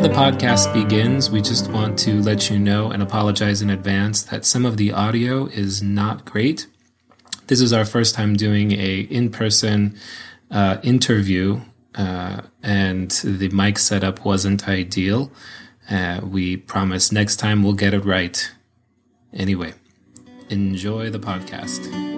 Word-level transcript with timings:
Before 0.00 0.14
the 0.14 0.18
podcast 0.18 0.72
begins, 0.72 1.30
we 1.30 1.42
just 1.42 1.70
want 1.70 1.98
to 1.98 2.22
let 2.22 2.48
you 2.48 2.58
know 2.58 2.90
and 2.90 3.02
apologize 3.02 3.60
in 3.60 3.68
advance 3.68 4.22
that 4.22 4.46
some 4.46 4.64
of 4.64 4.78
the 4.78 4.92
audio 4.92 5.44
is 5.44 5.82
not 5.82 6.24
great. 6.24 6.66
This 7.48 7.60
is 7.60 7.74
our 7.74 7.84
first 7.84 8.14
time 8.14 8.34
doing 8.34 8.72
a 8.72 9.00
in-person 9.00 9.98
uh, 10.50 10.78
interview, 10.82 11.60
uh, 11.96 12.40
and 12.62 13.10
the 13.10 13.50
mic 13.50 13.78
setup 13.78 14.24
wasn't 14.24 14.66
ideal. 14.66 15.30
Uh, 15.90 16.20
we 16.22 16.56
promise 16.56 17.12
next 17.12 17.36
time 17.36 17.62
we'll 17.62 17.74
get 17.74 17.92
it 17.92 18.06
right. 18.06 18.50
Anyway, 19.34 19.74
enjoy 20.48 21.10
the 21.10 21.20
podcast. 21.20 22.09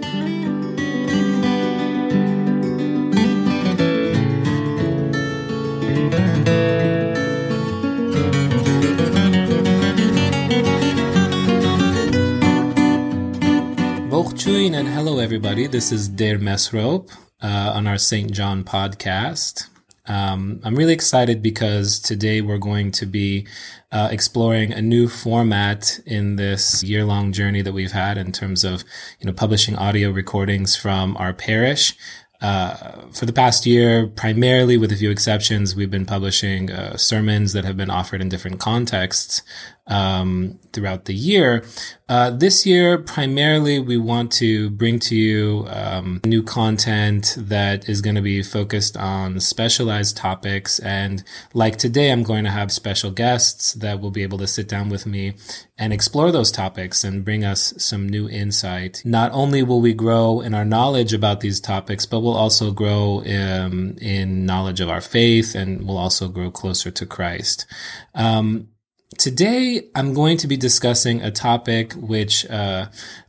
And 14.44 14.88
hello 14.88 15.20
everybody. 15.20 15.68
This 15.68 15.92
is 15.92 16.08
Der 16.08 16.36
Mesrope 16.36 17.12
uh, 17.40 17.72
on 17.76 17.86
our 17.86 17.96
St. 17.96 18.32
John 18.32 18.64
podcast. 18.64 19.68
Um, 20.08 20.60
I'm 20.64 20.74
really 20.74 20.92
excited 20.92 21.42
because 21.42 22.00
today 22.00 22.40
we're 22.40 22.58
going 22.58 22.90
to 22.90 23.06
be 23.06 23.46
uh, 23.92 24.08
exploring 24.10 24.72
a 24.72 24.82
new 24.82 25.06
format 25.06 26.00
in 26.06 26.34
this 26.34 26.82
year-long 26.82 27.30
journey 27.30 27.62
that 27.62 27.72
we've 27.72 27.92
had 27.92 28.18
in 28.18 28.32
terms 28.32 28.64
of, 28.64 28.82
you 29.20 29.26
know, 29.26 29.32
publishing 29.32 29.76
audio 29.76 30.10
recordings 30.10 30.74
from 30.74 31.16
our 31.18 31.32
parish. 31.32 31.94
Uh, 32.40 33.06
for 33.12 33.26
the 33.26 33.32
past 33.32 33.64
year, 33.64 34.08
primarily 34.08 34.76
with 34.76 34.90
a 34.90 34.96
few 34.96 35.12
exceptions, 35.12 35.76
we've 35.76 35.92
been 35.92 36.04
publishing 36.04 36.68
uh, 36.72 36.96
sermons 36.96 37.52
that 37.52 37.64
have 37.64 37.76
been 37.76 37.90
offered 37.90 38.20
in 38.20 38.28
different 38.28 38.58
contexts 38.58 39.42
um, 39.86 40.58
throughout 40.72 41.06
the 41.06 41.14
year. 41.14 41.64
Uh, 42.08 42.30
this 42.30 42.66
year, 42.66 42.98
primarily, 42.98 43.80
we 43.80 43.96
want 43.96 44.30
to 44.30 44.68
bring 44.70 44.98
to 44.98 45.16
you 45.16 45.66
um, 45.68 46.20
new 46.24 46.42
content 46.42 47.34
that 47.38 47.88
is 47.88 48.02
going 48.02 48.14
to 48.14 48.22
be 48.22 48.42
focused 48.42 48.96
on 48.96 49.40
specialized 49.40 50.16
topics. 50.16 50.78
And 50.80 51.24
like 51.54 51.78
today, 51.78 52.12
I'm 52.12 52.22
going 52.22 52.44
to 52.44 52.50
have 52.50 52.70
special 52.70 53.10
guests 53.10 53.72
that 53.74 54.00
will 54.00 54.10
be 54.10 54.22
able 54.22 54.38
to 54.38 54.46
sit 54.46 54.68
down 54.68 54.90
with 54.90 55.06
me 55.06 55.34
and 55.78 55.92
explore 55.92 56.30
those 56.30 56.52
topics 56.52 57.02
and 57.02 57.24
bring 57.24 57.44
us 57.44 57.72
some 57.78 58.08
new 58.08 58.28
insight. 58.28 59.02
Not 59.04 59.32
only 59.32 59.62
will 59.62 59.80
we 59.80 59.94
grow 59.94 60.40
in 60.40 60.54
our 60.54 60.66
knowledge 60.66 61.14
about 61.14 61.40
these 61.40 61.60
topics, 61.60 62.04
but 62.04 62.20
we'll 62.20 62.36
also 62.36 62.72
grow 62.72 63.20
um, 63.20 63.96
in 64.00 64.44
knowledge 64.44 64.80
of 64.80 64.90
our 64.90 65.00
faith 65.00 65.54
and 65.54 65.86
we'll 65.86 65.96
also 65.96 66.28
grow 66.28 66.50
closer 66.50 66.90
to 66.90 67.06
Christ. 67.06 67.66
Um, 68.14 68.68
Today, 69.18 69.90
I'm 69.94 70.14
going 70.14 70.38
to 70.38 70.46
be 70.46 70.56
discussing 70.56 71.20
a 71.20 71.30
topic 71.30 71.92
which 71.92 72.48
uh, 72.48 72.86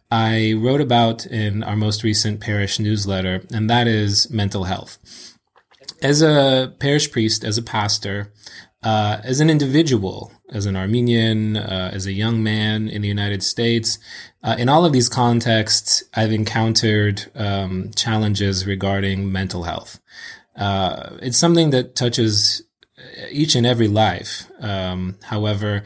I 0.09 0.53
wrote 0.53 0.81
about 0.81 1.25
in 1.25 1.61
our 1.63 1.75
most 1.75 2.03
recent 2.03 2.39
parish 2.39 2.79
newsletter, 2.79 3.43
and 3.51 3.69
that 3.69 3.87
is 3.87 4.29
mental 4.29 4.63
health. 4.63 4.97
As 6.01 6.21
a 6.21 6.73
parish 6.79 7.11
priest, 7.11 7.43
as 7.43 7.57
a 7.57 7.61
pastor, 7.61 8.31
uh, 8.81 9.19
as 9.23 9.39
an 9.39 9.49
individual, 9.49 10.31
as 10.49 10.65
an 10.65 10.75
Armenian, 10.75 11.57
uh, 11.57 11.91
as 11.93 12.05
a 12.05 12.13
young 12.13 12.41
man 12.41 12.87
in 12.87 13.01
the 13.01 13.07
United 13.07 13.43
States, 13.43 13.99
uh, 14.43 14.55
in 14.57 14.69
all 14.69 14.85
of 14.85 14.93
these 14.93 15.09
contexts, 15.09 16.03
I've 16.13 16.31
encountered 16.31 17.29
um, 17.35 17.91
challenges 17.95 18.65
regarding 18.65 19.31
mental 19.31 19.63
health. 19.63 19.99
Uh, 20.55 21.17
it's 21.21 21.37
something 21.37 21.71
that 21.71 21.95
touches 21.95 22.61
each 23.29 23.55
and 23.55 23.65
every 23.65 23.87
life. 23.87 24.47
Um, 24.59 25.17
however, 25.23 25.83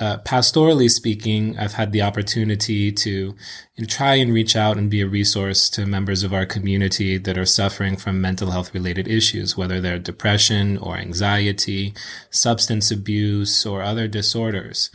uh, 0.00 0.16
pastorally 0.24 0.90
speaking, 0.90 1.58
I've 1.58 1.74
had 1.74 1.92
the 1.92 2.00
opportunity 2.00 2.90
to 2.90 3.10
you 3.10 3.34
know, 3.78 3.84
try 3.84 4.14
and 4.14 4.32
reach 4.32 4.56
out 4.56 4.78
and 4.78 4.90
be 4.90 5.02
a 5.02 5.06
resource 5.06 5.68
to 5.70 5.84
members 5.84 6.22
of 6.22 6.32
our 6.32 6.46
community 6.46 7.18
that 7.18 7.36
are 7.36 7.44
suffering 7.44 7.98
from 7.98 8.18
mental 8.18 8.50
health 8.50 8.72
related 8.72 9.06
issues, 9.06 9.58
whether 9.58 9.78
they're 9.78 9.98
depression 9.98 10.78
or 10.78 10.96
anxiety, 10.96 11.92
substance 12.30 12.90
abuse, 12.90 13.66
or 13.66 13.82
other 13.82 14.08
disorders. 14.08 14.90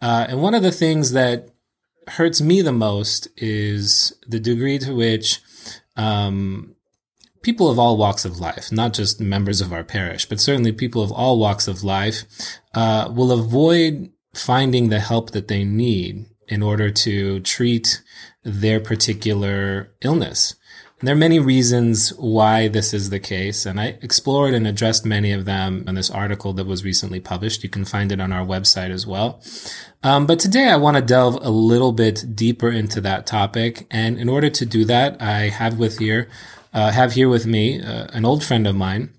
Uh, 0.00 0.26
and 0.30 0.40
one 0.40 0.54
of 0.54 0.62
the 0.62 0.72
things 0.72 1.12
that 1.12 1.50
hurts 2.08 2.40
me 2.40 2.62
the 2.62 2.72
most 2.72 3.28
is 3.36 4.16
the 4.26 4.40
degree 4.40 4.78
to 4.78 4.94
which 4.94 5.40
um, 5.96 6.75
people 7.46 7.70
of 7.70 7.78
all 7.78 7.96
walks 7.96 8.24
of 8.24 8.40
life, 8.40 8.72
not 8.72 8.92
just 8.92 9.20
members 9.20 9.60
of 9.60 9.72
our 9.72 9.84
parish, 9.84 10.26
but 10.26 10.40
certainly 10.40 10.72
people 10.72 11.00
of 11.00 11.12
all 11.12 11.38
walks 11.38 11.68
of 11.68 11.84
life, 11.84 12.24
uh, 12.74 13.08
will 13.14 13.30
avoid 13.30 14.10
finding 14.34 14.88
the 14.88 14.98
help 14.98 15.30
that 15.30 15.46
they 15.46 15.62
need 15.62 16.26
in 16.48 16.60
order 16.60 16.90
to 16.90 17.38
treat 17.40 18.02
their 18.42 18.80
particular 18.80 19.92
illness. 20.02 20.56
And 20.98 21.06
there 21.06 21.14
are 21.14 21.18
many 21.28 21.38
reasons 21.38 22.08
why 22.16 22.66
this 22.66 22.92
is 22.92 23.10
the 23.10 23.20
case, 23.20 23.64
and 23.64 23.78
I 23.78 23.98
explored 24.02 24.52
and 24.52 24.66
addressed 24.66 25.06
many 25.06 25.30
of 25.30 25.44
them 25.44 25.84
in 25.86 25.94
this 25.94 26.10
article 26.10 26.52
that 26.54 26.66
was 26.66 26.84
recently 26.84 27.20
published. 27.20 27.62
You 27.62 27.68
can 27.68 27.84
find 27.84 28.10
it 28.10 28.20
on 28.20 28.32
our 28.32 28.44
website 28.44 28.90
as 28.90 29.06
well. 29.06 29.40
Um, 30.02 30.26
but 30.26 30.40
today 30.40 30.68
I 30.68 30.76
want 30.76 30.96
to 30.96 31.02
delve 31.02 31.38
a 31.42 31.50
little 31.50 31.92
bit 31.92 32.34
deeper 32.34 32.70
into 32.72 33.00
that 33.02 33.24
topic, 33.24 33.86
and 33.88 34.18
in 34.18 34.28
order 34.28 34.50
to 34.50 34.66
do 34.66 34.84
that, 34.86 35.22
I 35.22 35.50
have 35.50 35.78
with 35.78 35.98
here 35.98 36.28
uh, 36.76 36.90
have 36.92 37.14
here 37.14 37.28
with 37.28 37.46
me 37.46 37.80
uh, 37.82 38.06
an 38.12 38.24
old 38.24 38.44
friend 38.44 38.66
of 38.66 38.76
mine. 38.76 39.10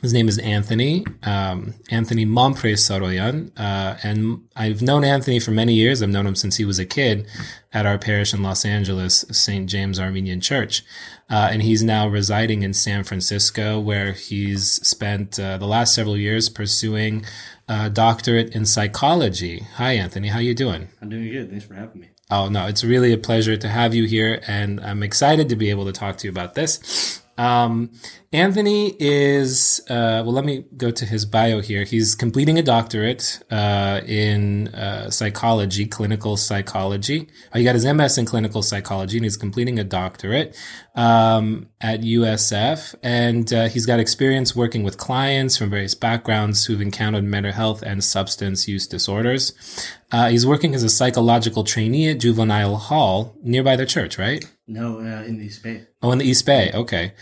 His 0.00 0.12
name 0.12 0.26
is 0.28 0.38
Anthony, 0.38 1.04
um, 1.22 1.74
Anthony 1.90 2.24
Mompre 2.24 2.72
Saroyan. 2.72 3.52
Uh, 3.56 3.96
and 4.02 4.48
I've 4.56 4.82
known 4.82 5.04
Anthony 5.04 5.38
for 5.38 5.52
many 5.52 5.74
years. 5.74 6.02
I've 6.02 6.08
known 6.08 6.26
him 6.26 6.34
since 6.34 6.56
he 6.56 6.64
was 6.64 6.80
a 6.80 6.86
kid 6.86 7.28
at 7.72 7.86
our 7.86 7.98
parish 7.98 8.34
in 8.34 8.42
Los 8.42 8.64
Angeles, 8.64 9.24
St. 9.30 9.68
James 9.68 10.00
Armenian 10.00 10.40
Church. 10.40 10.82
Uh, 11.30 11.50
and 11.52 11.62
he's 11.62 11.84
now 11.84 12.08
residing 12.08 12.62
in 12.62 12.74
San 12.74 13.04
Francisco, 13.04 13.78
where 13.78 14.12
he's 14.12 14.72
spent 14.86 15.38
uh, 15.38 15.56
the 15.58 15.68
last 15.68 15.94
several 15.94 16.16
years 16.16 16.48
pursuing 16.48 17.24
a 17.68 17.88
doctorate 17.88 18.56
in 18.56 18.66
psychology. 18.66 19.60
Hi, 19.74 19.92
Anthony. 19.92 20.28
How 20.28 20.40
you 20.40 20.54
doing? 20.54 20.88
I'm 21.00 21.10
doing 21.10 21.30
good. 21.30 21.50
Thanks 21.50 21.64
for 21.64 21.74
having 21.74 22.00
me. 22.00 22.08
Oh, 22.32 22.48
no, 22.48 22.66
it's 22.66 22.82
really 22.82 23.12
a 23.12 23.18
pleasure 23.18 23.58
to 23.58 23.68
have 23.68 23.94
you 23.94 24.06
here. 24.06 24.40
And 24.46 24.80
I'm 24.80 25.02
excited 25.02 25.50
to 25.50 25.56
be 25.56 25.68
able 25.68 25.84
to 25.84 25.92
talk 25.92 26.16
to 26.16 26.26
you 26.26 26.30
about 26.30 26.54
this. 26.54 27.20
Um, 27.36 27.90
Anthony 28.32 28.96
is, 28.98 29.82
uh, 29.90 30.22
well, 30.24 30.32
let 30.32 30.46
me 30.46 30.64
go 30.74 30.90
to 30.90 31.04
his 31.04 31.26
bio 31.26 31.60
here. 31.60 31.84
He's 31.84 32.14
completing 32.14 32.58
a 32.58 32.62
doctorate 32.62 33.42
uh, 33.50 34.00
in 34.06 34.68
uh, 34.68 35.10
psychology, 35.10 35.84
clinical 35.84 36.38
psychology. 36.38 37.28
Oh, 37.54 37.58
he 37.58 37.64
got 37.64 37.74
his 37.74 37.84
MS 37.84 38.16
in 38.16 38.24
clinical 38.24 38.62
psychology, 38.62 39.18
and 39.18 39.24
he's 39.24 39.36
completing 39.36 39.78
a 39.78 39.84
doctorate 39.84 40.56
um, 40.94 41.68
at 41.80 42.00
USF. 42.00 42.94
And 43.02 43.52
uh, 43.52 43.68
he's 43.68 43.86
got 43.86 44.00
experience 44.00 44.54
working 44.54 44.82
with 44.82 44.98
clients 44.98 45.56
from 45.56 45.70
various 45.70 45.94
backgrounds 45.94 46.66
who've 46.66 46.80
encountered 46.80 47.24
mental 47.24 47.52
health 47.52 47.82
and 47.82 48.02
substance 48.02 48.68
use 48.68 48.86
disorders. 48.86 49.52
Uh, 50.10 50.28
he's 50.28 50.46
working 50.46 50.74
as 50.74 50.82
a 50.82 50.90
psychological 50.90 51.64
trainee 51.64 52.10
at 52.10 52.20
Juvenile 52.20 52.76
Hall 52.76 53.36
nearby 53.42 53.76
the 53.76 53.86
church, 53.86 54.18
right? 54.18 54.44
No, 54.66 54.98
uh, 54.98 55.22
in 55.24 55.38
the 55.38 55.46
East 55.46 55.62
Bay. 55.62 55.86
Oh, 56.02 56.12
in 56.12 56.18
the 56.18 56.26
East 56.26 56.44
Bay. 56.46 56.70
Okay 56.72 57.12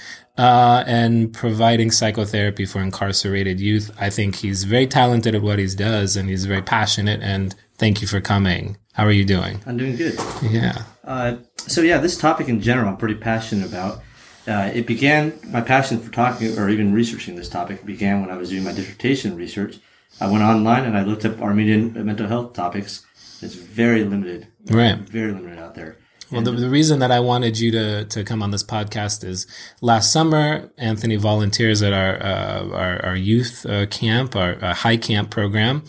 uh, 0.41 0.83
and 0.87 1.35
providing 1.35 1.91
psychotherapy 1.91 2.65
for 2.65 2.81
incarcerated 2.81 3.61
youth. 3.61 3.91
I 4.01 4.09
think 4.09 4.37
he's 4.37 4.65
very 4.65 4.87
talented 4.87 5.35
at 5.35 5.43
what 5.43 5.59
he 5.59 5.67
does 5.67 6.17
and 6.17 6.31
he's 6.31 6.47
very 6.47 6.63
passionate. 6.63 7.21
And 7.23 7.55
thank 7.81 8.03
you 8.03 8.07
for 8.07 8.21
coming. 8.21 8.77
How 8.93 9.05
are 9.05 9.11
you 9.11 9.25
doing? 9.25 9.61
I'm 9.67 9.79
doing 9.79 9.97
good. 9.97 10.15
Yeah. 10.43 10.83
Uh, 11.03 11.37
so, 11.57 11.81
yeah, 11.81 11.97
this 11.99 12.19
topic 12.19 12.49
in 12.49 12.61
general, 12.61 12.89
I'm 12.89 12.99
pretty 12.99 13.15
passionate 13.15 13.67
about. 13.67 14.03
Uh, 14.47 14.71
it 14.75 14.87
began, 14.87 15.39
my 15.49 15.63
passion 15.63 15.99
for 15.99 16.13
talking 16.13 16.57
or 16.59 16.69
even 16.69 16.93
researching 16.93 17.37
this 17.37 17.49
topic 17.49 17.85
began 17.85 18.21
when 18.21 18.31
I 18.31 18.37
was 18.37 18.51
doing 18.51 18.65
my 18.65 18.73
dissertation 18.73 19.35
research. 19.35 19.79
I 20.21 20.31
went 20.31 20.45
online 20.45 20.85
and 20.85 20.97
I 20.97 21.05
looked 21.05 21.25
up 21.25 21.41
Armenian 21.41 22.05
mental 22.05 22.27
health 22.27 22.53
topics. 22.53 23.07
It's 23.41 23.55
very 23.55 24.05
limited. 24.05 24.49
Right. 24.71 24.99
Very 24.99 25.33
limited 25.33 25.59
out 25.59 25.75
there. 25.75 25.97
Well, 26.31 26.43
the, 26.43 26.53
the 26.53 26.71
reason 26.71 27.01
that 27.01 27.11
I 27.11 27.19
wanted 27.19 27.59
you 27.59 27.73
to, 27.73 28.05
to 28.05 28.23
come 28.23 28.41
on 28.41 28.53
this 28.53 28.63
podcast 28.63 29.25
is 29.25 29.49
last 29.81 30.13
summer, 30.13 30.71
Anthony 30.79 31.17
volunteers 31.17 31.83
at 31.83 31.93
our, 31.93 32.23
uh, 32.23 32.69
our, 32.69 33.05
our, 33.07 33.17
youth 33.17 33.67
uh, 33.67 33.87
camp, 33.87 34.37
our 34.37 34.63
uh, 34.63 34.75
high 34.75 34.97
camp 34.97 35.31
program 35.31 35.83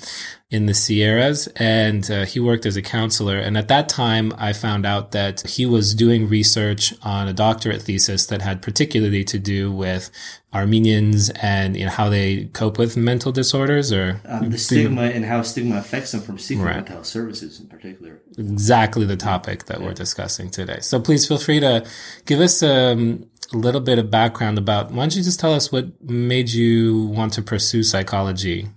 in 0.51 0.65
the 0.65 0.73
Sierras, 0.73 1.47
and 1.55 2.11
uh, 2.11 2.25
he 2.25 2.37
worked 2.37 2.65
as 2.65 2.75
a 2.75 2.81
counselor. 2.81 3.37
And 3.37 3.57
at 3.57 3.69
that 3.69 3.87
time, 3.87 4.33
I 4.37 4.51
found 4.51 4.85
out 4.85 5.11
that 5.11 5.47
he 5.47 5.65
was 5.65 5.95
doing 5.95 6.27
research 6.27 6.93
on 7.03 7.29
a 7.29 7.33
doctorate 7.33 7.81
thesis 7.81 8.25
that 8.25 8.41
had 8.41 8.61
particularly 8.61 9.23
to 9.23 9.39
do 9.39 9.71
with 9.71 10.11
Armenians 10.53 11.29
and 11.41 11.77
you 11.77 11.85
know 11.85 11.91
how 11.91 12.09
they 12.09 12.49
cope 12.51 12.77
with 12.77 12.97
mental 12.97 13.31
disorders, 13.31 13.93
or 13.93 14.19
um, 14.25 14.49
the 14.49 14.57
stigma 14.57 15.03
and 15.03 15.23
how 15.23 15.41
stigma 15.41 15.77
affects 15.77 16.11
them 16.11 16.19
from 16.19 16.37
seeking 16.37 16.61
right. 16.61 16.75
mental 16.75 16.95
health 16.95 17.05
services 17.05 17.61
in 17.61 17.67
particular. 17.67 18.19
Exactly 18.37 19.05
the 19.05 19.15
topic 19.15 19.65
that 19.65 19.79
yeah. 19.79 19.85
we're 19.85 19.93
discussing 19.93 20.49
today. 20.49 20.79
So 20.81 20.99
please 20.99 21.25
feel 21.25 21.37
free 21.37 21.61
to 21.61 21.87
give 22.25 22.41
us 22.41 22.61
um, 22.61 23.25
a 23.53 23.57
little 23.57 23.79
bit 23.79 23.99
of 23.99 24.11
background 24.11 24.57
about. 24.57 24.91
Why 24.91 25.03
don't 25.03 25.15
you 25.15 25.23
just 25.23 25.39
tell 25.39 25.53
us 25.53 25.71
what 25.71 26.03
made 26.03 26.49
you 26.49 27.05
want 27.05 27.31
to 27.33 27.41
pursue 27.41 27.83
psychology? 27.83 28.67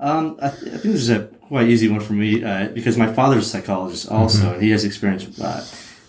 Um, 0.00 0.38
I, 0.40 0.50
th- 0.50 0.62
I 0.62 0.78
think 0.78 0.82
this 0.82 1.02
is 1.02 1.10
a 1.10 1.24
quite 1.48 1.68
easy 1.68 1.88
one 1.88 2.00
for 2.00 2.12
me 2.12 2.44
uh, 2.44 2.68
because 2.68 2.96
my 2.96 3.12
father's 3.12 3.46
a 3.46 3.48
psychologist 3.48 4.10
also, 4.10 4.44
mm-hmm. 4.44 4.54
and 4.54 4.62
he 4.62 4.70
has 4.70 4.84
experience 4.84 5.40
uh, 5.40 5.66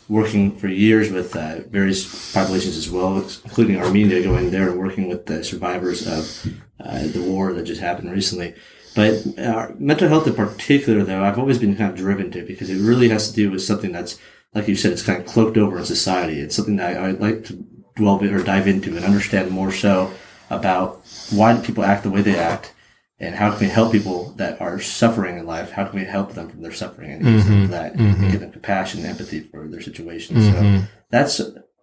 working 0.07 0.55
for 0.55 0.67
years 0.67 1.11
with 1.11 1.35
uh, 1.35 1.61
various 1.69 2.33
populations 2.33 2.77
as 2.77 2.89
well, 2.89 3.17
including 3.17 3.77
Armenia, 3.77 4.23
going 4.23 4.51
there 4.51 4.69
and 4.69 4.79
working 4.79 5.07
with 5.07 5.25
the 5.25 5.43
survivors 5.43 6.07
of 6.07 6.53
uh, 6.79 7.07
the 7.07 7.21
war 7.21 7.53
that 7.53 7.63
just 7.63 7.81
happened 7.81 8.11
recently. 8.11 8.53
But 8.95 9.39
uh, 9.39 9.69
mental 9.77 10.07
health 10.07 10.27
in 10.27 10.33
particular, 10.33 11.03
though, 11.03 11.23
I've 11.23 11.39
always 11.39 11.59
been 11.59 11.75
kind 11.75 11.91
of 11.91 11.97
driven 11.97 12.31
to 12.31 12.43
because 12.43 12.69
it 12.69 12.81
really 12.81 13.09
has 13.09 13.29
to 13.29 13.35
do 13.35 13.51
with 13.51 13.61
something 13.61 13.91
that's, 13.91 14.19
like 14.53 14.67
you 14.67 14.75
said, 14.75 14.91
it's 14.91 15.03
kind 15.03 15.21
of 15.21 15.27
cloaked 15.27 15.57
over 15.57 15.77
in 15.77 15.85
society. 15.85 16.39
It's 16.41 16.55
something 16.55 16.75
that 16.77 16.97
I, 16.97 17.09
I'd 17.09 17.21
like 17.21 17.45
to 17.45 17.65
dwell 17.95 18.23
or 18.23 18.43
dive 18.43 18.67
into 18.67 18.95
and 18.95 19.05
understand 19.05 19.51
more 19.51 19.71
so 19.71 20.11
about 20.49 21.05
why 21.31 21.55
do 21.55 21.61
people 21.61 21.83
act 21.83 22.03
the 22.03 22.09
way 22.09 22.21
they 22.21 22.37
act 22.37 22.73
and 23.19 23.35
how 23.35 23.51
can 23.51 23.67
we 23.67 23.67
help 23.67 23.91
people 23.91 24.31
that 24.37 24.61
are 24.61 24.79
suffering 24.79 25.37
in 25.37 25.45
life? 25.45 25.71
How 25.71 25.85
can 25.85 25.99
we 25.99 26.05
help 26.05 26.33
them 26.33 26.49
from 26.49 26.61
their 26.61 26.71
suffering 26.71 27.11
and 27.11 27.23
mm-hmm. 27.23 27.67
that 27.67 27.93
mm-hmm. 27.93 28.23
and 28.23 28.31
give 28.31 28.39
them 28.39 28.51
compassion 28.51 29.01
and 29.01 29.09
empathy 29.09 29.41
for 29.41 29.67
their 29.67 29.81
situation? 29.81 30.37
Mm-hmm. 30.37 30.77
So 30.79 30.87
that's 31.09 31.41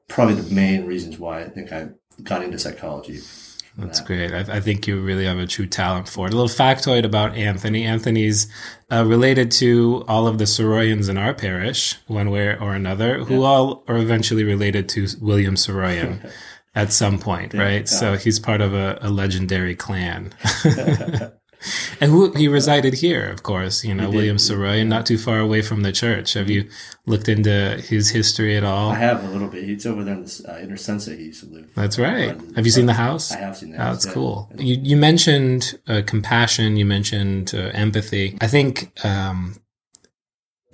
probably 0.08 0.36
the 0.36 0.54
main 0.54 0.86
reasons 0.86 1.18
why 1.18 1.42
I 1.42 1.48
think 1.48 1.72
I 1.72 1.88
got 2.22 2.42
into 2.42 2.58
psychology. 2.58 3.20
That's 3.78 3.98
that. 4.00 4.06
great. 4.06 4.32
I, 4.32 4.56
I, 4.56 4.60
think 4.60 4.86
you 4.86 5.02
really 5.02 5.26
have 5.26 5.38
a 5.38 5.46
true 5.46 5.66
talent 5.66 6.08
for 6.08 6.26
it. 6.26 6.32
A 6.32 6.36
little 6.36 6.48
factoid 6.48 7.04
about 7.04 7.36
Anthony. 7.36 7.84
Anthony's 7.84 8.50
uh, 8.90 9.04
related 9.04 9.50
to 9.52 10.02
all 10.08 10.26
of 10.26 10.38
the 10.38 10.44
Saroyans 10.44 11.10
in 11.10 11.18
our 11.18 11.34
parish, 11.34 11.96
one 12.06 12.30
way 12.30 12.56
or 12.56 12.74
another, 12.74 13.24
who 13.24 13.40
yeah. 13.40 13.46
all 13.46 13.84
are 13.86 13.98
eventually 13.98 14.44
related 14.44 14.88
to 14.90 15.06
William 15.20 15.56
Saroyan. 15.56 16.32
at 16.76 16.92
some 16.92 17.18
point, 17.18 17.54
yeah, 17.54 17.62
right? 17.62 17.80
Yeah. 17.80 17.84
So 18.00 18.16
he's 18.16 18.38
part 18.38 18.60
of 18.60 18.74
a, 18.74 18.98
a 19.00 19.10
legendary 19.10 19.74
clan. 19.74 20.32
and 22.00 22.10
who, 22.10 22.32
he 22.32 22.48
resided 22.48 22.94
here, 22.94 23.28
of 23.28 23.42
course, 23.42 23.82
you 23.82 23.94
know, 23.94 24.10
William 24.10 24.36
Saroyan, 24.36 24.86
not 24.86 25.06
too 25.06 25.16
far 25.16 25.38
away 25.38 25.62
from 25.62 25.82
the 25.82 25.90
church. 25.90 26.34
Have 26.34 26.50
you 26.50 26.68
looked 27.06 27.28
into 27.28 27.82
his 27.88 28.10
history 28.10 28.56
at 28.56 28.62
all? 28.62 28.90
I 28.90 28.96
have 28.96 29.24
a 29.24 29.28
little 29.28 29.48
bit. 29.48 29.64
He's 29.64 29.86
over 29.86 30.04
there 30.04 30.14
in 30.14 30.24
the 30.24 30.44
uh, 30.46 30.58
Inner 30.58 30.76
He 30.76 31.24
used 31.24 31.40
to 31.40 31.50
live. 31.50 31.74
That's 31.74 31.98
right. 31.98 32.38
have 32.54 32.66
you 32.66 32.72
seen 32.72 32.86
the 32.86 32.92
house? 32.92 33.32
I 33.32 33.38
have 33.38 33.56
seen 33.56 33.70
the 33.70 33.78
house. 33.78 33.86
Oh, 33.86 33.92
that's 33.92 34.06
yeah. 34.06 34.12
cool. 34.12 34.52
You, 34.58 34.76
you 34.82 34.96
mentioned 34.98 35.78
uh, 35.88 36.02
compassion. 36.06 36.76
You 36.76 36.84
mentioned 36.84 37.54
uh, 37.54 37.70
empathy. 37.72 38.36
I 38.40 38.48
think, 38.48 38.92
um, 39.04 39.56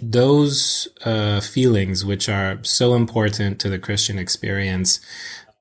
those 0.02 0.88
uh, 1.05 1.40
feelings, 1.40 2.05
which 2.05 2.28
are 2.28 2.58
so 2.64 2.94
important 2.94 3.60
to 3.60 3.69
the 3.69 3.78
Christian 3.78 4.19
experience, 4.19 4.98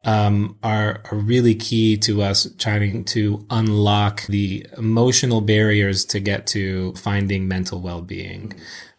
um, 0.03 0.57
are, 0.63 1.01
are 1.11 1.17
really 1.17 1.55
key 1.55 1.97
to 1.97 2.21
us 2.21 2.47
trying 2.57 3.03
to 3.05 3.45
unlock 3.49 4.25
the 4.27 4.65
emotional 4.77 5.41
barriers 5.41 6.05
to 6.05 6.19
get 6.19 6.47
to 6.47 6.93
finding 6.95 7.47
mental 7.47 7.79
well-being. 7.81 8.53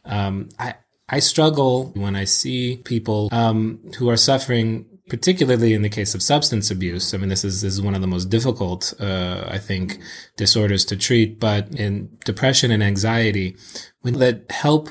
Um, 0.04 0.48
I, 0.58 0.74
I 1.08 1.18
struggle 1.18 1.92
when 1.94 2.16
I 2.16 2.24
see 2.24 2.76
people 2.84 3.28
um, 3.32 3.80
who 3.98 4.08
are 4.08 4.16
suffering, 4.16 4.86
particularly 5.08 5.74
in 5.74 5.82
the 5.82 5.88
case 5.88 6.14
of 6.14 6.22
substance 6.22 6.70
abuse. 6.70 7.12
I 7.12 7.18
mean, 7.18 7.28
this 7.28 7.44
is, 7.44 7.62
this 7.62 7.74
is 7.74 7.82
one 7.82 7.94
of 7.94 8.00
the 8.00 8.06
most 8.06 8.30
difficult, 8.30 8.94
uh, 9.00 9.44
I 9.48 9.58
think, 9.58 9.98
disorders 10.36 10.84
to 10.86 10.96
treat. 10.96 11.40
But 11.40 11.74
in 11.74 12.16
depression 12.24 12.70
and 12.70 12.82
anxiety, 12.82 13.56
when 14.00 14.14
that 14.20 14.50
help 14.50 14.88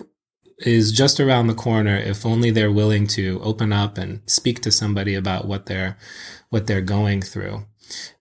is 0.66 0.92
just 0.92 1.20
around 1.20 1.48
the 1.48 1.54
corner 1.54 1.96
if 1.96 2.26
only 2.26 2.52
they're 2.52 2.72
willing 2.72 3.08
to 3.08 3.40
open 3.44 3.74
up 3.74 3.98
and 3.98 4.22
speak 4.26 4.62
to 4.62 4.72
somebody 4.72 5.16
about 5.16 5.46
what 5.46 5.66
they're 5.66 5.98
what 6.50 6.68
they're 6.68 6.82
going 6.82 7.22
through. 7.22 7.66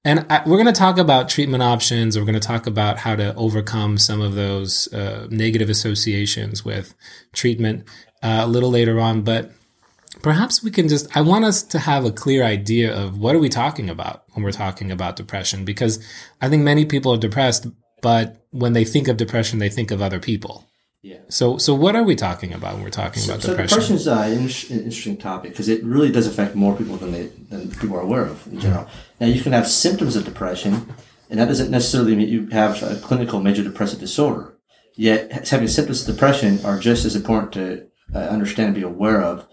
And 0.04 0.26
I, 0.30 0.42
we're 0.46 0.56
going 0.56 0.66
to 0.66 0.72
talk 0.72 0.98
about 0.98 1.28
treatment 1.28 1.62
options. 1.62 2.18
We're 2.18 2.24
going 2.24 2.34
to 2.34 2.40
talk 2.40 2.66
about 2.66 2.98
how 2.98 3.16
to 3.16 3.34
overcome 3.34 3.98
some 3.98 4.20
of 4.20 4.34
those 4.34 4.92
uh, 4.92 5.26
negative 5.30 5.68
associations 5.68 6.64
with 6.64 6.94
treatment 7.32 7.86
uh, 8.22 8.40
a 8.42 8.46
little 8.46 8.70
later 8.70 8.98
on. 8.98 9.22
But 9.22 9.52
perhaps 10.22 10.62
we 10.62 10.70
can 10.70 10.88
just, 10.88 11.14
I 11.16 11.20
want 11.20 11.44
us 11.44 11.62
to 11.64 11.78
have 11.78 12.04
a 12.04 12.12
clear 12.12 12.42
idea 12.42 12.94
of 12.94 13.18
what 13.18 13.34
are 13.34 13.38
we 13.38 13.48
talking 13.48 13.88
about 13.88 14.24
when 14.32 14.42
we're 14.42 14.52
talking 14.52 14.90
about 14.90 15.16
depression? 15.16 15.64
Because 15.64 16.04
I 16.40 16.48
think 16.48 16.62
many 16.62 16.84
people 16.84 17.12
are 17.12 17.18
depressed, 17.18 17.66
but 18.02 18.44
when 18.50 18.72
they 18.72 18.84
think 18.84 19.08
of 19.08 19.16
depression, 19.16 19.58
they 19.58 19.68
think 19.68 19.90
of 19.90 20.02
other 20.02 20.20
people. 20.20 20.69
Yeah. 21.02 21.20
So, 21.28 21.56
so 21.56 21.74
what 21.74 21.96
are 21.96 22.02
we 22.02 22.14
talking 22.14 22.52
about 22.52 22.74
when 22.74 22.82
we're 22.82 22.90
talking 22.90 23.22
so, 23.22 23.32
about 23.32 23.42
so 23.42 23.48
depression? 23.50 23.78
depression 23.78 23.96
is 23.96 24.08
uh, 24.08 24.74
an 24.74 24.82
interesting 24.84 25.16
topic 25.16 25.52
because 25.52 25.68
it 25.68 25.82
really 25.82 26.12
does 26.12 26.26
affect 26.26 26.54
more 26.54 26.76
people 26.76 26.96
than 26.96 27.12
they 27.12 27.26
than 27.48 27.70
people 27.70 27.96
are 27.96 28.02
aware 28.02 28.26
of 28.26 28.46
in 28.48 28.60
general. 28.60 28.84
Mm-hmm. 28.84 29.24
Now, 29.24 29.26
you 29.28 29.42
can 29.42 29.52
have 29.52 29.66
symptoms 29.66 30.14
of 30.14 30.26
depression, 30.26 30.94
and 31.30 31.40
that 31.40 31.46
doesn't 31.46 31.70
necessarily 31.70 32.14
mean 32.16 32.28
you 32.28 32.48
have 32.48 32.82
a 32.82 32.96
clinical 32.96 33.40
major 33.40 33.62
depressive 33.62 33.98
disorder. 33.98 34.58
Yet, 34.94 35.48
having 35.48 35.68
symptoms 35.68 36.06
of 36.06 36.14
depression 36.14 36.62
are 36.66 36.78
just 36.78 37.06
as 37.06 37.16
important 37.16 37.52
to 37.54 37.86
uh, 38.14 38.18
understand 38.18 38.66
and 38.66 38.74
be 38.74 38.82
aware 38.82 39.22
of 39.22 39.46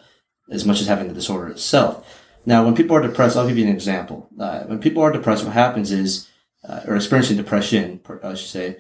as 0.51 0.65
much 0.65 0.81
as 0.81 0.87
having 0.87 1.07
the 1.07 1.13
disorder 1.13 1.47
itself. 1.47 2.21
Now, 2.45 2.65
when 2.65 2.75
people 2.75 2.95
are 2.97 3.01
depressed, 3.01 3.37
I'll 3.37 3.47
give 3.47 3.57
you 3.57 3.65
an 3.65 3.73
example. 3.73 4.29
Uh, 4.37 4.63
when 4.63 4.79
people 4.79 5.01
are 5.01 5.11
depressed, 5.11 5.45
what 5.45 5.53
happens 5.53 5.91
is, 5.91 6.27
uh, 6.67 6.81
or 6.87 6.95
experiencing 6.97 7.37
depression, 7.37 8.01
I 8.21 8.33
should 8.33 8.49
say 8.49 8.77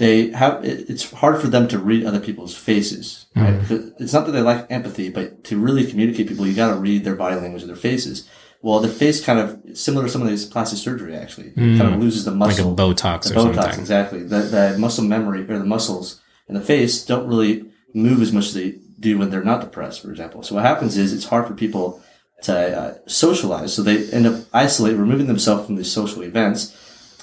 they 0.00 0.30
have 0.30 0.64
it's 0.64 1.10
hard 1.12 1.40
for 1.40 1.48
them 1.48 1.68
to 1.68 1.78
read 1.78 2.06
other 2.06 2.20
people's 2.20 2.56
faces 2.56 3.26
right? 3.36 3.60
Mm. 3.60 3.94
it's 4.00 4.12
not 4.12 4.26
that 4.26 4.32
they 4.32 4.40
lack 4.40 4.66
empathy 4.70 5.10
but 5.10 5.44
to 5.44 5.58
really 5.58 5.86
communicate 5.86 6.26
people 6.26 6.46
you 6.46 6.54
got 6.54 6.72
to 6.74 6.80
read 6.80 7.04
their 7.04 7.14
body 7.14 7.36
language 7.36 7.62
of 7.62 7.68
their 7.68 7.76
faces. 7.76 8.28
Well 8.62 8.80
the 8.80 8.88
face 8.88 9.24
kind 9.24 9.38
of 9.38 9.76
similar 9.76 10.06
to 10.06 10.10
some 10.10 10.22
of 10.22 10.28
these 10.28 10.46
plastic 10.46 10.78
surgery 10.78 11.14
actually. 11.14 11.50
Mm. 11.50 11.78
kind 11.78 11.94
of 11.94 12.00
loses 12.00 12.24
the 12.24 12.30
muscle 12.30 12.72
like 12.72 12.78
a 12.78 12.82
botox 12.82 13.28
the 13.28 13.34
botox 13.34 13.54
something. 13.54 13.80
exactly. 13.80 14.22
The, 14.22 14.38
the 14.38 14.76
muscle 14.78 15.04
memory 15.04 15.42
or 15.42 15.58
the 15.58 15.64
muscles 15.64 16.20
in 16.48 16.54
the 16.54 16.60
face 16.60 17.04
don't 17.04 17.28
really 17.28 17.70
move 17.92 18.22
as 18.22 18.32
much 18.32 18.46
as 18.46 18.54
they 18.54 18.78
do 18.98 19.18
when 19.18 19.30
they're 19.30 19.44
not 19.44 19.60
depressed 19.60 20.02
for 20.02 20.10
example. 20.10 20.42
So 20.42 20.54
what 20.54 20.64
happens 20.64 20.96
is 20.96 21.12
it's 21.12 21.26
hard 21.26 21.46
for 21.46 21.54
people 21.54 22.02
to 22.42 22.78
uh, 22.78 22.94
socialize. 23.06 23.74
So 23.74 23.82
they 23.82 24.10
end 24.10 24.26
up 24.26 24.44
isolating 24.52 24.98
removing 24.98 25.26
themselves 25.26 25.66
from 25.66 25.76
these 25.76 25.92
social 25.92 26.22
events 26.22 26.74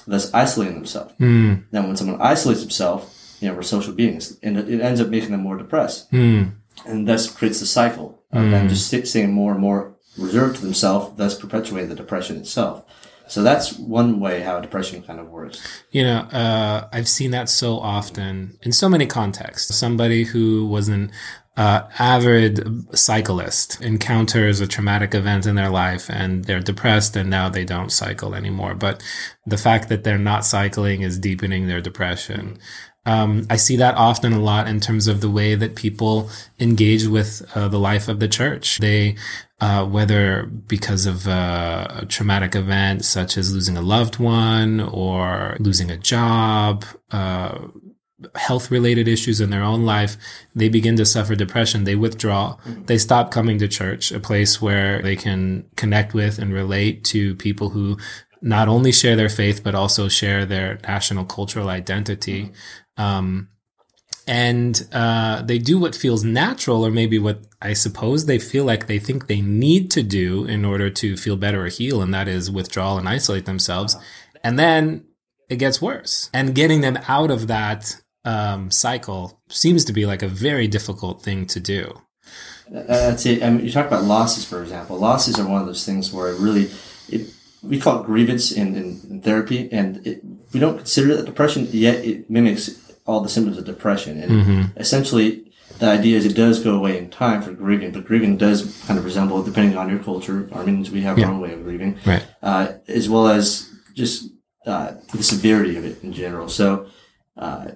thus 0.08 0.32
isolating 0.34 0.74
themselves. 0.74 1.14
Mm. 1.20 1.64
Now, 1.70 1.86
when 1.86 1.96
someone 1.96 2.20
isolates 2.20 2.60
himself, 2.60 3.36
you 3.40 3.48
know, 3.48 3.54
we're 3.54 3.62
social 3.62 3.92
beings, 3.92 4.38
and 4.42 4.58
it, 4.58 4.80
ends 4.80 5.00
up 5.00 5.08
making 5.08 5.30
them 5.30 5.42
more 5.42 5.56
depressed, 5.56 6.10
mm. 6.10 6.52
and 6.86 7.06
thus 7.06 7.30
creates 7.30 7.60
the 7.60 7.66
cycle 7.66 8.22
of 8.32 8.42
mm. 8.42 8.50
them 8.50 8.68
just 8.68 9.06
staying 9.06 9.32
more 9.32 9.52
and 9.52 9.60
more 9.60 9.94
reserved 10.16 10.56
to 10.56 10.62
themselves, 10.62 11.16
thus 11.16 11.38
perpetuating 11.38 11.88
the 11.88 11.94
depression 11.94 12.36
itself. 12.36 12.84
So 13.28 13.42
that's 13.42 13.78
one 13.78 14.20
way 14.20 14.40
how 14.40 14.58
depression 14.60 15.02
kind 15.02 15.20
of 15.20 15.28
works. 15.28 15.60
You 15.90 16.02
know, 16.02 16.20
uh, 16.20 16.88
I've 16.90 17.08
seen 17.08 17.30
that 17.32 17.50
so 17.50 17.78
often 17.78 18.58
in 18.62 18.72
so 18.72 18.88
many 18.88 19.06
contexts. 19.06 19.74
Somebody 19.76 20.24
who 20.24 20.66
was 20.66 20.88
an 20.88 21.12
uh, 21.58 21.88
avid 21.98 22.64
cyclist 22.96 23.80
encounters 23.80 24.60
a 24.60 24.66
traumatic 24.68 25.12
event 25.12 25.44
in 25.44 25.56
their 25.56 25.70
life 25.70 26.08
and 26.08 26.44
they're 26.44 26.60
depressed 26.60 27.16
and 27.16 27.28
now 27.28 27.48
they 27.48 27.64
don't 27.64 27.90
cycle 27.90 28.32
anymore. 28.32 28.76
But 28.76 29.02
the 29.44 29.58
fact 29.58 29.88
that 29.88 30.04
they're 30.04 30.18
not 30.18 30.44
cycling 30.44 31.02
is 31.02 31.18
deepening 31.18 31.66
their 31.66 31.80
depression. 31.80 32.58
Um, 33.04 33.44
I 33.50 33.56
see 33.56 33.74
that 33.76 33.96
often 33.96 34.32
a 34.32 34.38
lot 34.38 34.68
in 34.68 34.78
terms 34.78 35.08
of 35.08 35.20
the 35.20 35.30
way 35.30 35.56
that 35.56 35.74
people 35.74 36.30
engage 36.60 37.08
with 37.08 37.42
uh, 37.56 37.66
the 37.66 37.80
life 37.80 38.06
of 38.06 38.20
the 38.20 38.28
church. 38.28 38.78
They, 38.78 39.16
uh, 39.60 39.84
whether 39.84 40.44
because 40.44 41.06
of 41.06 41.26
uh, 41.26 41.88
a 41.90 42.06
traumatic 42.06 42.54
event 42.54 43.04
such 43.04 43.36
as 43.36 43.52
losing 43.52 43.76
a 43.76 43.82
loved 43.82 44.20
one 44.20 44.78
or 44.78 45.56
losing 45.58 45.90
a 45.90 45.96
job, 45.96 46.84
uh, 47.10 47.58
health 48.34 48.70
related 48.70 49.06
issues 49.06 49.40
in 49.40 49.50
their 49.50 49.62
own 49.62 49.84
life, 49.84 50.16
they 50.54 50.68
begin 50.68 50.96
to 50.96 51.06
suffer 51.06 51.34
depression. 51.34 51.84
They 51.84 51.94
withdraw. 51.94 52.56
Mm-hmm. 52.56 52.84
They 52.84 52.98
stop 52.98 53.30
coming 53.30 53.58
to 53.58 53.68
church, 53.68 54.10
a 54.10 54.20
place 54.20 54.60
where 54.60 55.00
they 55.02 55.16
can 55.16 55.66
connect 55.76 56.14
with 56.14 56.38
and 56.38 56.52
relate 56.52 57.04
to 57.04 57.36
people 57.36 57.70
who 57.70 57.96
not 58.40 58.68
only 58.68 58.92
share 58.92 59.16
their 59.16 59.28
faith, 59.28 59.62
but 59.62 59.74
also 59.74 60.08
share 60.08 60.44
their 60.44 60.78
national 60.82 61.24
cultural 61.24 61.68
identity. 61.68 62.44
Mm-hmm. 62.44 63.02
Um, 63.02 63.48
and 64.26 64.86
uh, 64.92 65.40
they 65.42 65.58
do 65.58 65.78
what 65.78 65.94
feels 65.94 66.22
natural, 66.22 66.84
or 66.84 66.90
maybe 66.90 67.18
what 67.18 67.44
I 67.62 67.72
suppose 67.72 68.26
they 68.26 68.38
feel 68.38 68.64
like 68.64 68.86
they 68.86 68.98
think 68.98 69.26
they 69.26 69.40
need 69.40 69.90
to 69.92 70.02
do 70.02 70.44
in 70.44 70.64
order 70.64 70.90
to 70.90 71.16
feel 71.16 71.36
better 71.36 71.64
or 71.64 71.68
heal, 71.68 72.02
and 72.02 72.12
that 72.12 72.28
is 72.28 72.50
withdraw 72.50 72.98
and 72.98 73.08
isolate 73.08 73.46
themselves. 73.46 73.94
Uh-huh. 73.94 74.04
And 74.44 74.58
then 74.58 75.04
it 75.48 75.56
gets 75.56 75.80
worse. 75.80 76.30
And 76.34 76.54
getting 76.54 76.82
them 76.82 76.98
out 77.08 77.30
of 77.30 77.46
that 77.46 78.00
um, 78.28 78.70
cycle 78.70 79.40
seems 79.48 79.84
to 79.86 79.92
be 79.92 80.04
like 80.04 80.22
a 80.22 80.28
very 80.28 80.68
difficult 80.68 81.22
thing 81.22 81.46
to 81.46 81.60
do. 81.60 81.82
That's 82.70 83.24
it. 83.24 83.42
I 83.42 83.48
mean, 83.48 83.64
you 83.64 83.72
talk 83.72 83.86
about 83.86 84.04
losses, 84.04 84.44
for 84.44 84.62
example. 84.62 84.98
Losses 84.98 85.38
are 85.40 85.48
one 85.48 85.62
of 85.62 85.66
those 85.66 85.86
things 85.86 86.12
where 86.12 86.28
it 86.32 86.38
really, 86.38 86.70
it, 87.08 87.32
we 87.62 87.80
call 87.80 88.00
it 88.00 88.06
grievance 88.06 88.52
in, 88.52 88.76
in, 88.76 89.22
therapy, 89.22 89.72
and 89.72 90.06
it, 90.06 90.20
we 90.52 90.60
don't 90.60 90.76
consider 90.76 91.12
it 91.12 91.24
depression, 91.24 91.68
yet 91.70 92.04
it 92.04 92.28
mimics 92.28 92.92
all 93.06 93.22
the 93.22 93.30
symptoms 93.30 93.56
of 93.56 93.64
depression. 93.64 94.22
And 94.22 94.30
mm-hmm. 94.30 94.78
essentially, 94.78 95.50
the 95.78 95.88
idea 95.88 96.18
is 96.18 96.26
it 96.26 96.36
does 96.36 96.62
go 96.62 96.74
away 96.74 96.98
in 96.98 97.08
time 97.08 97.40
for 97.40 97.52
grieving, 97.52 97.92
but 97.92 98.04
grieving 98.04 98.36
does 98.36 98.84
kind 98.86 98.98
of 98.98 99.06
resemble, 99.06 99.42
depending 99.42 99.78
on 99.78 99.88
your 99.88 100.00
culture, 100.00 100.50
Armenians, 100.52 100.90
we 100.90 101.00
have 101.00 101.18
yeah. 101.18 101.26
our 101.26 101.32
own 101.32 101.40
way 101.40 101.54
of 101.54 101.62
grieving, 101.64 101.96
right. 102.04 102.26
uh, 102.42 102.74
as 102.88 103.08
well 103.08 103.28
as 103.28 103.70
just 103.94 104.30
uh, 104.66 104.92
the 105.14 105.22
severity 105.22 105.78
of 105.78 105.84
it 105.86 106.04
in 106.04 106.12
general. 106.12 106.50
So, 106.50 106.68
Uh, 107.38 107.70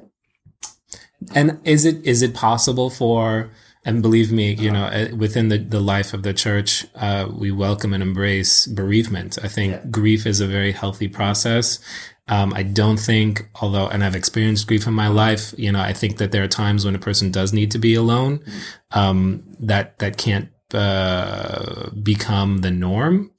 and 1.35 1.59
is 1.65 1.85
it 1.85 2.05
is 2.05 2.23
it 2.23 2.35
possible 2.35 2.91
for 2.91 3.51
and 3.85 4.01
believe 4.01 4.31
me, 4.31 4.53
you 4.55 4.71
know, 4.71 4.85
uh, 4.85 5.09
within 5.17 5.49
the, 5.49 5.59
the 5.59 5.81
life 5.81 6.15
of 6.15 6.23
the 6.23 6.33
church, 6.33 6.87
uh, 6.95 7.27
we 7.37 7.51
welcome 7.51 7.93
and 7.93 8.01
embrace 8.01 8.67
bereavement. 8.69 9.39
I 9.43 9.49
think 9.49 9.73
Yeah. 9.73 9.85
grief 9.91 10.25
is 10.25 10.41
a 10.41 10.47
very 10.47 10.71
healthy 10.71 11.09
process. 11.09 11.81
Um, 12.29 12.53
I 12.55 12.63
don't 12.63 12.99
think, 13.01 13.49
although, 13.61 13.89
and 13.89 14.05
I've 14.05 14.15
experienced 14.15 14.69
grief 14.69 14.87
in 14.87 14.95
my 14.95 15.09
life, 15.09 15.53
you 15.59 15.73
know, 15.73 15.81
I 15.81 15.93
think 15.93 16.19
that 16.19 16.31
there 16.31 16.45
are 16.45 16.49
times 16.49 16.85
when 16.85 16.95
a 16.95 17.01
person 17.01 17.33
does 17.33 17.53
need 17.53 17.73
to 17.73 17.79
be 17.79 17.97
alone. 17.97 18.45
Um, 18.93 19.43
that, 19.59 19.99
that 19.99 20.17
can't, 20.17 20.49
uh, 20.73 21.91
become 22.05 22.59
the 22.59 22.71
norm. 22.71 23.32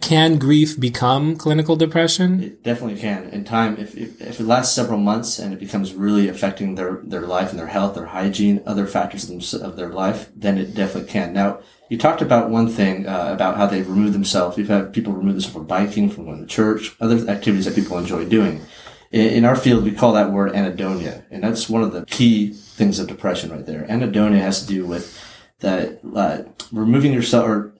Can 0.00 0.38
grief 0.38 0.78
become 0.78 1.36
clinical 1.36 1.76
depression? 1.76 2.42
It 2.42 2.62
definitely 2.62 3.00
can. 3.00 3.24
In 3.30 3.44
time, 3.44 3.76
if, 3.78 3.96
if, 3.96 4.20
if 4.20 4.40
it 4.40 4.44
lasts 4.44 4.74
several 4.74 4.98
months 4.98 5.38
and 5.38 5.52
it 5.52 5.60
becomes 5.60 5.94
really 5.94 6.28
affecting 6.28 6.74
their, 6.74 7.00
their 7.02 7.22
life 7.22 7.50
and 7.50 7.58
their 7.58 7.66
health, 7.66 7.94
their 7.94 8.06
hygiene, 8.06 8.62
other 8.66 8.86
factors 8.86 9.54
of, 9.54 9.76
their 9.76 9.90
life, 9.90 10.30
then 10.34 10.58
it 10.58 10.74
definitely 10.74 11.10
can. 11.10 11.32
Now, 11.32 11.60
you 11.88 11.98
talked 11.98 12.22
about 12.22 12.50
one 12.50 12.68
thing 12.68 13.06
uh, 13.06 13.30
about 13.32 13.56
how 13.56 13.66
they 13.66 13.82
remove 13.82 14.12
themselves. 14.12 14.56
We've 14.56 14.68
had 14.68 14.92
people 14.92 15.12
remove 15.12 15.34
themselves 15.34 15.54
from 15.54 15.66
biking, 15.66 16.10
from 16.10 16.24
going 16.24 16.40
to 16.40 16.46
church, 16.46 16.94
other 17.00 17.28
activities 17.28 17.64
that 17.66 17.74
people 17.74 17.98
enjoy 17.98 18.24
doing. 18.24 18.60
In, 19.12 19.28
in 19.28 19.44
our 19.44 19.56
field, 19.56 19.84
we 19.84 19.92
call 19.92 20.12
that 20.14 20.32
word 20.32 20.52
anhedonia, 20.52 21.24
and 21.30 21.42
that's 21.42 21.68
one 21.68 21.82
of 21.82 21.92
the 21.92 22.04
key 22.06 22.52
things 22.52 22.98
of 22.98 23.06
depression 23.06 23.50
right 23.50 23.66
there. 23.66 23.86
Anhedonia 23.88 24.40
has 24.40 24.60
to 24.62 24.66
do 24.66 24.86
with 24.86 25.22
that 25.60 26.00
uh, 26.14 26.42
removing 26.72 27.12
yourself 27.12 27.46
or 27.46 27.74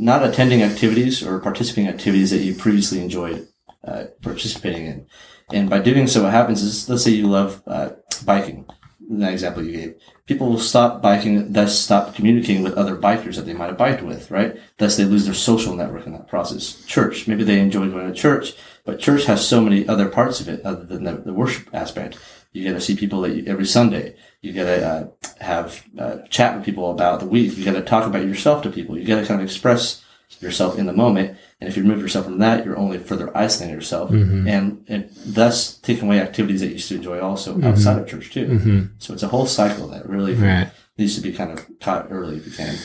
not 0.00 0.24
attending 0.24 0.62
activities 0.62 1.22
or 1.22 1.38
participating 1.38 1.88
in 1.88 1.94
activities 1.94 2.30
that 2.30 2.38
you 2.38 2.54
previously 2.54 3.00
enjoyed 3.00 3.46
uh, 3.84 4.04
participating 4.22 4.86
in. 4.86 5.06
And 5.52 5.68
by 5.68 5.80
doing 5.80 6.06
so, 6.06 6.22
what 6.22 6.32
happens 6.32 6.62
is, 6.62 6.88
let's 6.88 7.04
say 7.04 7.10
you 7.10 7.26
love 7.26 7.62
uh, 7.66 7.90
biking, 8.24 8.66
that 9.10 9.32
example 9.32 9.64
you 9.64 9.72
gave. 9.72 9.94
People 10.26 10.48
will 10.48 10.60
stop 10.60 11.02
biking, 11.02 11.52
thus 11.52 11.78
stop 11.78 12.14
communicating 12.14 12.62
with 12.62 12.74
other 12.74 12.96
bikers 12.96 13.36
that 13.36 13.46
they 13.46 13.52
might 13.52 13.66
have 13.66 13.76
biked 13.76 14.02
with, 14.02 14.30
right? 14.30 14.56
Thus 14.78 14.96
they 14.96 15.04
lose 15.04 15.24
their 15.24 15.34
social 15.34 15.74
network 15.74 16.06
in 16.06 16.12
that 16.12 16.28
process. 16.28 16.84
Church, 16.86 17.26
maybe 17.26 17.42
they 17.42 17.58
enjoy 17.58 17.90
going 17.90 18.06
to 18.06 18.14
church, 18.14 18.54
but 18.84 19.00
church 19.00 19.24
has 19.24 19.46
so 19.46 19.60
many 19.60 19.86
other 19.88 20.08
parts 20.08 20.40
of 20.40 20.48
it 20.48 20.64
other 20.64 20.84
than 20.84 21.04
the, 21.04 21.14
the 21.16 21.32
worship 21.32 21.68
aspect. 21.74 22.18
You 22.52 22.62
get 22.62 22.72
to 22.72 22.80
see 22.80 22.96
people 22.96 23.20
that 23.22 23.34
you, 23.34 23.44
every 23.46 23.66
Sunday. 23.66 24.16
You 24.42 24.52
got 24.54 24.64
to 24.64 24.86
uh, 24.86 25.08
have 25.44 25.84
uh, 25.98 26.16
chat 26.30 26.56
with 26.56 26.64
people 26.64 26.90
about 26.90 27.20
the 27.20 27.26
week. 27.26 27.56
You 27.56 27.64
got 27.64 27.74
to 27.74 27.82
talk 27.82 28.06
about 28.06 28.24
yourself 28.24 28.62
to 28.62 28.70
people. 28.70 28.96
You 28.98 29.04
got 29.06 29.20
to 29.20 29.26
kind 29.26 29.40
of 29.40 29.44
express 29.46 30.02
yourself 30.40 30.78
in 30.78 30.86
the 30.86 30.92
moment. 30.94 31.36
And 31.60 31.68
if 31.68 31.76
you 31.76 31.82
remove 31.82 32.00
yourself 32.00 32.24
from 32.24 32.38
that, 32.38 32.64
you're 32.64 32.78
only 32.78 32.96
further 32.98 33.36
isolating 33.36 33.74
yourself, 33.74 34.10
and, 34.10 34.82
and 34.88 35.10
thus 35.26 35.76
taking 35.78 36.04
away 36.06 36.20
activities 36.20 36.60
that 36.60 36.68
you 36.68 36.72
used 36.74 36.88
to 36.88 36.94
enjoy 36.94 37.20
also 37.20 37.60
outside 37.62 37.98
of 37.98 38.08
church 38.08 38.30
too. 38.32 38.88
So 38.98 39.12
it's 39.12 39.22
a 39.22 39.28
whole 39.28 39.44
cycle 39.46 39.88
that 39.88 40.08
really 40.08 40.32
Right. 40.34 40.70
needs 40.96 41.16
to 41.16 41.20
be 41.20 41.32
kind 41.32 41.50
of 41.50 41.66
caught 41.80 42.06
early 42.10 42.36
if 42.38 42.46
you 42.46 42.52
can. 42.52 42.76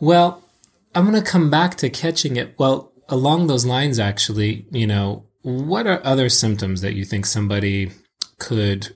Well, 0.00 0.42
I'm 0.94 1.08
going 1.10 1.22
to 1.22 1.28
come 1.30 1.48
back 1.48 1.76
to 1.76 1.88
catching 1.88 2.36
it. 2.36 2.58
Well, 2.58 2.92
along 3.08 3.46
those 3.46 3.64
lines, 3.64 3.98
actually, 3.98 4.66
you 4.70 4.86
know, 4.86 5.24
what 5.42 5.86
are 5.86 6.04
other 6.04 6.28
symptoms 6.28 6.82
that 6.82 6.92
you 6.94 7.06
think 7.06 7.24
somebody 7.24 7.92
could 8.38 8.94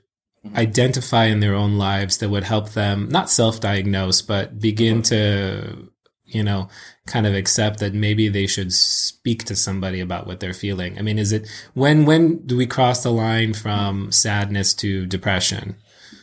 identify 0.56 1.26
in 1.26 1.40
their 1.40 1.54
own 1.54 1.78
lives 1.78 2.18
that 2.18 2.28
would 2.28 2.44
help 2.44 2.70
them 2.70 3.08
not 3.08 3.30
self 3.30 3.60
diagnose, 3.60 4.22
but 4.22 4.60
begin 4.60 5.02
to, 5.02 5.88
you 6.24 6.42
know, 6.42 6.68
kind 7.06 7.26
of 7.26 7.34
accept 7.34 7.80
that 7.80 7.94
maybe 7.94 8.28
they 8.28 8.46
should 8.46 8.72
speak 8.72 9.44
to 9.44 9.56
somebody 9.56 10.00
about 10.00 10.26
what 10.26 10.40
they're 10.40 10.54
feeling? 10.54 10.98
I 10.98 11.02
mean, 11.02 11.18
is 11.18 11.32
it 11.32 11.48
when, 11.74 12.04
when 12.04 12.46
do 12.46 12.56
we 12.56 12.66
cross 12.66 13.02
the 13.02 13.12
line 13.12 13.54
from 13.54 14.12
sadness 14.12 14.74
to 14.74 15.06
depression? 15.06 15.76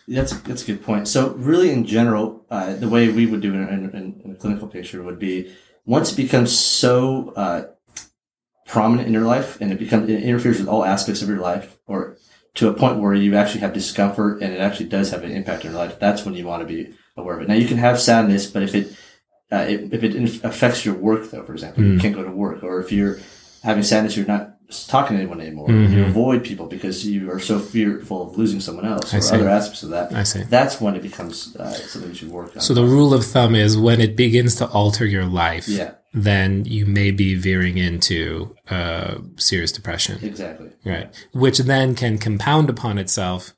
That's 0.08 0.34
that's 0.42 0.64
a 0.64 0.66
good 0.66 0.84
point. 0.84 1.08
So 1.08 1.30
really, 1.36 1.72
in 1.72 1.86
general, 1.86 2.46
uh, 2.50 2.76
the 2.76 2.90
way 2.90 3.10
we 3.10 3.26
would 3.26 3.42
do 3.42 3.54
it 3.54 3.70
in, 3.70 3.90
in, 3.92 4.22
in 4.26 4.32
a 4.32 4.36
clinical 4.36 4.68
picture 4.68 5.02
would 5.04 5.20
be 5.20 5.54
once 5.86 6.12
it 6.12 6.18
becomes 6.18 6.58
so 6.58 7.34
uh, 7.36 7.64
prominent 8.66 9.08
in 9.08 9.14
your 9.14 9.24
life 9.24 9.60
and 9.62 9.72
it 9.72 9.80
becomes 9.80 10.10
it 10.10 10.24
interferes 10.24 10.60
with 10.60 10.68
all 10.68 10.84
aspects 10.84 11.22
of 11.22 11.30
your 11.30 11.40
life, 11.40 11.78
or 11.88 12.18
to 12.56 12.68
a 12.68 12.74
point 12.74 13.00
where 13.00 13.14
you 13.14 13.36
actually 13.36 13.62
have 13.62 13.74
discomfort 13.74 14.42
and 14.42 14.54
it 14.54 14.60
actually 14.60 14.90
does 14.90 15.12
have 15.12 15.24
an 15.24 15.32
impact 15.32 15.66
on 15.66 15.72
your 15.72 15.80
life. 15.80 16.00
That's 16.00 16.26
when 16.26 16.34
you 16.34 16.46
want 16.46 16.62
to 16.62 16.68
be 16.68 16.94
aware 17.16 17.38
of 17.38 17.42
it. 17.44 17.48
Now 17.48 17.54
you 17.56 17.68
can 17.68 17.78
have 17.78 18.00
sadness, 18.00 18.48
but 18.48 18.64
if 18.64 18.76
it 18.76 18.96
uh, 19.52 19.66
if, 19.68 19.94
if 19.94 20.04
it 20.04 20.44
affects 20.46 20.86
your 20.86 20.96
work, 20.96 21.30
though, 21.30 21.44
for 21.44 21.52
example, 21.54 21.84
you 21.84 22.00
can't 22.00 22.16
go 22.16 22.24
to 22.24 22.32
work, 22.32 22.64
or 22.64 22.80
if 22.80 22.92
you're 22.92 23.20
having 23.64 23.84
sadness, 23.84 24.16
you're 24.16 24.26
not 24.26 24.56
talking 24.88 25.18
to 25.18 25.22
anyone 25.22 25.42
anymore. 25.42 25.70
You 25.70 26.06
avoid 26.06 26.46
people 26.46 26.68
because 26.68 27.06
you 27.06 27.30
are 27.30 27.40
so 27.40 27.60
fearful 27.60 28.30
of 28.30 28.38
losing 28.38 28.62
someone 28.62 28.86
else, 28.86 29.14
or 29.14 29.20
see. 29.20 29.36
other 29.36 29.50
aspects 29.50 29.84
of 29.84 29.90
that. 29.90 30.14
I 30.14 30.24
see. 30.24 30.44
That's 30.44 30.80
when 30.80 30.96
it 30.96 31.02
becomes 31.02 31.54
uh, 31.58 31.70
something 31.74 32.12
you 32.12 32.16
should 32.16 32.32
work 32.32 32.56
on. 32.56 32.62
So 32.62 32.74
the 32.74 32.86
rule 32.86 33.14
of 33.14 33.26
thumb 33.26 33.56
is 33.56 33.78
when 33.78 34.00
it 34.00 34.16
begins 34.16 34.56
to 34.56 34.68
alter 34.68 35.06
your 35.06 35.26
life, 35.26 35.68
Yeah. 35.68 35.96
Then 36.14 36.66
you 36.66 36.86
may 36.86 37.12
be 37.12 37.36
veering 37.36 37.78
into 37.78 38.56
uh, 38.70 39.16
serious 39.38 39.72
depression, 39.72 40.20
exactly. 40.24 40.72
right? 40.86 41.14
Which 41.34 41.60
then 41.60 41.96
can 41.96 42.18
compound 42.18 42.70
upon 42.70 42.98
itself. 42.98 43.54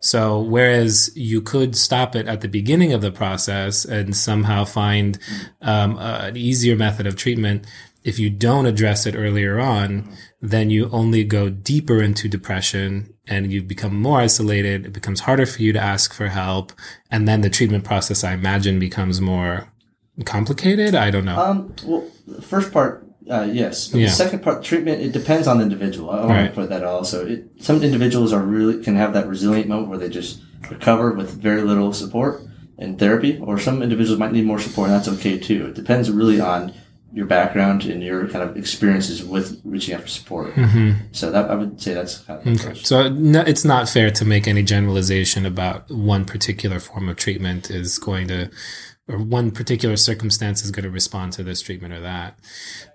So 0.00 0.40
whereas 0.40 1.12
you 1.14 1.40
could 1.40 1.76
stop 1.76 2.16
it 2.16 2.26
at 2.26 2.40
the 2.40 2.48
beginning 2.48 2.92
of 2.92 3.02
the 3.02 3.12
process 3.12 3.84
and 3.84 4.16
somehow 4.16 4.64
find 4.64 5.16
um, 5.60 5.96
a- 5.96 6.24
an 6.24 6.36
easier 6.36 6.74
method 6.74 7.06
of 7.06 7.14
treatment, 7.14 7.66
if 8.02 8.18
you 8.18 8.30
don't 8.30 8.66
address 8.66 9.06
it 9.06 9.14
earlier 9.14 9.60
on, 9.60 10.08
then 10.40 10.70
you 10.70 10.88
only 10.90 11.22
go 11.22 11.48
deeper 11.48 12.02
into 12.02 12.28
depression 12.28 13.14
and 13.28 13.52
you 13.52 13.62
become 13.62 13.94
more 13.94 14.20
isolated. 14.20 14.86
It 14.86 14.92
becomes 14.92 15.20
harder 15.20 15.46
for 15.46 15.62
you 15.62 15.72
to 15.72 15.78
ask 15.78 16.12
for 16.12 16.26
help. 16.26 16.72
And 17.08 17.28
then 17.28 17.42
the 17.42 17.50
treatment 17.50 17.84
process, 17.84 18.24
I 18.24 18.32
imagine, 18.32 18.80
becomes 18.80 19.20
more 19.20 19.71
complicated. 20.24 20.94
I 20.94 21.10
don't 21.10 21.24
know. 21.24 21.38
Um. 21.38 21.74
Well, 21.84 22.04
first 22.40 22.72
part, 22.72 23.06
uh, 23.30 23.48
yes. 23.50 23.88
But 23.88 23.98
Yeah. 24.00 24.06
The 24.06 24.12
second 24.12 24.42
part, 24.42 24.62
treatment, 24.62 25.00
it 25.00 25.12
depends 25.12 25.46
on 25.48 25.58
the 25.58 25.64
individual. 25.64 26.10
I 26.10 26.16
want 26.20 26.28
Right. 26.30 26.48
to 26.48 26.54
put 26.54 26.68
that 26.70 26.84
also. 26.84 27.26
It, 27.26 27.50
some 27.60 27.82
individuals 27.82 28.32
are 28.32 28.42
really 28.42 28.82
can 28.82 28.96
have 28.96 29.12
that 29.14 29.28
resilient 29.28 29.68
moment 29.68 29.88
where 29.88 29.98
they 29.98 30.08
just 30.08 30.40
recover 30.70 31.12
with 31.12 31.30
very 31.40 31.62
little 31.62 31.92
support 31.92 32.42
and 32.78 32.98
therapy, 32.98 33.38
or 33.40 33.58
some 33.58 33.82
individuals 33.82 34.18
might 34.18 34.32
need 34.32 34.44
more 34.44 34.58
support, 34.58 34.88
and 34.90 34.96
that's 34.96 35.08
okay 35.08 35.38
too. 35.38 35.66
It 35.66 35.74
depends 35.74 36.10
really 36.10 36.40
on 36.40 36.72
your 37.14 37.26
background 37.26 37.84
and 37.84 38.02
your 38.02 38.26
kind 38.26 38.42
of 38.48 38.56
experiences 38.56 39.22
with 39.22 39.60
reaching 39.64 39.94
out 39.94 40.00
for 40.00 40.08
support. 40.08 40.54
So 41.12 41.30
that 41.30 41.50
I 41.50 41.54
would 41.54 41.78
say 41.80 41.92
that's 41.92 42.18
kind 42.18 42.38
of 42.40 42.46
Mm-hmm. 42.46 42.68
Okay. 42.70 42.80
So 42.82 43.08
no, 43.10 43.42
it's 43.42 43.66
not 43.66 43.86
fair 43.88 44.10
to 44.10 44.24
make 44.24 44.48
any 44.48 44.62
generalization 44.62 45.44
about 45.44 45.90
one 45.90 46.24
particular 46.24 46.80
form 46.80 47.10
of 47.10 47.16
treatment 47.16 47.70
is 47.70 47.98
going 47.98 48.28
to, 48.28 48.50
or 49.12 49.18
one 49.18 49.50
particular 49.50 49.96
circumstance 49.96 50.64
is 50.64 50.70
going 50.70 50.84
to 50.84 50.90
respond 50.90 51.32
to 51.34 51.42
this 51.42 51.60
treatment 51.60 51.94
or 51.94 52.00
that. 52.00 52.38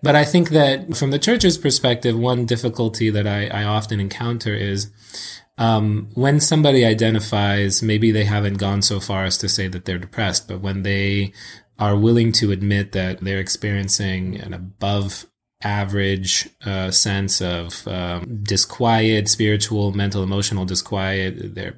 But 0.01 0.15
I 0.15 0.25
think 0.25 0.49
that 0.49 0.97
from 0.97 1.11
the 1.11 1.19
church's 1.19 1.57
perspective, 1.57 2.17
one 2.17 2.45
difficulty 2.45 3.09
that 3.09 3.27
I, 3.27 3.47
I 3.47 3.63
often 3.63 3.99
encounter 3.99 4.53
is 4.53 4.91
um, 5.57 6.09
when 6.13 6.39
somebody 6.39 6.85
identifies, 6.85 7.81
maybe 7.81 8.11
they 8.11 8.25
haven't 8.25 8.55
gone 8.55 8.81
so 8.81 8.99
far 8.99 9.25
as 9.25 9.37
to 9.39 9.49
say 9.49 9.67
that 9.67 9.85
they're 9.85 9.97
depressed, 9.97 10.47
but 10.47 10.61
when 10.61 10.83
they 10.83 11.33
are 11.79 11.95
willing 11.95 12.31
to 12.33 12.51
admit 12.51 12.91
that 12.91 13.19
they're 13.21 13.39
experiencing 13.39 14.39
an 14.39 14.53
above 14.53 15.27
average 15.61 16.49
uh, 16.65 16.91
sense 16.91 17.41
of 17.41 17.87
um, 17.87 18.43
disquiet, 18.43 19.27
spiritual, 19.27 19.91
mental, 19.91 20.23
emotional 20.23 20.65
disquiet. 20.65 21.55
They're 21.55 21.77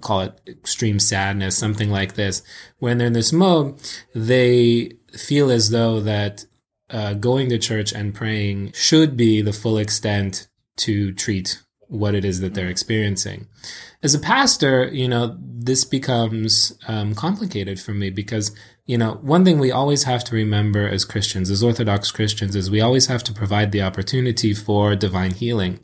call 0.00 0.20
it 0.20 0.40
extreme 0.46 0.98
sadness, 0.98 1.56
something 1.56 1.90
like 1.90 2.14
this. 2.14 2.42
When 2.78 2.98
they're 2.98 3.08
in 3.08 3.12
this 3.12 3.32
mode, 3.32 3.80
they 4.14 4.92
feel 5.12 5.50
as 5.50 5.70
though 5.70 6.00
that 6.00 6.46
uh, 6.90 7.14
going 7.14 7.48
to 7.48 7.58
church 7.58 7.92
and 7.92 8.14
praying 8.14 8.72
should 8.72 9.16
be 9.16 9.42
the 9.42 9.52
full 9.52 9.78
extent 9.78 10.48
to 10.76 11.12
treat 11.12 11.62
what 11.88 12.14
it 12.14 12.24
is 12.24 12.40
that 12.40 12.54
they're 12.54 12.68
experiencing. 12.68 13.46
As 14.02 14.14
a 14.14 14.18
pastor, 14.18 14.88
you 14.92 15.08
know, 15.08 15.36
this 15.40 15.84
becomes 15.84 16.76
um, 16.88 17.14
complicated 17.14 17.80
for 17.80 17.92
me 17.92 18.10
because, 18.10 18.54
you 18.84 18.98
know, 18.98 19.14
one 19.22 19.44
thing 19.44 19.58
we 19.58 19.72
always 19.72 20.04
have 20.04 20.24
to 20.24 20.34
remember 20.34 20.86
as 20.86 21.04
Christians, 21.04 21.50
as 21.50 21.62
Orthodox 21.62 22.10
Christians, 22.10 22.54
is 22.54 22.70
we 22.70 22.80
always 22.80 23.06
have 23.06 23.24
to 23.24 23.32
provide 23.32 23.72
the 23.72 23.82
opportunity 23.82 24.52
for 24.52 24.94
divine 24.94 25.32
healing. 25.32 25.80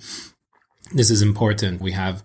This 0.93 1.11
is 1.11 1.23
important. 1.23 1.81
We 1.81 1.93
have 1.93 2.23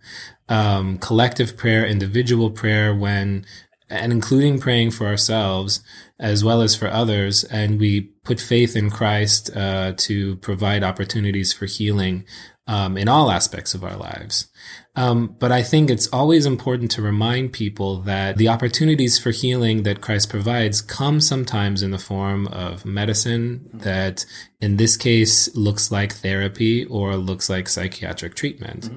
um, 0.50 0.98
collective 0.98 1.56
prayer, 1.58 1.86
individual 1.86 2.50
prayer 2.50 2.96
when, 2.96 3.46
and 3.90 4.12
including 4.12 4.60
praying 4.60 4.92
for 4.92 5.06
ourselves 5.08 5.82
as 6.20 6.44
well 6.44 6.62
as 6.62 6.76
for 6.76 6.88
others. 6.88 7.44
And 7.44 7.80
we 7.80 8.02
put 8.24 8.40
faith 8.40 8.76
in 8.76 8.90
Christ 8.90 9.56
uh, 9.56 9.94
to 9.98 10.38
provide 10.38 10.84
opportunities 10.84 11.54
for 11.54 11.66
healing 11.66 12.26
um, 12.68 12.98
in 12.98 13.08
all 13.08 13.30
aspects 13.30 13.74
of 13.74 13.84
our 13.84 13.98
lives. 13.98 14.48
Um, 14.96 15.36
but 15.40 15.52
I 15.52 15.62
think 15.62 15.90
it's 15.90 16.08
always 16.08 16.46
important 16.46 16.90
to 16.92 17.02
remind 17.02 17.52
people 17.52 18.02
that 18.04 18.38
the 18.38 18.48
opportunities 18.48 19.20
for 19.20 19.32
healing 19.32 19.84
that 19.84 20.02
Christ 20.02 20.30
provides 20.30 20.82
come 20.82 21.20
sometimes 21.20 21.84
in 21.84 21.92
the 21.92 22.00
form 22.00 22.48
of 22.48 22.86
medicine 22.86 23.70
that 23.74 24.26
in 24.62 24.78
this 24.78 24.96
case 24.96 25.54
looks 25.56 25.92
like 25.92 26.14
therapy 26.14 26.86
or 26.86 27.18
looks 27.18 27.50
like 27.50 27.68
psychiatric 27.68 28.36
treatment. 28.36 28.90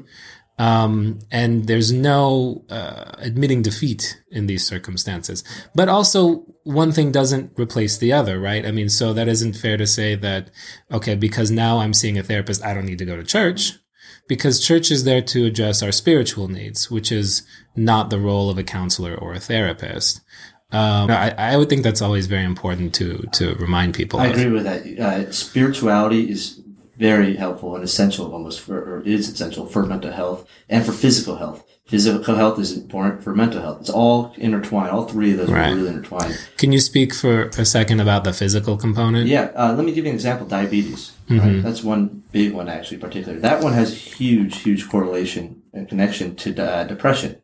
Um, 0.58 1.20
and 1.30 1.66
there's 1.68 1.92
no 1.92 2.64
uh, 2.68 3.12
admitting 3.18 3.62
defeat 3.62 4.20
in 4.30 4.46
these 4.46 4.66
circumstances. 4.66 5.44
But 5.74 5.88
also, 5.88 6.44
one 6.64 6.90
thing 6.90 7.12
doesn't 7.12 7.52
replace 7.56 7.96
the 7.96 8.12
other, 8.12 8.40
right? 8.40 8.66
I 8.66 8.72
mean, 8.72 8.88
so 8.88 9.12
that 9.12 9.28
isn't 9.28 9.54
fair 9.54 9.76
to 9.76 9.86
say 9.86 10.16
that, 10.16 10.50
okay, 10.90 11.14
because 11.14 11.52
now 11.52 11.78
I'm 11.78 11.94
seeing 11.94 12.18
a 12.18 12.24
therapist, 12.24 12.64
I 12.64 12.74
don't 12.74 12.86
need 12.86 12.98
to 12.98 13.04
go 13.04 13.16
to 13.16 13.22
church. 13.22 13.74
Because 14.28 14.64
church 14.64 14.90
is 14.90 15.04
there 15.04 15.22
to 15.22 15.46
address 15.46 15.82
our 15.82 15.92
spiritual 15.92 16.48
needs, 16.48 16.90
which 16.90 17.10
is 17.10 17.42
not 17.74 18.10
the 18.10 18.18
role 18.18 18.50
of 18.50 18.58
a 18.58 18.62
counselor 18.62 19.14
or 19.14 19.34
a 19.34 19.40
therapist. 19.40 20.20
Um, 20.70 21.10
I, 21.10 21.34
I 21.38 21.56
would 21.56 21.70
think 21.70 21.82
that's 21.82 22.02
always 22.02 22.26
very 22.26 22.44
important 22.44 22.94
to 22.96 23.26
to 23.32 23.54
remind 23.54 23.94
people. 23.94 24.20
I 24.20 24.26
of. 24.26 24.36
agree 24.36 24.50
with 24.50 24.64
that. 24.64 24.98
Uh, 24.98 25.32
spirituality 25.32 26.30
is 26.30 26.60
very 26.98 27.36
helpful 27.36 27.74
and 27.74 27.84
essential 27.84 28.32
almost 28.32 28.60
for, 28.60 28.76
or 28.76 29.02
is 29.02 29.28
essential 29.28 29.66
for 29.66 29.86
mental 29.86 30.12
health 30.12 30.46
and 30.68 30.84
for 30.84 30.92
physical 30.92 31.36
health. 31.36 31.64
Physical 31.88 32.34
health 32.34 32.58
is 32.58 32.76
important 32.76 33.24
for 33.24 33.34
mental 33.34 33.62
health. 33.62 33.80
It's 33.80 33.88
all 33.88 34.34
intertwined. 34.36 34.90
All 34.90 35.06
three 35.06 35.32
of 35.32 35.38
those 35.38 35.48
Right. 35.50 35.72
are 35.72 35.74
really 35.74 35.88
intertwined. 35.88 36.38
Can 36.58 36.70
you 36.70 36.80
speak 36.80 37.14
for 37.14 37.44
a 37.56 37.64
second 37.64 38.00
about 38.00 38.24
the 38.24 38.34
physical 38.34 38.76
component? 38.76 39.26
Yeah, 39.26 39.50
uh, 39.56 39.72
let 39.74 39.86
me 39.86 39.92
give 39.92 40.04
you 40.04 40.10
an 40.10 40.14
example. 40.14 40.46
Diabetes. 40.46 41.12
Right? 41.30 41.62
That's 41.62 41.82
one 41.82 42.24
big 42.30 42.52
one, 42.52 42.68
actually, 42.68 42.98
particularly. 42.98 43.40
That 43.40 43.62
one 43.62 43.72
has 43.72 43.96
huge, 43.96 44.58
huge 44.60 44.86
correlation 44.86 45.62
and 45.72 45.88
connection 45.88 46.36
to 46.36 46.62
uh, 46.62 46.84
depression. 46.84 47.36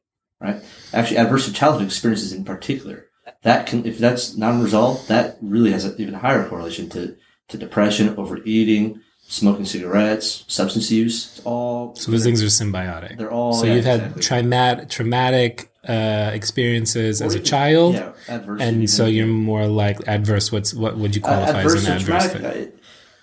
Right? 0.43 0.57
Actually, 0.93 1.17
adverse 1.19 1.51
childhood 1.51 1.87
experiences 1.87 2.35
in 2.35 2.45
particular. 2.45 3.07
That 3.45 3.67
can, 3.67 3.87
if 3.87 3.99
that's 3.99 4.37
non-resolved, 4.37 5.09
that 5.09 5.39
really 5.41 5.73
has 5.73 5.87
an 5.87 5.95
even 5.97 6.15
higher 6.15 6.47
correlation 6.47 6.91
to 6.91 7.17
to 7.49 7.59
depression, 7.59 8.15
overeating, 8.19 9.01
smoking 9.35 9.65
cigarettes, 9.65 10.45
substance 10.47 10.91
use. 10.93 11.17
It's 11.37 11.45
all 11.45 11.95
So 11.97 12.13
those 12.13 12.23
things 12.25 12.41
are 12.43 12.47
symbiotic. 12.47 13.19
They're 13.19 13.31
all- 13.33 13.53
So 13.55 13.67
yeah, 13.67 13.75
you've 13.75 13.85
had 13.85 14.01
exactly. 14.01 14.23
traumatic 14.23 14.89
traumatic 14.89 15.71
uh, 15.89 16.31
experiences 16.33 17.21
as 17.21 17.35
a 17.35 17.41
child, 17.41 17.95
Yeah, 17.95 18.13
adverse. 18.29 18.61
and 18.63 18.89
so 18.89 19.07
you're 19.07 19.27
more 19.27 19.67
like 19.67 19.99
adverse. 20.07 20.53
What's 20.53 20.73
what 20.73 20.97
would 20.97 21.15
you 21.17 21.21
qualify 21.21 21.63
as 21.63 21.85
an 21.85 21.93
adverse? 21.93 22.33
traumatic, 22.33 22.75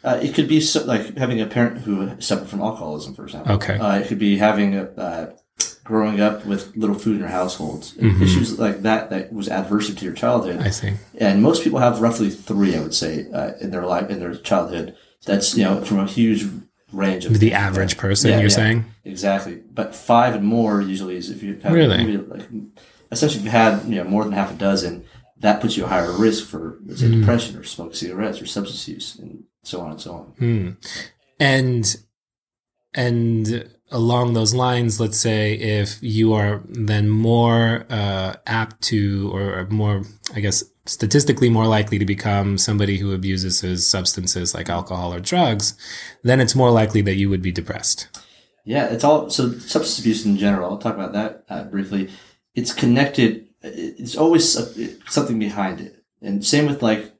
uh, 0.03 0.07
uh, 0.09 0.19
it 0.21 0.33
could 0.35 0.47
be 0.49 0.59
so, 0.61 0.83
like 0.85 1.17
having 1.17 1.39
a 1.41 1.45
parent 1.45 1.79
who 1.85 1.93
suffered 2.19 2.49
from 2.49 2.61
alcoholism, 2.61 3.15
for 3.15 3.23
example. 3.23 3.53
Okay. 3.55 3.77
Uh, 3.77 3.99
it 3.99 4.07
could 4.09 4.19
be 4.19 4.37
having 4.37 4.75
a, 4.75 4.83
uh, 5.07 5.25
growing 5.83 6.19
up 6.21 6.45
with 6.45 6.75
little 6.75 6.97
food 7.03 7.13
in 7.13 7.19
your 7.19 7.29
households. 7.29 7.93
Mm-hmm. 7.93 8.21
Issues 8.23 8.59
like 8.59 8.81
that 8.83 9.09
that 9.11 9.31
was 9.33 9.47
adverse 9.47 9.93
to 9.93 10.05
your 10.05 10.13
childhood. 10.13 10.59
I 10.59 10.69
see. 10.71 10.93
and 11.19 11.41
most 11.41 11.63
people 11.63 11.79
have 11.79 12.01
roughly 12.01 12.29
three, 12.29 12.75
I 12.75 12.81
would 12.81 12.93
say, 12.93 13.25
uh, 13.33 13.51
in 13.61 13.71
their 13.71 13.85
life 13.85 14.09
in 14.09 14.19
their 14.19 14.35
childhood. 14.35 14.95
That's 15.25 15.55
you 15.57 15.63
know 15.63 15.83
from 15.83 15.99
a 15.99 16.07
huge 16.07 16.45
range 16.91 17.25
of 17.25 17.39
The 17.39 17.53
average 17.53 17.97
person, 17.97 18.29
Yeah, 18.31 18.37
you're 18.37 18.49
yeah. 18.49 18.55
saying? 18.55 18.85
Exactly, 19.05 19.61
but 19.71 19.95
five 19.95 20.35
and 20.35 20.45
more 20.45 20.81
usually 20.81 21.15
is 21.15 21.29
if 21.29 21.41
you 21.43 21.57
have 21.63 21.73
Really? 21.73 22.17
like 22.17 22.47
essentially 23.11 23.39
if 23.39 23.45
you 23.45 23.51
had 23.51 23.83
you 23.85 23.95
know 23.95 24.03
more 24.05 24.23
than 24.23 24.33
half 24.33 24.51
a 24.51 24.55
dozen, 24.55 25.05
that 25.39 25.61
puts 25.61 25.77
you 25.77 25.83
at 25.83 25.89
higher 25.89 26.11
risk 26.11 26.45
for 26.47 26.79
say 26.95 27.07
Mm. 27.07 27.19
depression 27.19 27.57
or 27.57 27.63
smoke 27.63 27.95
cigarettes 27.95 28.41
or 28.41 28.45
substance 28.45 28.87
use 28.87 29.15
and 29.19 29.43
so 29.63 29.81
on 29.81 29.91
and 29.91 30.01
so 30.01 30.11
on. 30.13 30.25
Hmm. 30.39 30.69
And 31.39 31.95
and 32.93 33.69
along 33.91 34.33
those 34.33 34.53
lines, 34.53 34.99
let's 34.99 35.19
say 35.19 35.53
if 35.53 35.97
you 36.01 36.33
are 36.33 36.61
then 36.67 37.09
more 37.09 37.85
uh, 37.89 38.35
apt 38.47 38.81
to, 38.83 39.29
or 39.33 39.67
more, 39.69 40.03
I 40.33 40.39
guess, 40.39 40.63
statistically 40.85 41.49
more 41.49 41.67
likely 41.67 41.99
to 41.99 42.05
become 42.05 42.57
somebody 42.57 42.97
who 42.97 43.13
abuses 43.13 43.61
his 43.61 43.89
substances 43.89 44.53
like 44.53 44.69
alcohol 44.69 45.13
or 45.13 45.19
drugs, 45.19 45.75
then 46.23 46.39
it's 46.39 46.55
more 46.55 46.71
likely 46.71 47.01
that 47.01 47.15
you 47.15 47.29
would 47.29 47.41
be 47.41 47.51
depressed. 47.51 48.07
Yeah, 48.63 48.85
it's 48.87 49.03
all 49.03 49.29
so 49.29 49.51
substance 49.53 49.99
abuse 49.99 50.25
in 50.25 50.37
general. 50.37 50.69
I'll 50.69 50.77
talk 50.77 50.95
about 50.95 51.13
that 51.13 51.43
uh, 51.49 51.63
briefly. 51.63 52.09
It's 52.53 52.73
connected. 52.73 53.47
It's 53.61 54.15
always 54.15 54.51
something 55.07 55.39
behind 55.39 55.81
it, 55.81 56.03
and 56.21 56.45
same 56.45 56.67
with 56.67 56.81
like 56.81 57.11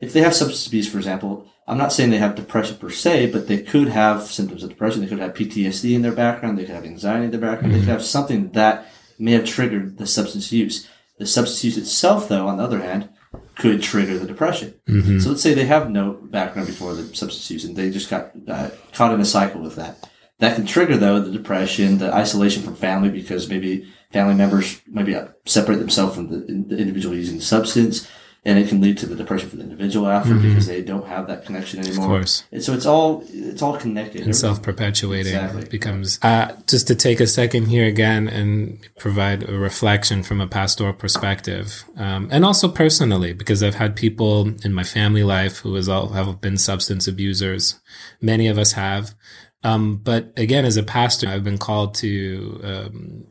if 0.00 0.12
they 0.12 0.20
have 0.20 0.34
substance 0.34 0.66
abuse, 0.66 0.90
for 0.90 0.98
example. 0.98 1.48
I'm 1.66 1.78
not 1.78 1.94
saying 1.94 2.10
they 2.10 2.18
have 2.18 2.34
depression 2.34 2.76
per 2.76 2.90
se, 2.90 3.30
but 3.32 3.48
they 3.48 3.62
could 3.62 3.88
have 3.88 4.24
symptoms 4.24 4.62
of 4.62 4.68
depression. 4.68 5.00
They 5.00 5.06
could 5.06 5.18
have 5.18 5.32
PTSD 5.32 5.94
in 5.94 6.02
their 6.02 6.12
background. 6.12 6.58
They 6.58 6.66
could 6.66 6.74
have 6.74 6.84
anxiety 6.84 7.24
in 7.24 7.30
their 7.30 7.40
background. 7.40 7.74
They 7.74 7.78
could 7.78 7.88
have 7.88 8.04
something 8.04 8.50
that 8.50 8.86
may 9.18 9.32
have 9.32 9.46
triggered 9.46 9.96
the 9.96 10.06
substance 10.06 10.52
use. 10.52 10.86
The 11.18 11.26
substance 11.26 11.64
use 11.64 11.78
itself, 11.78 12.28
though, 12.28 12.48
on 12.48 12.56
the 12.56 12.64
other 12.64 12.80
hand, 12.80 13.08
could 13.56 13.82
trigger 13.82 14.18
the 14.18 14.26
depression. 14.26 14.74
So 15.20 15.30
let's 15.30 15.42
say 15.42 15.54
they 15.54 15.66
have 15.66 15.90
no 15.90 16.12
background 16.12 16.66
before 16.68 16.94
the 16.94 17.14
substance 17.14 17.50
use 17.50 17.64
and 17.64 17.76
they 17.76 17.90
just 17.90 18.10
got 18.10 18.32
uh, 18.48 18.70
caught 18.92 19.12
in 19.14 19.20
a 19.20 19.24
cycle 19.24 19.60
with 19.60 19.76
that. 19.76 20.08
That 20.40 20.56
can 20.56 20.66
trigger 20.66 20.96
though 20.96 21.20
the 21.20 21.30
depression, 21.30 21.98
the 21.98 22.12
isolation 22.12 22.62
from 22.62 22.74
family 22.74 23.10
because 23.10 23.48
maybe 23.48 23.88
family 24.12 24.34
members 24.34 24.80
maybe 24.86 25.16
separate 25.46 25.76
themselves 25.76 26.16
from 26.16 26.30
the, 26.30 26.38
the 26.38 26.76
individual 26.78 27.14
using 27.14 27.38
the 27.38 27.44
substance, 27.44 28.08
and 28.46 28.58
it 28.58 28.68
can 28.68 28.80
lead 28.80 28.98
to 28.98 29.06
the 29.06 29.16
depression 29.16 29.48
for 29.48 29.56
the 29.56 29.62
individual 29.62 30.06
after 30.06 30.34
because 30.34 30.66
they 30.66 30.82
don't 30.82 31.06
have 31.06 31.26
that 31.28 31.46
connection 31.46 31.80
anymore. 31.80 32.04
Of 32.04 32.10
course. 32.10 32.44
And 32.52 32.62
so 32.62 32.74
it's 32.74 32.84
all 32.84 33.24
it's 33.28 33.62
all 33.62 33.76
connected. 33.76 34.22
and 34.22 34.36
self-perpetuating 34.36 35.34
Exactly. 35.34 35.62
it 35.62 35.70
becomes 35.70 36.18
uh, 36.22 36.54
just 36.66 36.86
to 36.88 36.94
take 36.94 37.20
a 37.20 37.26
second 37.26 37.66
here 37.66 37.86
again 37.86 38.28
and 38.28 38.78
provide 38.98 39.48
a 39.48 39.58
reflection 39.58 40.22
from 40.22 40.40
a 40.40 40.46
pastoral 40.46 40.92
perspective 40.92 41.84
um, 41.96 42.28
and 42.30 42.44
also 42.44 42.68
personally 42.68 43.32
because 43.32 43.62
i've 43.62 43.74
had 43.76 43.96
people 43.96 44.54
in 44.64 44.72
my 44.72 44.84
family 44.84 45.22
life 45.22 45.58
who 45.58 45.74
has 45.74 45.88
all 45.88 46.08
have 46.08 46.40
been 46.40 46.56
substance 46.56 47.06
abusers 47.08 47.80
many 48.20 48.48
of 48.48 48.58
us 48.58 48.72
have 48.72 49.14
um, 49.62 49.96
but 49.96 50.32
again 50.36 50.64
as 50.64 50.76
a 50.76 50.82
pastor 50.82 51.28
i've 51.28 51.44
been 51.44 51.58
called 51.58 51.94
to 51.94 52.60
um, 52.64 53.26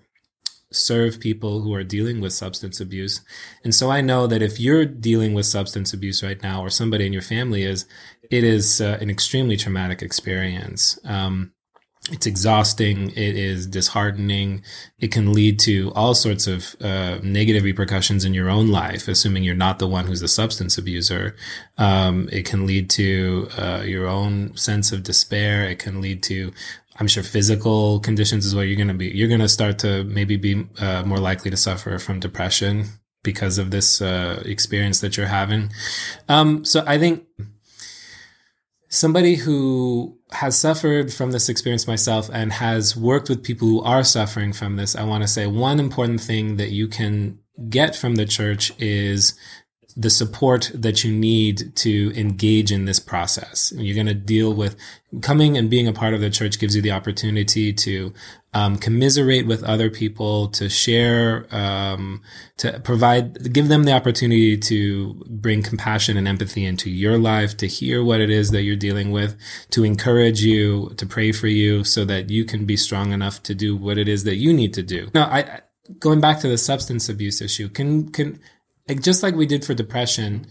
serve 0.74 1.20
people 1.20 1.62
who 1.62 1.74
are 1.74 1.84
dealing 1.84 2.22
with 2.22 2.34
substance 2.34 2.80
abuse. 2.80 3.22
And 3.64 3.74
so 3.74 3.92
I 3.92 4.02
know 4.02 4.28
that 4.28 4.42
if 4.42 4.60
you're 4.60 4.86
dealing 4.86 5.34
with 5.34 5.46
substance 5.46 5.94
abuse 5.94 6.24
right 6.24 6.42
now, 6.42 6.62
or 6.62 6.70
somebody 6.70 7.06
in 7.06 7.14
your 7.14 7.22
family 7.22 7.64
is, 7.64 7.86
it 8.30 8.44
is 8.44 8.82
uh, 8.82 8.98
an 9.02 9.10
extremely 9.10 9.58
traumatic 9.58 10.02
experience. 10.02 11.00
Um, 11.06 11.54
it's 12.12 12.26
exhausting. 12.26 13.12
It 13.12 13.38
is 13.38 13.66
disheartening. 13.66 14.62
It 15.00 15.14
can 15.14 15.32
lead 15.32 15.58
to 15.60 15.94
all 15.96 16.14
sorts 16.14 16.48
of 16.48 16.76
uh, 16.82 17.20
negative 17.24 17.64
repercussions 17.64 18.26
in 18.26 18.34
your 18.34 18.50
own 18.50 18.68
life, 18.68 19.08
assuming 19.08 19.46
you're 19.46 19.56
not 19.56 19.80
the 19.80 19.88
one 19.88 20.08
who's 20.08 20.22
a 20.22 20.28
substance 20.28 20.78
abuser. 20.78 21.34
Um, 21.78 22.28
it 22.30 22.46
can 22.46 22.66
lead 22.66 22.90
to 22.92 23.48
uh, 23.58 23.84
your 23.86 24.08
own 24.08 24.56
sense 24.58 24.92
of 24.92 25.04
despair. 25.04 25.64
It 25.64 25.80
can 25.80 26.02
lead 26.02 26.22
to 26.24 26.52
I'm 27.00 27.08
sure 27.08 27.24
physical 27.24 28.00
conditions 28.00 28.46
is 28.46 28.56
what 28.56 28.64
you're 28.64 28.76
going 28.76 28.88
to 28.88 28.94
be. 28.94 29.08
You're 29.08 29.28
going 29.28 29.40
to 29.40 29.50
start 29.50 29.80
to 29.80 30.04
maybe 30.04 30.38
be 30.38 30.68
uh, 30.80 31.04
more 31.04 31.20
likely 31.20 31.50
to 31.52 31.58
suffer 31.58 31.98
from 31.98 32.20
depression 32.20 32.86
because 33.24 33.58
of 33.58 33.72
this 33.72 34.02
uh, 34.02 34.42
experience 34.46 35.00
that 35.00 35.18
you're 35.18 35.28
having. 35.28 35.72
Um, 36.30 36.66
so 36.66 36.84
I 36.86 37.00
think 37.00 37.26
somebody 38.90 39.36
who 39.36 40.20
has 40.32 40.58
suffered 40.58 41.12
from 41.12 41.32
this 41.32 41.50
experience 41.50 41.88
myself 41.88 42.30
and 42.32 42.54
has 42.54 42.96
worked 42.96 43.30
with 43.30 43.44
people 43.44 43.68
who 43.68 43.82
are 43.82 44.04
suffering 44.04 44.54
from 44.54 44.76
this, 44.76 44.96
I 44.96 45.04
want 45.04 45.24
to 45.24 45.28
say 45.28 45.48
one 45.48 45.80
important 45.80 46.22
thing 46.22 46.58
that 46.58 46.70
you 46.70 46.88
can 46.88 47.40
get 47.70 47.96
from 47.96 48.16
the 48.16 48.26
church 48.26 48.72
is 48.80 49.34
the 49.96 50.10
support 50.10 50.72
that 50.74 51.04
you 51.04 51.14
need 51.14 51.76
to 51.76 52.12
engage 52.20 52.72
in 52.72 52.86
this 52.86 53.00
process. 53.00 53.72
You're 53.76 53.96
going 53.96 54.08
to 54.08 54.14
deal 54.14 54.54
with 54.54 54.76
coming 55.22 55.58
and 55.58 55.70
being 55.70 55.88
a 55.88 55.94
part 55.94 56.14
of 56.14 56.22
the 56.22 56.30
church 56.30 56.60
gives 56.60 56.76
you 56.76 56.82
the 56.82 56.92
opportunity 56.92 57.72
to 57.74 58.14
um, 58.54 58.78
commiserate 58.78 59.48
with 59.48 59.64
other 59.64 59.90
people, 59.90 60.48
to 60.50 60.70
share, 60.70 61.48
um, 61.52 62.22
to 62.58 62.80
provide, 62.82 63.52
give 63.52 63.68
them 63.68 63.84
the 63.84 63.92
opportunity 63.92 64.58
to 64.58 65.14
bring 65.28 65.64
compassion 65.64 66.18
and 66.18 66.28
empathy 66.28 66.66
into 66.66 66.90
your 66.90 67.18
life, 67.18 67.58
to 67.58 67.68
hear 67.68 68.04
what 68.04 68.22
it 68.22 68.30
is 68.30 68.52
that 68.52 68.62
you're 68.62 68.76
dealing 68.76 69.12
with, 69.12 69.36
to 69.72 69.84
encourage 69.84 70.44
you, 70.44 70.94
to 70.98 71.06
pray 71.06 71.32
for 71.32 71.48
you 71.48 71.84
so 71.84 72.06
that 72.06 72.30
you 72.30 72.46
can 72.46 72.66
be 72.66 72.78
strong 72.78 73.12
enough 73.12 73.42
to 73.44 73.56
do 73.56 73.76
what 73.76 73.98
it 73.98 74.08
is 74.08 74.24
that 74.24 74.36
you 74.36 74.54
need 74.54 74.74
to 74.74 74.84
do. 74.84 75.10
Now, 75.14 75.26
I, 75.26 75.62
going 76.00 76.22
back 76.22 76.40
to 76.40 76.48
the 76.48 76.58
substance 76.58 77.10
abuse 77.10 77.42
issue, 77.42 77.70
can, 77.70 78.10
can, 78.12 78.40
like 78.88 79.02
just 79.02 79.24
like 79.24 79.36
we 79.36 79.46
did 79.46 79.66
for 79.66 79.74
depression, 79.74 80.48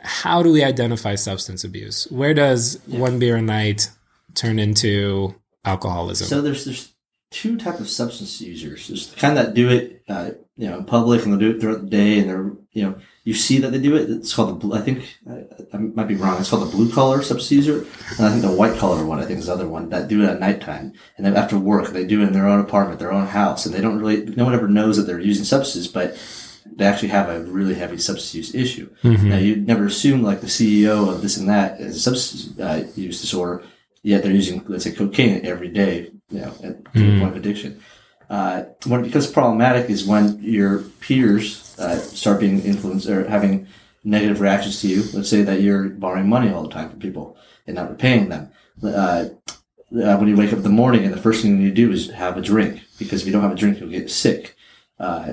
how 0.00 0.42
do 0.42 0.52
we 0.52 0.62
identify 0.62 1.14
substance 1.14 1.64
abuse? 1.64 2.06
Where 2.10 2.34
does 2.34 2.78
one 2.86 3.18
beer 3.18 3.36
a 3.36 3.42
night 3.42 3.90
turn 4.34 4.58
into 4.58 5.34
alcoholism? 5.64 6.26
So 6.26 6.42
there's 6.42 6.64
there's 6.64 6.92
two 7.30 7.56
type 7.56 7.80
of 7.80 7.88
substance 7.88 8.40
users. 8.40 8.88
There's 8.88 9.08
the 9.08 9.16
kind 9.16 9.36
that 9.36 9.54
do 9.54 9.70
it, 9.70 10.02
uh, 10.08 10.30
you 10.56 10.68
know, 10.68 10.78
in 10.78 10.84
public 10.84 11.24
and 11.24 11.32
they'll 11.32 11.40
do 11.40 11.56
it 11.56 11.60
throughout 11.60 11.80
the 11.82 11.90
day, 11.90 12.18
and 12.18 12.28
they're 12.28 12.52
you 12.72 12.82
know 12.82 12.98
you 13.24 13.32
see 13.32 13.58
that 13.58 13.70
they 13.70 13.78
do 13.80 13.96
it. 13.96 14.10
It's 14.10 14.34
called 14.34 14.50
the 14.50 14.54
blue. 14.54 14.76
I 14.76 14.82
think 14.82 15.18
I, 15.28 15.44
I 15.72 15.78
might 15.78 16.08
be 16.08 16.16
wrong. 16.16 16.38
It's 16.38 16.50
called 16.50 16.68
the 16.68 16.76
blue 16.76 16.92
collar 16.92 17.22
substance 17.22 17.50
user, 17.50 17.86
and 18.18 18.26
I 18.26 18.30
think 18.30 18.42
the 18.42 18.52
white 18.52 18.78
collar 18.78 19.06
one. 19.06 19.20
I 19.20 19.24
think 19.24 19.38
is 19.38 19.46
the 19.46 19.54
other 19.54 19.68
one 19.68 19.88
that 19.88 20.08
do 20.08 20.22
it 20.22 20.28
at 20.28 20.38
nighttime, 20.38 20.92
and 21.16 21.24
then 21.24 21.34
after 21.34 21.58
work 21.58 21.88
they 21.88 22.04
do 22.04 22.20
it 22.20 22.26
in 22.26 22.34
their 22.34 22.46
own 22.46 22.60
apartment, 22.60 23.00
their 23.00 23.12
own 23.12 23.26
house, 23.26 23.64
and 23.64 23.74
they 23.74 23.80
don't 23.80 23.98
really. 23.98 24.26
No 24.26 24.44
one 24.44 24.54
ever 24.54 24.68
knows 24.68 24.98
that 24.98 25.04
they're 25.04 25.18
using 25.18 25.46
substances, 25.46 25.90
but 25.90 26.18
they 26.66 26.84
actually 26.84 27.08
have 27.08 27.28
a 27.28 27.40
really 27.40 27.74
heavy 27.74 27.98
substance 27.98 28.34
use 28.34 28.54
issue. 28.54 28.90
Now, 29.28 29.38
you'd 29.38 29.66
never 29.66 29.86
assume 29.86 30.22
like 30.22 30.40
the 30.40 30.46
CEO 30.46 31.08
of 31.12 31.22
this 31.22 31.36
and 31.36 31.48
that 31.48 31.80
is 31.80 31.96
a 31.96 32.00
substance 32.00 32.58
uh, 32.58 32.86
use 32.96 33.20
disorder, 33.20 33.64
yet 34.02 34.22
they're 34.22 34.32
using, 34.32 34.64
let's 34.66 34.84
say, 34.84 34.92
cocaine 34.92 35.44
every 35.44 35.68
day 35.68 36.10
you 36.30 36.40
know, 36.40 36.52
at, 36.62 36.92
to 36.94 36.98
the 37.12 37.18
point 37.20 37.30
of 37.30 37.36
addiction. 37.36 37.80
Uh, 38.30 38.64
when 38.86 39.00
it 39.00 39.04
becomes 39.04 39.26
problematic 39.26 39.90
is 39.90 40.06
when 40.06 40.42
your 40.42 40.78
peers 41.00 41.78
uh, 41.78 41.98
start 41.98 42.40
being 42.40 42.62
influenced 42.62 43.08
or 43.08 43.28
having 43.28 43.66
negative 44.04 44.40
reactions 44.40 44.80
to 44.82 44.88
you. 44.88 45.02
Let's 45.12 45.30
say 45.30 45.42
that 45.42 45.62
you're 45.62 45.88
borrowing 45.88 46.28
money 46.28 46.50
all 46.50 46.62
the 46.62 46.68
time 46.68 46.90
from 46.90 47.00
people 47.00 47.36
and 47.66 47.74
not 47.74 47.90
repaying 47.90 48.28
them. 48.28 48.50
Uh, 48.82 49.26
uh, 50.02 50.16
when 50.16 50.28
you 50.28 50.36
wake 50.36 50.52
up 50.52 50.58
in 50.58 50.62
the 50.62 50.68
morning 50.68 51.04
and 51.04 51.14
the 51.14 51.20
first 51.20 51.42
thing 51.42 51.60
you 51.60 51.70
do 51.70 51.90
is 51.90 52.10
have 52.10 52.36
a 52.36 52.42
drink 52.42 52.82
because 52.98 53.20
if 53.20 53.26
you 53.26 53.32
don't 53.32 53.42
have 53.42 53.52
a 53.52 53.56
drink, 53.56 53.80
you'll 53.80 53.88
get 53.88 54.10
sick. 54.10 54.53
Uh, 54.98 55.32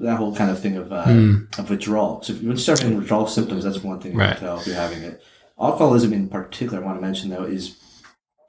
that 0.00 0.16
whole 0.16 0.36
kind 0.36 0.50
of 0.50 0.60
thing 0.60 0.76
of, 0.76 0.92
uh, 0.92 1.04
of 1.58 1.70
withdrawal. 1.70 2.22
So 2.22 2.34
if 2.34 2.42
you 2.42 2.54
start 2.58 2.80
having 2.80 2.98
withdrawal 2.98 3.26
symptoms, 3.26 3.64
that's 3.64 3.82
one 3.82 4.00
thing 4.00 4.12
you 4.12 4.18
Right. 4.18 4.36
can 4.36 4.40
tell 4.44 4.60
if 4.60 4.66
you're 4.66 4.76
having 4.76 5.02
it. 5.02 5.22
Alcoholism 5.58 6.12
in 6.12 6.28
particular, 6.28 6.82
I 6.82 6.86
want 6.86 6.98
to 6.98 7.02
mention 7.02 7.30
though, 7.30 7.44
is 7.44 7.76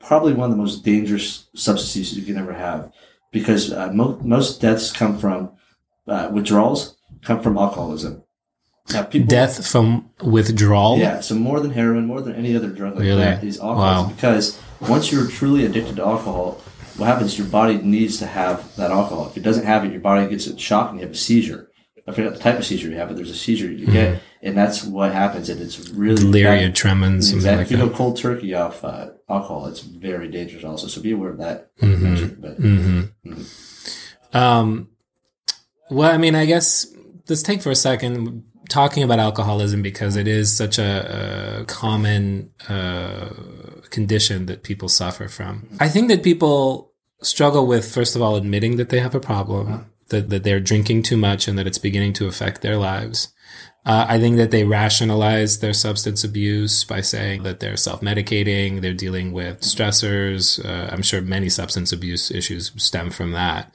probably 0.02 0.34
one 0.34 0.52
of 0.52 0.58
the 0.58 0.62
most 0.62 0.84
dangerous 0.84 1.48
substances 1.56 2.18
you 2.18 2.26
can 2.26 2.38
ever 2.38 2.54
have 2.54 2.92
because 3.32 3.72
uh, 3.72 3.90
mo- 3.94 4.20
most 4.22 4.60
deaths 4.60 4.92
come 4.92 5.18
from 5.18 5.52
uh, 6.10 6.30
withdrawals, 6.34 6.98
come 7.24 7.42
from 7.42 7.58
alcoholism. 7.58 8.24
Now, 8.92 9.04
people, 9.04 9.28
Death 9.28 9.66
from 9.66 10.10
withdrawal. 10.22 10.98
yeah, 10.98 11.22
so 11.22 11.36
more 11.36 11.60
than 11.62 11.72
heroin, 11.72 12.06
more 12.06 12.22
than 12.22 12.36
any 12.36 12.56
other 12.56 12.70
drug 12.70 12.96
like 12.96 13.04
Really? 13.04 13.22
that 13.22 13.44
is 13.44 13.60
alcoholism. 13.60 14.08
Wow. 14.10 14.14
Because 14.16 14.60
once 14.82 15.12
you're 15.12 15.28
truly 15.28 15.66
addicted 15.66 15.96
to 15.98 16.04
alcohol, 16.06 16.60
what 17.00 17.08
happens? 17.08 17.38
Your 17.38 17.48
body 17.48 17.78
needs 17.78 18.18
to 18.20 18.28
have 18.28 18.76
that 18.76 18.92
alcohol. 18.92 19.28
If 19.28 19.38
it 19.38 19.44
doesn't 19.44 19.66
have 19.66 19.86
it, 19.86 19.92
your 19.92 20.02
body 20.02 20.28
gets 20.30 20.48
a 20.48 20.58
shock 20.58 20.92
and 20.92 21.00
you 21.00 21.06
have 21.06 21.16
a 21.16 21.18
seizure. 21.18 21.70
I 22.08 22.12
forget 22.12 22.34
the 22.34 22.40
type 22.40 22.58
of 22.58 22.66
seizure 22.66 22.90
you 22.90 22.96
have, 22.96 23.10
but 23.10 23.18
there's 23.18 23.30
a 23.30 23.36
seizure 23.36 23.72
you 23.72 23.86
get, 23.86 24.22
and 24.42 24.58
that's 24.58 24.84
what 24.84 25.12
happens. 25.14 25.48
And 25.48 25.62
it's 25.62 25.90
really 25.90 26.16
Delirium 26.24 26.74
tremens, 26.74 27.32
Exactly. 27.32 27.58
like 27.58 27.66
If 27.66 27.72
you 27.72 27.78
go 27.78 27.90
cold 27.96 28.18
turkey 28.18 28.56
off 28.56 28.84
uh, 28.84 29.12
alcohol, 29.30 29.68
it's 29.68 29.82
very 29.82 30.28
dangerous 30.28 30.64
also. 30.64 30.88
So 30.88 31.02
be 31.02 31.12
aware 31.12 31.30
of 31.30 31.38
that. 31.38 31.76
Mm-hmm. 31.78 33.44
But 34.32 34.40
Um, 34.40 34.90
well, 35.92 36.12
I 36.12 36.18
mean, 36.18 36.34
I 36.36 36.46
guess 36.46 36.88
let's 37.28 37.44
take 37.44 37.62
for 37.62 37.70
a 37.70 37.76
second 37.76 38.44
talking 38.70 39.04
about 39.04 39.20
alcoholism 39.20 39.82
because 39.82 40.16
it 40.16 40.28
is 40.28 40.56
such 40.56 40.80
a, 40.80 41.62
a 41.62 41.66
common 41.66 42.52
uh, 42.70 43.30
condition 43.90 44.46
that 44.48 44.64
people 44.64 44.90
suffer 44.90 45.28
from. 45.28 45.68
I 45.80 45.90
think 45.90 46.08
that 46.10 46.24
people 46.24 46.89
struggle 47.22 47.68
with, 47.68 47.92
first 47.92 48.16
of 48.16 48.22
all, 48.22 48.36
admitting 48.36 48.78
that 48.78 48.90
they 48.90 49.00
have 49.00 49.16
a 49.16 49.20
problem, 49.20 49.92
that, 50.10 50.30
that 50.30 50.44
they're 50.44 50.60
drinking 50.60 51.04
too 51.04 51.18
much 51.18 51.48
and 51.48 51.58
that 51.58 51.68
it's 51.68 51.78
beginning 51.78 52.14
to 52.14 52.28
affect 52.28 52.62
their 52.62 52.78
lives. 52.78 53.34
Uh, 53.86 54.06
I 54.10 54.20
think 54.20 54.36
that 54.36 54.52
they 54.52 54.66
rationalize 54.66 55.60
their 55.60 55.74
substance 55.74 56.24
abuse 56.24 56.84
by 56.84 57.00
saying 57.00 57.44
that 57.44 57.60
they're 57.60 57.78
self-medicating, 57.78 58.82
they're 58.82 58.94
dealing 58.94 59.32
with 59.32 59.62
stressors. 59.62 60.64
Uh, 60.64 60.90
I'm 60.92 61.02
sure 61.02 61.22
many 61.22 61.48
substance 61.50 61.94
abuse 61.94 62.30
issues 62.30 62.72
stem 62.76 63.10
from 63.10 63.32
that. 63.32 63.74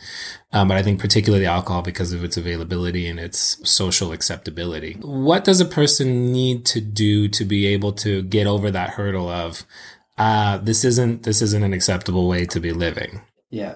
Um, 0.52 0.68
but 0.68 0.76
I 0.76 0.82
think 0.82 1.00
particularly 1.00 1.46
alcohol 1.46 1.82
because 1.82 2.12
of 2.12 2.22
its 2.22 2.36
availability 2.36 3.08
and 3.08 3.18
its 3.18 3.58
social 3.68 4.12
acceptability. 4.12 4.98
What 5.00 5.42
does 5.42 5.60
a 5.60 5.64
person 5.64 6.30
need 6.30 6.66
to 6.66 6.80
do 6.82 7.26
to 7.28 7.44
be 7.44 7.66
able 7.66 7.92
to 7.94 8.22
get 8.22 8.46
over 8.46 8.70
that 8.70 8.90
hurdle 8.90 9.30
of, 9.30 9.64
uh, 10.18 10.58
this 10.58 10.84
isn't, 10.84 11.22
this 11.22 11.40
isn't 11.40 11.64
an 11.64 11.72
acceptable 11.72 12.28
way 12.28 12.44
to 12.46 12.60
be 12.60 12.72
living? 12.72 13.22
Yeah, 13.60 13.74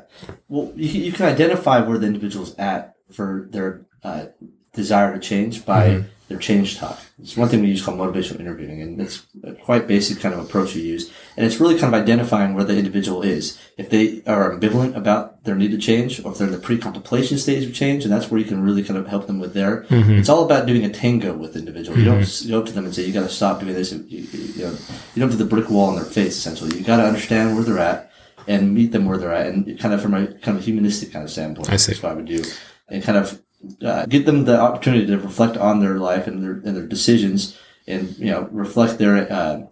well, 0.49 0.67
you, 0.77 0.89
can- 0.93 1.03
you 1.07 1.13
can 1.13 1.27
identify 1.35 1.77
where 1.87 1.99
the 1.99 2.07
individual's 2.13 2.53
at 2.73 2.83
for 3.17 3.29
their 3.55 3.69
uh, 4.03 4.27
desire 4.73 5.11
to 5.15 5.21
change 5.21 5.55
by 5.65 5.85
Mm-hmm. 5.89 6.09
their 6.29 6.39
change 6.49 6.77
talk. 6.77 6.99
It's 7.23 7.37
one 7.43 7.49
thing 7.49 7.63
we 7.63 7.69
use 7.75 7.83
called 7.85 7.99
motivational 7.99 8.41
interviewing, 8.45 8.79
and 8.83 9.01
it's 9.01 9.17
a 9.43 9.53
quite 9.69 9.89
basic 9.89 10.21
kind 10.23 10.35
of 10.35 10.41
approach 10.45 10.75
we 10.75 10.83
use. 10.83 11.05
And 11.37 11.47
it's 11.47 11.59
really 11.61 11.79
kind 11.81 11.91
of 11.95 12.01
identifying 12.03 12.51
where 12.55 12.65
the 12.69 12.77
individual 12.77 13.23
is. 13.23 13.45
If 13.83 13.87
they 13.89 14.23
are 14.27 14.45
ambivalent 14.55 14.95
about 14.95 15.43
their 15.45 15.57
need 15.57 15.71
to 15.77 15.79
change, 15.91 16.23
or 16.23 16.33
if 16.33 16.37
they're 16.39 16.47
in 16.53 16.53
the 16.53 16.67
pre-contemplation 16.69 17.39
stage 17.39 17.65
of 17.65 17.73
change, 17.83 18.05
and 18.05 18.13
that's 18.13 18.31
where 18.31 18.39
you 18.43 18.47
can 18.47 18.61
really 18.63 18.85
kind 18.85 18.99
of 19.01 19.07
help 19.15 19.27
them 19.27 19.39
with 19.41 19.55
their. 19.55 19.87
It's 20.21 20.29
all 20.29 20.45
about 20.45 20.67
doing 20.67 20.85
a 20.85 20.91
tango 21.03 21.33
with 21.43 21.55
the 21.55 21.61
individual. 21.61 21.99
You 21.99 22.05
don't 22.05 22.21
just 22.21 22.47
go 22.47 22.59
up 22.61 22.67
to 22.67 22.73
them 22.77 22.85
and 22.85 22.95
say, 22.95 23.05
"You 23.07 23.15
got 23.15 23.23
to 23.31 23.35
stop 23.41 23.61
doing 23.61 23.73
this." 23.75 23.91
You, 23.93 24.05
you, 24.07 24.21
you 24.57 24.63
know, 24.65 24.75
you 25.15 25.19
don't 25.23 25.31
do 25.31 25.37
the 25.45 25.47
brick 25.55 25.71
wall 25.71 25.89
in 25.91 25.97
their 25.97 26.05
face. 26.19 26.37
Essentially, 26.37 26.77
you 26.79 26.85
got 26.85 26.99
to 26.99 27.05
understand 27.11 27.55
where 27.55 27.65
they're 27.65 27.79
at 27.93 28.08
and 28.49 28.75
meet 28.75 28.91
them 28.93 29.05
where 29.05 29.19
they're 29.19 29.33
at, 29.33 29.47
and 29.47 29.79
kind 29.79 29.95
of 29.95 30.03
from 30.03 30.15
a 30.15 30.27
kind 30.27 30.57
of 30.59 30.65
humanistic 30.65 31.13
kind 31.13 31.25
of 31.25 31.31
standpoint. 31.31 31.71
I 31.71 31.77
see. 31.77 31.93
That's 31.93 32.03
what 32.03 32.13
I 32.13 32.15
would 32.15 32.25
do, 32.25 32.43
and 32.89 33.03
kind 33.03 33.19
of 33.19 33.41
uh, 33.85 34.07
give 34.07 34.25
them 34.25 34.45
the 34.45 34.59
opportunity 34.59 35.07
to 35.07 35.19
reflect 35.19 35.57
on 35.57 35.81
their 35.81 35.99
life 35.99 36.27
and 36.27 36.43
their 36.43 36.53
and 36.53 36.77
their 36.77 36.87
decisions, 36.87 37.57
and 37.87 38.17
you 38.19 38.31
know 38.31 38.49
reflect 38.51 38.99
their 38.99 39.31
uh, 39.31 39.67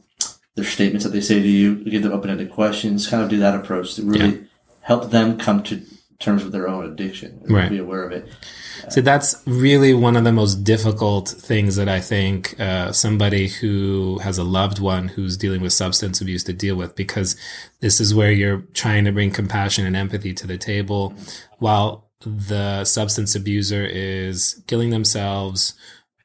their 0.55 0.65
statements 0.65 1.05
that 1.05 1.11
they 1.11 1.21
say 1.21 1.41
to 1.41 1.49
you. 1.49 1.83
Give 1.85 2.03
them 2.03 2.13
open-ended 2.13 2.53
questions. 2.53 3.09
Kind 3.09 3.23
of 3.23 3.31
do 3.31 3.39
that 3.39 3.55
approach 3.55 3.95
to 3.95 4.03
really 4.03 4.47
help 4.83 5.11
them 5.11 5.39
come 5.39 5.63
to 5.65 5.83
terms 6.19 6.43
with 6.45 6.53
their 6.53 6.67
own 6.67 6.91
addiction 6.91 7.41
Right. 7.49 7.71
be 7.71 7.79
aware 7.79 8.03
of 8.05 8.13
it. 8.13 8.29
So 8.89 9.01
that's 9.01 9.43
really 9.47 9.93
one 9.93 10.17
of 10.17 10.25
the 10.25 10.33
most 10.33 10.65
difficult 10.65 11.29
things 11.29 11.77
that 11.77 11.89
I 11.89 12.01
think 12.01 12.59
uh, 12.61 12.93
somebody 12.93 13.49
who 13.49 14.19
has 14.21 14.39
a 14.39 14.45
loved 14.45 14.79
one 14.79 15.09
who's 15.09 15.37
dealing 15.37 15.61
with 15.61 15.73
substance 15.73 16.21
abuse 16.21 16.45
to 16.45 16.53
deal 16.53 16.77
with, 16.77 16.95
because 16.95 17.37
this 17.81 18.01
is 18.01 18.15
where 18.15 18.33
you're 18.33 18.63
trying 18.75 19.05
to 19.05 19.13
bring 19.13 19.31
compassion 19.31 19.85
and 19.87 19.97
empathy 19.97 20.33
to 20.35 20.47
the 20.47 20.59
table, 20.59 21.15
while 21.59 22.09
the 22.25 22.85
substance 22.85 23.35
abuser 23.35 23.85
is 23.85 24.63
killing 24.67 24.91
themselves, 24.91 25.75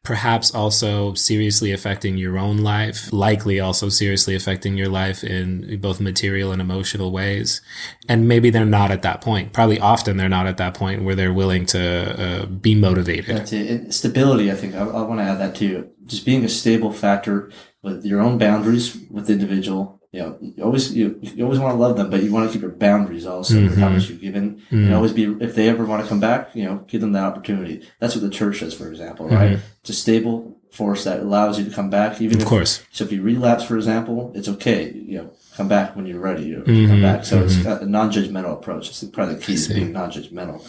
perhaps 0.03 0.53
also 0.53 1.13
seriously 1.13 1.71
affecting 1.71 2.17
your 2.17 2.37
own 2.37 2.57
life, 2.57 3.13
likely 3.13 3.59
also 3.59 3.87
seriously 3.87 4.35
affecting 4.35 4.75
your 4.75 4.89
life 4.89 5.23
in 5.23 5.79
both 5.79 5.99
material 5.99 6.51
and 6.51 6.59
emotional 6.59 7.11
ways. 7.11 7.61
And 8.09 8.27
maybe 8.27 8.49
they're 8.49 8.65
not 8.65 8.89
at 8.89 9.03
that 9.03 9.21
point. 9.21 9.53
Probably 9.53 9.79
often 9.79 10.17
they're 10.17 10.27
not 10.27 10.47
at 10.47 10.57
that 10.57 10.73
point 10.73 11.03
where 11.03 11.13
they're 11.13 11.33
willing 11.33 11.67
to 11.67 12.41
uh, 12.41 12.45
be 12.47 12.73
motivated. 12.73 13.37
That's 13.37 13.53
it. 13.53 13.69
And 13.69 13.93
stability, 13.93 14.51
I 14.51 14.55
think, 14.55 14.73
I, 14.73 14.79
I 14.79 15.01
want 15.03 15.19
to 15.19 15.23
add 15.23 15.39
that 15.39 15.55
too. 15.55 15.91
Just 16.05 16.25
being 16.25 16.43
a 16.43 16.49
stable 16.49 16.91
factor 16.91 17.51
with 17.83 18.03
your 18.03 18.21
own 18.21 18.39
boundaries 18.39 18.97
with 19.11 19.27
the 19.27 19.33
individual. 19.33 20.00
You 20.11 20.19
know, 20.19 20.37
you 20.41 20.63
always 20.63 20.93
you, 20.93 21.17
you 21.21 21.45
always 21.45 21.59
want 21.59 21.73
to 21.73 21.79
love 21.79 21.95
them, 21.95 22.09
but 22.09 22.21
you 22.21 22.33
want 22.33 22.47
to 22.47 22.51
keep 22.51 22.61
your 22.61 22.71
boundaries 22.71 23.25
also 23.25 23.61
with 23.61 23.77
how 23.77 23.87
much 23.87 24.09
you've 24.09 24.19
given. 24.19 24.61
And 24.69 24.87
mm-hmm. 24.87 24.93
always 24.93 25.13
be 25.13 25.23
if 25.39 25.55
they 25.55 25.69
ever 25.69 25.85
want 25.85 26.03
to 26.03 26.09
come 26.09 26.19
back, 26.19 26.53
you 26.53 26.65
know, 26.65 26.83
give 26.87 26.99
them 26.99 27.13
that 27.13 27.23
opportunity. 27.23 27.87
That's 27.99 28.13
what 28.13 28.21
the 28.21 28.29
church 28.29 28.59
does, 28.59 28.73
for 28.73 28.89
example, 28.89 29.29
right? 29.29 29.51
Mm-hmm. 29.51 29.65
It's 29.79 29.89
a 29.89 29.93
stable 29.93 30.59
force 30.69 31.05
that 31.05 31.21
allows 31.21 31.57
you 31.57 31.65
to 31.65 31.71
come 31.71 31.89
back, 31.89 32.19
even 32.21 32.37
Of 32.37 32.43
if 32.43 32.47
course. 32.47 32.83
so 32.91 33.05
if 33.05 33.11
you 33.11 33.21
relapse, 33.21 33.63
for 33.63 33.77
example, 33.77 34.33
it's 34.35 34.49
okay. 34.49 34.91
You 34.91 35.17
know, 35.17 35.31
come 35.55 35.69
back 35.69 35.95
when 35.95 36.05
you're 36.05 36.19
ready 36.19 36.49
to 36.51 36.63
come 36.63 36.73
mm-hmm. 36.73 37.01
back. 37.01 37.23
So 37.23 37.43
it's 37.43 37.57
got 37.57 37.81
a 37.81 37.85
non-judgmental 37.85 38.53
approach. 38.53 38.89
It's 38.89 39.03
probably 39.05 39.35
the 39.35 39.41
key 39.41 39.57
to 39.57 39.73
being 39.73 39.93
non-judgmental. 39.93 40.61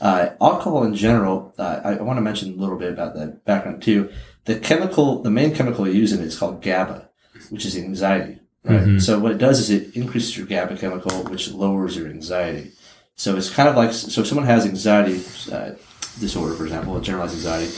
Uh, 0.00 0.30
alcohol 0.40 0.84
in 0.84 0.94
general, 0.94 1.54
uh, 1.58 1.80
I, 1.84 1.92
I 1.94 2.02
want 2.02 2.18
to 2.18 2.22
mention 2.22 2.52
a 2.52 2.56
little 2.56 2.76
bit 2.78 2.92
about 2.92 3.14
that 3.14 3.44
background 3.44 3.82
too. 3.82 4.10
The 4.44 4.58
chemical, 4.58 5.22
the 5.22 5.30
main 5.30 5.54
chemical 5.54 5.86
you 5.86 5.94
use 5.94 6.12
in 6.12 6.20
it 6.20 6.26
is 6.26 6.38
called 6.38 6.62
GABA, 6.62 7.08
which 7.50 7.64
is 7.64 7.76
anxiety. 7.76 8.40
Right. 8.66 9.00
So 9.00 9.18
what 9.18 9.32
it 9.32 9.38
does 9.38 9.60
is 9.60 9.70
it 9.70 9.96
increases 9.96 10.36
your 10.36 10.46
GABA 10.46 10.76
chemical, 10.78 11.22
which 11.24 11.50
lowers 11.52 11.96
your 11.96 12.08
anxiety. 12.08 12.72
So 13.14 13.36
it's 13.36 13.48
kind 13.48 13.68
of 13.68 13.76
like 13.76 13.92
so 13.92 14.20
if 14.20 14.26
someone 14.26 14.46
has 14.46 14.66
anxiety 14.66 15.22
uh, 15.52 15.72
disorder, 16.20 16.54
for 16.54 16.64
example, 16.64 17.00
generalized 17.00 17.34
anxiety, 17.34 17.72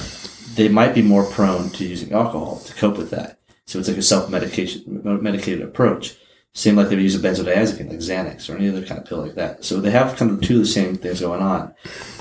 they 0.54 0.68
might 0.68 0.94
be 0.94 1.02
more 1.02 1.24
prone 1.24 1.70
to 1.70 1.84
using 1.84 2.12
alcohol 2.12 2.60
to 2.60 2.74
cope 2.74 2.96
with 2.96 3.10
that. 3.10 3.38
So 3.66 3.78
it's 3.78 3.88
like 3.88 3.98
a 3.98 4.02
self-medication, 4.02 5.02
medicated 5.22 5.62
approach. 5.62 6.16
Same 6.54 6.74
like 6.74 6.88
they 6.88 6.96
would 6.96 7.02
use 7.02 7.14
a 7.14 7.18
benzodiazepine, 7.18 7.90
like 7.90 7.98
Xanax 7.98 8.48
or 8.48 8.56
any 8.56 8.68
other 8.68 8.84
kind 8.84 8.98
of 8.98 9.06
pill 9.06 9.18
like 9.18 9.34
that. 9.34 9.64
So 9.64 9.80
they 9.80 9.90
have 9.90 10.16
kind 10.16 10.30
of 10.30 10.40
two 10.40 10.54
of 10.54 10.60
the 10.60 10.66
same 10.66 10.96
things 10.96 11.20
going 11.20 11.42
on. 11.42 11.74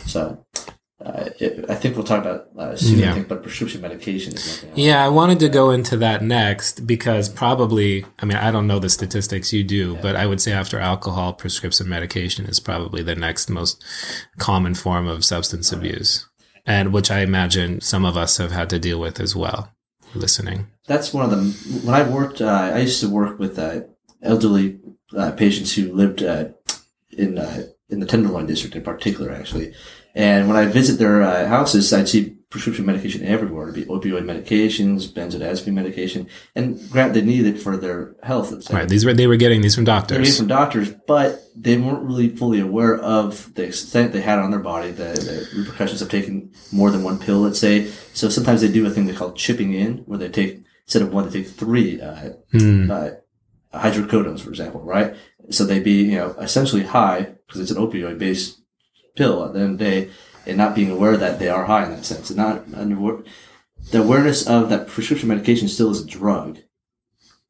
So 0.06 0.46
uh, 1.06 1.30
it, 1.40 1.70
I 1.70 1.76
think 1.76 1.96
we'll 1.96 2.06
talk 2.06 2.22
about 2.22 2.50
uh, 2.58 2.76
soon. 2.76 3.00
Yeah. 3.00 3.12
I 3.12 3.14
think, 3.14 3.28
but 3.28 3.44
prescription 3.44 3.82
medication 3.82 4.34
is 4.34 4.64
one 4.64 4.74
thing. 4.74 4.84
Yeah, 4.84 5.06
I 5.06 5.10
wanted 5.10 5.40
to 5.40 5.50
go 5.50 5.70
into 5.70 5.96
that 5.98 6.24
next 6.24 6.88
because 6.88 7.30
probably, 7.30 8.04
I 8.20 8.26
mean, 8.26 8.38
I 8.38 8.50
don't 8.50 8.66
know 8.66 8.80
the 8.80 8.90
statistics 8.90 9.54
you 9.54 9.64
do, 9.64 9.96
but 9.98 10.16
I 10.16 10.26
would 10.26 10.42
say 10.42 10.54
after 10.54 10.80
alcohol, 10.80 11.34
prescription 11.34 11.88
medication 11.88 12.46
is 12.46 12.60
probably 12.60 13.04
the 13.04 13.16
next 13.16 13.48
most 13.50 13.84
common 14.40 14.74
form 14.74 15.08
of 15.08 15.24
substance 15.24 15.72
abuse, 15.72 16.28
and 16.66 16.92
which 16.92 17.12
I 17.12 17.20
imagine 17.20 17.80
some 17.82 18.04
of 18.04 18.18
us 18.18 18.38
have 18.38 18.52
had 18.52 18.70
to 18.72 18.80
deal 18.80 19.00
with 19.00 19.20
as 19.20 19.36
well. 19.36 19.72
Listening. 20.16 20.68
that's 20.88 21.14
one 21.14 21.26
of 21.26 21.32
them. 21.32 21.52
When 21.84 21.94
I 21.94 22.10
worked, 22.10 22.42
uh, 22.42 22.72
I 22.74 22.80
used 22.80 23.02
to 23.02 23.10
work 23.10 23.38
with 23.38 23.60
uh, 23.60 23.82
elderly 24.24 24.80
uh, 25.16 25.32
patients 25.34 25.76
who 25.76 25.94
lived 25.94 26.24
uh, 26.24 26.46
in 27.12 27.38
uh, 27.38 27.64
in 27.90 28.00
the 28.00 28.06
Tenderloin 28.06 28.46
district 28.48 28.76
in 28.76 28.84
particular, 28.84 29.32
actually. 29.32 29.74
And 30.18 30.48
when 30.48 30.58
I 30.58 30.66
visit 30.66 30.98
their 30.98 31.22
uh, 31.22 31.48
houses, 31.48 31.94
I'd 31.94 32.10
see 32.10 32.34
prescription 32.50 32.86
medication 32.86 33.24
everywhere. 33.24 33.70
It'd 33.70 33.76
be 33.76 33.94
opioid 33.94 34.24
medications, 34.24 35.08
benzodiazepine 35.08 35.74
medication, 35.74 36.28
and 36.56 36.80
grant 36.90 37.14
they 37.14 37.22
needed 37.22 37.56
it 37.56 37.60
for 37.62 37.78
their 37.78 38.16
health. 38.24 38.48
Right. 38.72 38.90
These 38.90 39.06
were 39.06 39.14
they 39.14 39.28
were 39.28 39.36
getting 39.36 39.62
these 39.62 39.76
from 39.76 39.84
doctors. 39.84 40.18
Getting 40.18 40.48
doctors. 40.48 40.88
from 40.88 40.96
doctors, 40.96 41.04
but 41.08 41.44
they 41.56 41.78
weren't 41.78 42.04
really 42.04 42.30
fully 42.36 42.60
aware 42.60 42.96
of 42.98 43.54
the 43.54 43.64
extent 43.66 44.12
they 44.12 44.22
had 44.22 44.40
on 44.40 44.50
their 44.50 44.60
body, 44.74 44.90
the, 44.92 45.04
the 45.54 45.60
repercussions 45.60 46.02
of 46.02 46.10
taking 46.10 46.52
more 46.72 46.90
than 46.90 47.04
one 47.04 47.20
pill, 47.20 47.40
let's 47.40 47.60
say. 47.60 47.86
So 48.14 48.30
sometimes 48.30 48.62
they 48.62 48.72
do 48.72 48.88
a 48.88 48.90
thing 48.90 49.06
they 49.06 49.14
call 49.14 49.34
chipping 49.34 49.74
in, 49.74 50.00
where 50.08 50.18
they 50.18 50.30
take, 50.30 50.64
instead 50.86 51.04
of 51.04 51.14
one, 51.14 51.30
they 51.30 51.44
take 51.44 51.52
three 51.52 52.02
uh, 52.02 52.30
Hmm. 52.52 52.90
uh, 52.90 53.10
hydrocodones, 53.74 54.40
for 54.42 54.50
example, 54.50 54.82
right? 54.82 55.16
So 55.50 55.64
they'd 55.66 55.84
be, 55.84 56.04
you 56.04 56.16
know, 56.16 56.30
essentially 56.40 56.84
high 56.84 57.36
because 57.46 57.62
it's 57.62 57.72
an 57.72 57.78
opioid 57.78 58.18
based 58.18 58.62
pill 59.18 59.44
at 59.46 59.54
the 59.54 59.60
end 59.60 59.74
of 59.74 59.78
the 59.78 59.84
day 59.84 60.10
and 60.46 60.58
not 60.58 60.76
being 60.76 60.92
aware 60.92 61.18
that 61.18 61.40
they 61.40 61.50
are 61.50 61.66
high 61.66 61.86
in 61.86 61.92
that 61.92 62.06
sense 62.06 62.30
and 62.30 62.38
not 62.38 62.64
under 62.74 63.24
the 63.92 64.02
awareness 64.02 64.48
of 64.48 64.70
that 64.70 64.88
prescription 64.88 65.28
medication 65.28 65.68
still 65.68 65.92
is 65.92 66.02
a 66.02 66.06
drug 66.06 66.60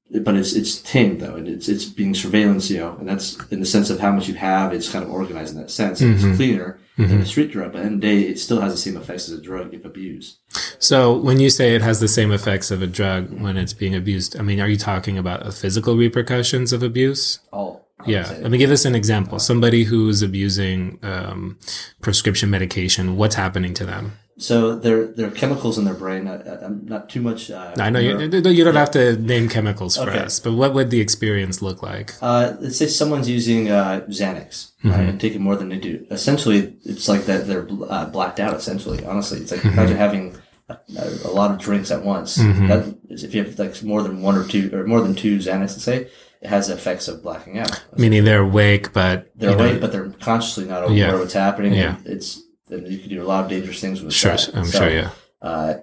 but 0.09 0.35
it's 0.35 0.53
it's 0.53 0.81
tamed 0.81 1.19
though, 1.19 1.35
and 1.35 1.47
it's 1.47 1.67
it's 1.67 1.85
being 1.85 2.13
surveillance, 2.13 2.69
you 2.69 2.77
know, 2.77 2.95
and 2.97 3.07
that's 3.07 3.35
in 3.51 3.59
the 3.59 3.65
sense 3.65 3.89
of 3.89 3.99
how 3.99 4.11
much 4.11 4.27
you 4.27 4.35
have. 4.35 4.73
It's 4.73 4.89
kind 4.89 5.03
of 5.03 5.11
organized 5.11 5.53
in 5.53 5.61
that 5.61 5.69
sense. 5.69 6.01
Mm-hmm. 6.01 6.29
It's 6.29 6.37
cleaner 6.37 6.79
mm-hmm. 6.97 7.09
than 7.09 7.21
a 7.21 7.25
street 7.25 7.51
drug, 7.51 7.73
but 7.73 7.81
in 7.81 7.99
the 7.99 8.07
day, 8.07 8.21
it 8.21 8.39
still 8.39 8.61
has 8.61 8.73
the 8.73 8.79
same 8.79 8.95
effects 8.95 9.27
as 9.27 9.37
a 9.37 9.41
drug 9.41 9.73
if 9.73 9.83
abused. 9.83 10.37
So, 10.79 11.17
when 11.17 11.39
you 11.39 11.49
say 11.49 11.75
it 11.75 11.81
has 11.81 11.99
the 11.99 12.07
same 12.07 12.31
effects 12.31 12.71
of 12.71 12.81
a 12.81 12.87
drug 12.87 13.33
when 13.41 13.57
it's 13.57 13.73
being 13.73 13.95
abused, 13.95 14.39
I 14.39 14.43
mean, 14.43 14.61
are 14.61 14.67
you 14.67 14.77
talking 14.77 15.17
about 15.17 15.53
physical 15.53 15.97
repercussions 15.97 16.71
of 16.71 16.83
abuse? 16.83 17.39
All. 17.51 17.86
Yeah. 18.05 18.27
Let 18.41 18.51
me 18.51 18.57
give 18.57 18.71
us 18.71 18.85
an 18.85 18.95
example. 18.95 19.39
Somebody 19.39 19.83
who's 19.83 20.21
abusing 20.21 20.99
um, 21.01 21.57
prescription 22.01 22.49
medication, 22.49 23.17
what's 23.17 23.35
happening 23.35 23.73
to 23.75 23.85
them? 23.85 24.13
So 24.39 24.75
there, 24.75 25.07
there 25.07 25.27
are 25.27 25.31
chemicals 25.31 25.79
in 25.79 25.85
their 25.85 25.95
brain. 25.95 26.25
Not, 26.25 26.45
not 26.83 27.09
too 27.09 27.21
much. 27.21 27.49
Uh, 27.49 27.73
I 27.79 27.89
know 27.89 27.99
you, 27.99 28.19
you 28.19 28.63
don't 28.63 28.75
have 28.75 28.91
to 28.91 29.17
name 29.17 29.49
chemicals 29.49 29.97
for 29.97 30.09
okay. 30.11 30.19
us, 30.19 30.39
but 30.39 30.53
what 30.53 30.75
would 30.75 30.91
the 30.91 31.01
experience 31.01 31.63
look 31.63 31.81
like? 31.81 32.13
Uh, 32.21 32.55
let's 32.59 32.77
say 32.77 32.85
someone's 32.85 33.27
using 33.27 33.71
uh, 33.71 34.05
Xanax, 34.07 34.73
mm-hmm. 34.83 34.91
right, 34.91 35.09
and 35.09 35.19
taking 35.19 35.41
more 35.41 35.55
than 35.55 35.69
they 35.69 35.79
do. 35.79 36.05
Essentially, 36.11 36.77
it's 36.85 37.09
like 37.09 37.25
that 37.25 37.47
they're 37.47 37.67
uh, 37.89 38.05
blacked 38.05 38.39
out. 38.39 38.55
Essentially, 38.55 39.03
honestly, 39.05 39.39
it's 39.39 39.51
like 39.51 39.61
mm-hmm. 39.61 39.79
imagine 39.79 39.97
having 39.97 40.37
a, 40.69 40.77
a, 41.25 41.31
lot 41.31 41.49
of 41.49 41.57
drinks 41.57 41.89
at 41.89 42.03
once. 42.03 42.37
Mm-hmm. 42.37 42.67
That 42.67 42.95
if 43.09 43.33
you 43.33 43.43
have 43.43 43.57
like 43.57 43.81
more 43.81 44.03
than 44.03 44.21
one 44.21 44.35
or 44.35 44.47
two, 44.47 44.69
or 44.71 44.85
more 44.85 45.01
than 45.01 45.15
two 45.15 45.37
Xanax, 45.37 45.59
let's 45.59 45.83
say, 45.83 46.09
it 46.41 46.47
has 46.47 46.69
effects 46.69 47.07
of 47.07 47.23
blacking 47.23 47.59
out. 47.59 47.83
Meaning 47.97 48.23
they're 48.23 48.41
awake, 48.41 48.93
but 48.93 49.31
they're 49.35 49.55
awake, 49.55 49.75
know, 49.75 49.79
but 49.79 49.91
they're 49.91 50.09
consciously 50.09 50.65
not 50.65 50.83
aware 50.83 50.95
yeah. 50.95 51.13
of 51.13 51.19
what's 51.19 51.33
happening. 51.33 51.73
Yeah. 51.73 51.97
it's 52.05 52.43
you 52.69 52.99
can 52.99 53.09
do 53.09 53.23
a 53.23 53.25
lot 53.25 53.45
of 53.45 53.49
dangerous 53.49 53.79
things 53.79 54.01
with 54.01 54.13
sure, 54.13 54.31
that. 54.31 54.55
I'm 54.55 54.65
so, 54.65 54.79
sure, 54.79 54.89
yeah. 54.89 55.09
Uh, 55.41 55.75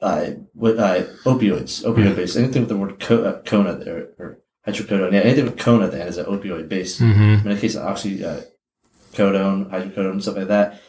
uh, 0.00 0.30
with, 0.54 0.78
uh, 0.78 1.02
opioids, 1.24 1.82
opioid 1.84 2.14
based, 2.14 2.36
anything 2.36 2.62
with 2.62 2.68
the 2.68 2.76
word 2.76 3.00
co- 3.00 3.24
uh, 3.24 3.42
cona 3.42 3.74
there, 3.76 4.08
or 4.18 4.38
hydrocodone, 4.66 5.12
yeah, 5.12 5.20
anything 5.20 5.46
with 5.46 5.58
cona 5.58 5.88
then 5.88 6.06
is 6.06 6.18
an 6.18 6.26
opioid 6.26 6.68
based 6.68 7.00
mm-hmm. 7.00 7.46
medication, 7.46 7.80
oxycodone, 7.80 9.66
uh, 9.66 9.78
hydrocodone, 9.78 10.22
stuff 10.22 10.36
like 10.36 10.48
that. 10.48 10.80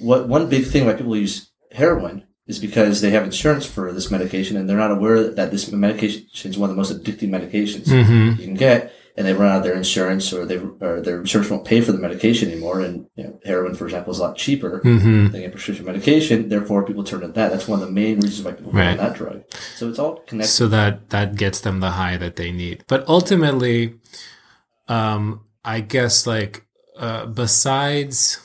What 0.00 0.26
one 0.26 0.48
big 0.48 0.66
thing 0.66 0.86
why 0.86 0.94
people 0.94 1.16
use 1.16 1.50
heroin 1.70 2.24
is 2.46 2.58
because 2.58 3.00
they 3.00 3.10
have 3.10 3.24
insurance 3.24 3.66
for 3.66 3.92
this 3.92 4.10
medication 4.10 4.56
and 4.56 4.68
they're 4.68 4.76
not 4.76 4.90
aware 4.90 5.30
that 5.30 5.50
this 5.50 5.70
medication 5.70 6.26
is 6.32 6.58
one 6.58 6.70
of 6.70 6.76
the 6.76 6.80
most 6.80 6.92
addicting 6.92 7.30
medications 7.30 7.86
mm-hmm. 7.86 8.40
you 8.40 8.46
can 8.46 8.54
get 8.54 8.92
and 9.16 9.26
they 9.26 9.34
run 9.34 9.50
out 9.50 9.58
of 9.58 9.62
their 9.62 9.74
insurance 9.74 10.32
or 10.32 10.46
they 10.46 10.56
or 10.56 11.00
their 11.00 11.20
insurance 11.20 11.50
won't 11.50 11.66
pay 11.66 11.80
for 11.80 11.92
the 11.92 11.98
medication 11.98 12.50
anymore. 12.50 12.80
And 12.80 13.06
you 13.14 13.24
know, 13.24 13.40
heroin, 13.44 13.74
for 13.74 13.84
example, 13.84 14.12
is 14.12 14.18
a 14.18 14.22
lot 14.22 14.36
cheaper 14.36 14.80
mm-hmm. 14.80 15.28
than 15.28 15.44
a 15.44 15.50
prescription 15.50 15.84
medication. 15.84 16.48
Therefore, 16.48 16.84
people 16.84 17.04
turn 17.04 17.20
to 17.20 17.28
that. 17.28 17.50
That's 17.50 17.68
one 17.68 17.82
of 17.82 17.86
the 17.86 17.92
main 17.92 18.20
reasons 18.20 18.42
why 18.42 18.52
people 18.52 18.72
right. 18.72 18.96
that 18.96 19.14
drug. 19.14 19.44
So 19.76 19.88
it's 19.88 19.98
all 19.98 20.16
connected. 20.20 20.50
So 20.50 20.66
that 20.68 21.10
that 21.10 21.34
gets 21.36 21.60
them 21.60 21.80
the 21.80 21.90
high 21.90 22.16
that 22.16 22.36
they 22.36 22.52
need. 22.52 22.84
But 22.88 23.06
ultimately, 23.06 23.94
um, 24.88 25.44
I 25.62 25.80
guess 25.80 26.26
like 26.26 26.64
uh, 26.96 27.26
besides 27.26 28.40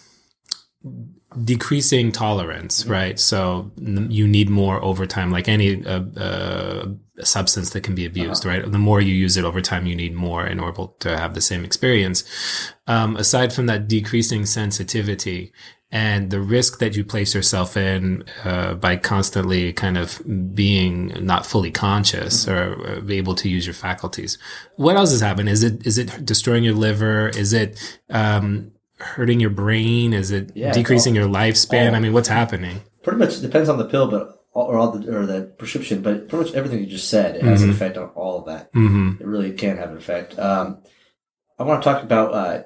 decreasing 1.43 2.11
tolerance, 2.11 2.81
mm-hmm. 2.81 2.91
right? 2.91 3.19
So 3.19 3.71
you 3.77 4.27
need 4.27 4.49
more 4.49 4.83
over 4.83 5.05
time, 5.05 5.31
like 5.31 5.47
any 5.47 5.85
uh, 5.85 6.01
uh, 6.17 6.87
substance 7.19 7.71
that 7.71 7.81
can 7.81 7.95
be 7.95 8.05
abused, 8.05 8.45
uh-huh. 8.45 8.61
right? 8.61 8.71
The 8.71 8.79
more 8.79 9.01
you 9.01 9.13
use 9.13 9.37
it 9.37 9.45
over 9.45 9.61
time, 9.61 9.85
you 9.85 9.95
need 9.95 10.13
more 10.13 10.45
in 10.45 10.59
order 10.59 10.85
to 10.99 11.17
have 11.17 11.33
the 11.33 11.41
same 11.41 11.63
experience. 11.63 12.23
Um, 12.87 13.15
aside 13.17 13.53
from 13.53 13.65
that 13.67 13.87
decreasing 13.87 14.45
sensitivity 14.45 15.51
and 15.89 16.31
the 16.31 16.41
risk 16.41 16.79
that 16.79 16.97
you 16.97 17.05
place 17.05 17.33
yourself 17.33 17.77
in 17.77 18.23
uh, 18.43 18.73
by 18.73 18.97
constantly 18.97 19.71
kind 19.71 19.97
of 19.97 20.21
being 20.53 21.13
not 21.25 21.45
fully 21.45 21.71
conscious 21.71 22.45
mm-hmm. 22.45 22.81
or 22.81 22.97
uh, 22.97 23.01
able 23.09 23.35
to 23.35 23.49
use 23.49 23.65
your 23.65 23.73
faculties, 23.73 24.37
what 24.75 24.97
else 24.97 25.11
is 25.11 25.21
happening? 25.21 25.51
Is 25.51 25.63
it 25.63 25.85
is 25.87 25.97
it 25.97 26.25
destroying 26.25 26.63
your 26.63 26.73
liver? 26.73 27.29
Is 27.29 27.53
it 27.53 27.99
um, 28.09 28.73
hurting 28.99 29.39
your 29.39 29.49
brain? 29.49 30.13
Is 30.13 30.31
it 30.31 30.51
yeah, 30.55 30.71
decreasing 30.71 31.17
all, 31.17 31.25
your 31.25 31.33
lifespan? 31.33 31.89
All, 31.89 31.95
I 31.95 31.99
mean, 31.99 32.13
what's 32.13 32.27
happening? 32.27 32.81
Pretty 33.03 33.19
much 33.19 33.39
depends 33.41 33.69
on 33.69 33.77
the 33.77 33.85
pill, 33.85 34.09
but 34.09 34.37
or 34.51 34.77
all 34.77 34.91
the 34.91 35.15
or 35.15 35.25
the 35.25 35.43
prescription, 35.57 36.01
but 36.01 36.29
pretty 36.29 36.45
much 36.45 36.53
everything 36.55 36.79
you 36.79 36.87
just 36.87 37.09
said 37.09 37.35
it 37.35 37.43
has 37.43 37.61
mm-hmm. 37.61 37.69
an 37.69 37.75
effect 37.75 37.97
on 37.97 38.09
all 38.09 38.39
of 38.39 38.45
that. 38.45 38.73
Mm-hmm. 38.73 39.21
It 39.21 39.27
really 39.27 39.53
can 39.53 39.77
have 39.77 39.91
an 39.91 39.97
effect. 39.97 40.37
Um, 40.39 40.81
I 41.59 41.63
want 41.63 41.81
to 41.83 41.89
talk 41.89 42.03
about 42.03 42.33
uh, 42.33 42.63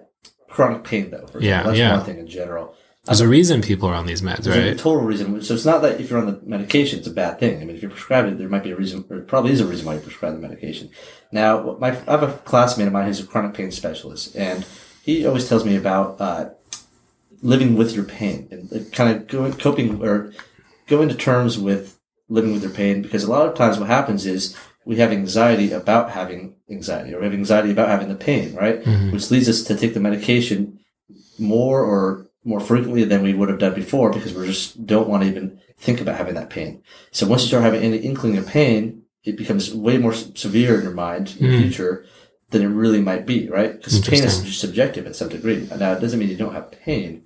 chronic 0.48 0.84
pain 0.84 1.12
though. 1.12 1.28
For 1.28 1.41
yeah, 1.41 1.63
That's 1.63 1.78
yeah. 1.78 1.98
one 1.98 2.06
thing 2.06 2.20
in 2.20 2.28
general. 2.28 2.76
There's 3.06 3.20
a 3.20 3.28
reason 3.28 3.63
people 3.63 3.89
are 3.89 3.96
on 3.96 4.06
these 4.06 4.22
meds, 4.22 4.48
right? 4.48 4.67
a 4.67 4.76
total 4.76 5.02
reason. 5.02 5.41
So 5.41 5.56
it's 5.56 5.65
not 5.65 5.82
that 5.82 6.00
if 6.00 6.12
you're 6.12 6.20
on 6.20 6.28
the 6.28 6.39
medication, 6.44 7.00
it's 7.00 7.08
a 7.08 7.12
bad 7.12 7.39
thing. 7.39 7.60
I 7.60 7.65
mean, 7.65 7.76
if 7.76 7.82
you're 7.82 7.89
prescribed 7.89 8.28
it, 8.28 8.38
there 8.38 8.48
might 8.48 8.63
be 8.63 8.72
a 8.72 8.76
reason, 8.76 9.04
or 9.10 9.22
probably 9.22 9.52
is 9.52 9.60
a 9.60 9.65
reason 9.65 9.88
why 9.88 9.96
you 9.96 10.02
prescribe 10.02 10.34
the 10.34 10.39
medication. 10.39 10.91
Now, 11.32 11.78
my, 11.80 11.89
I 11.89 12.12
have 12.12 12.22
a 12.22 12.34
classmate 12.46 12.86
of 12.86 12.94
mine 12.94 13.08
who's 13.08 13.20
a 13.20 13.26
chronic 13.26 13.56
pain 13.56 13.72
specialist, 13.72 14.36
and 14.36 14.67
he 15.04 15.26
always 15.26 15.48
tells 15.50 15.66
me 15.66 15.76
about 15.76 16.20
uh, 16.20 16.50
living 17.42 17.76
with 17.76 17.94
your 17.94 18.06
pain 18.06 18.48
and 18.52 18.92
kind 18.92 19.16
of 19.16 19.28
going, 19.28 19.54
coping 19.54 20.02
or 20.04 20.32
going 20.88 21.10
to 21.10 21.16
terms 21.16 21.58
with 21.58 22.00
living 22.30 22.54
with 22.54 22.64
your 22.64 22.72
pain 22.72 23.02
because 23.02 23.24
a 23.24 23.30
lot 23.30 23.48
of 23.48 23.56
times 23.56 23.78
what 23.78 23.88
happens 23.88 24.26
is 24.26 24.56
we 24.86 24.98
have 24.98 25.12
anxiety 25.12 25.72
about 25.72 26.12
having 26.12 26.56
anxiety 26.70 27.14
or 27.14 27.20
we 27.20 27.26
have 27.26 27.34
anxiety 27.34 27.72
about 27.72 27.90
having 27.90 28.10
the 28.10 28.16
pain, 28.16 28.56
right? 28.56 28.84
Mm-hmm. 28.84 29.12
Which 29.12 29.30
leads 29.30 29.50
us 29.50 29.64
to 29.64 29.76
take 29.76 29.94
the 29.94 30.00
medication 30.00 30.80
more 31.38 31.82
or 31.82 32.28
more 32.44 32.60
frequently 32.60 33.04
than 33.04 33.22
we 33.22 33.34
would 33.34 33.50
have 33.50 33.60
done 33.60 33.76
before 33.76 34.12
because 34.12 34.34
we 34.34 34.48
just 34.48 34.86
don't 34.86 35.08
want 35.08 35.24
to 35.24 35.30
even 35.30 35.60
think 35.78 36.02
about 36.02 36.18
having 36.18 36.34
that 36.36 36.50
pain. 36.50 36.82
So 37.12 37.28
once 37.28 37.44
you 37.44 37.50
start 37.50 37.64
having 37.64 37.82
any 37.82 37.98
inkling 37.98 38.38
of 38.38 38.48
pain, 38.48 39.04
it 39.24 39.38
becomes 39.38 39.74
way 39.74 39.98
more 39.98 40.14
severe 40.14 40.78
in 40.78 40.84
your 40.84 40.94
mind 40.94 41.36
in 41.40 41.48
mm-hmm. 41.48 41.52
the 41.52 41.62
future 41.62 42.06
than 42.52 42.62
it 42.62 42.68
really 42.68 43.02
might 43.02 43.26
be, 43.26 43.50
right? 43.50 43.74
Because 43.74 44.00
pain 44.08 44.24
is 44.24 44.58
subjective 44.58 45.08
at 45.08 45.16
some 45.16 45.30
degree. 45.30 45.68
Now, 45.78 45.94
it 45.94 46.00
doesn't 46.00 46.20
mean 46.20 46.30
you 46.30 46.38
don't 46.38 46.54
have 46.54 46.72
pain, 46.72 47.26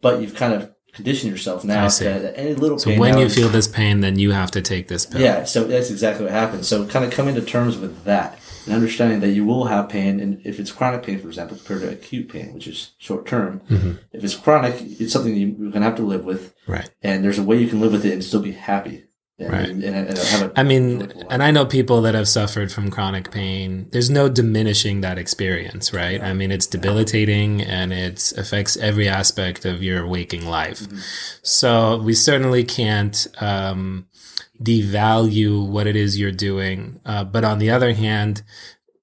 but 0.00 0.20
you've 0.20 0.34
kind 0.34 0.54
of 0.54 0.72
conditioned 0.92 1.30
yourself 1.30 1.62
now 1.64 1.88
that 1.88 2.34
any 2.36 2.54
little 2.54 2.78
pain. 2.78 2.96
so 2.96 3.00
when 3.00 3.18
you 3.18 3.28
feel 3.28 3.48
this 3.48 3.68
pain, 3.68 4.00
then 4.00 4.18
you 4.18 4.30
have 4.30 4.50
to 4.52 4.62
take 4.62 4.88
this 4.88 5.04
pill. 5.04 5.20
Yeah, 5.20 5.44
so 5.44 5.64
that's 5.64 5.90
exactly 5.90 6.24
what 6.24 6.32
happens. 6.32 6.68
So 6.68 6.86
kind 6.86 7.04
of 7.04 7.10
coming 7.10 7.34
to 7.34 7.42
terms 7.42 7.76
with 7.76 8.04
that 8.04 8.38
and 8.64 8.74
understanding 8.74 9.20
that 9.20 9.30
you 9.30 9.44
will 9.44 9.66
have 9.66 9.88
pain, 9.88 10.20
and 10.20 10.40
if 10.44 10.58
it's 10.58 10.72
chronic 10.72 11.04
pain, 11.04 11.18
for 11.20 11.28
example, 11.28 11.56
compared 11.56 11.82
to 11.82 11.90
acute 11.90 12.28
pain, 12.28 12.52
which 12.52 12.66
is 12.66 12.92
short 12.98 13.26
term, 13.26 13.60
mm-hmm. 13.60 13.92
if 14.12 14.24
it's 14.24 14.34
chronic, 14.34 14.74
it's 14.80 15.12
something 15.12 15.36
you're 15.36 15.70
going 15.70 15.72
to 15.72 15.80
have 15.82 15.96
to 15.96 16.02
live 16.02 16.24
with. 16.24 16.54
Right. 16.66 16.90
And 17.02 17.24
there's 17.24 17.38
a 17.38 17.42
way 17.42 17.58
you 17.58 17.68
can 17.68 17.80
live 17.80 17.92
with 17.92 18.04
it 18.04 18.12
and 18.12 18.24
still 18.24 18.42
be 18.42 18.52
happy. 18.52 19.05
Right. 19.38 19.68
And, 19.68 19.84
and, 19.84 20.18
and 20.18 20.52
I 20.56 20.62
mean, 20.62 21.12
and 21.28 21.42
I 21.42 21.50
know 21.50 21.66
people 21.66 22.00
that 22.02 22.14
have 22.14 22.26
suffered 22.26 22.72
from 22.72 22.90
chronic 22.90 23.30
pain. 23.30 23.86
There's 23.92 24.08
no 24.08 24.30
diminishing 24.30 25.02
that 25.02 25.18
experience, 25.18 25.92
right? 25.92 26.22
I 26.22 26.32
mean, 26.32 26.50
it's 26.50 26.66
debilitating 26.66 27.60
and 27.60 27.92
it 27.92 28.32
affects 28.38 28.78
every 28.78 29.08
aspect 29.08 29.66
of 29.66 29.82
your 29.82 30.06
waking 30.06 30.46
life. 30.46 30.80
Mm-hmm. 30.80 30.98
So 31.42 31.98
we 31.98 32.14
certainly 32.14 32.64
can't, 32.64 33.26
um, 33.38 34.06
devalue 34.62 35.68
what 35.68 35.86
it 35.86 35.96
is 35.96 36.18
you're 36.18 36.32
doing. 36.32 36.98
Uh, 37.04 37.24
but 37.24 37.44
on 37.44 37.58
the 37.58 37.68
other 37.70 37.92
hand, 37.92 38.42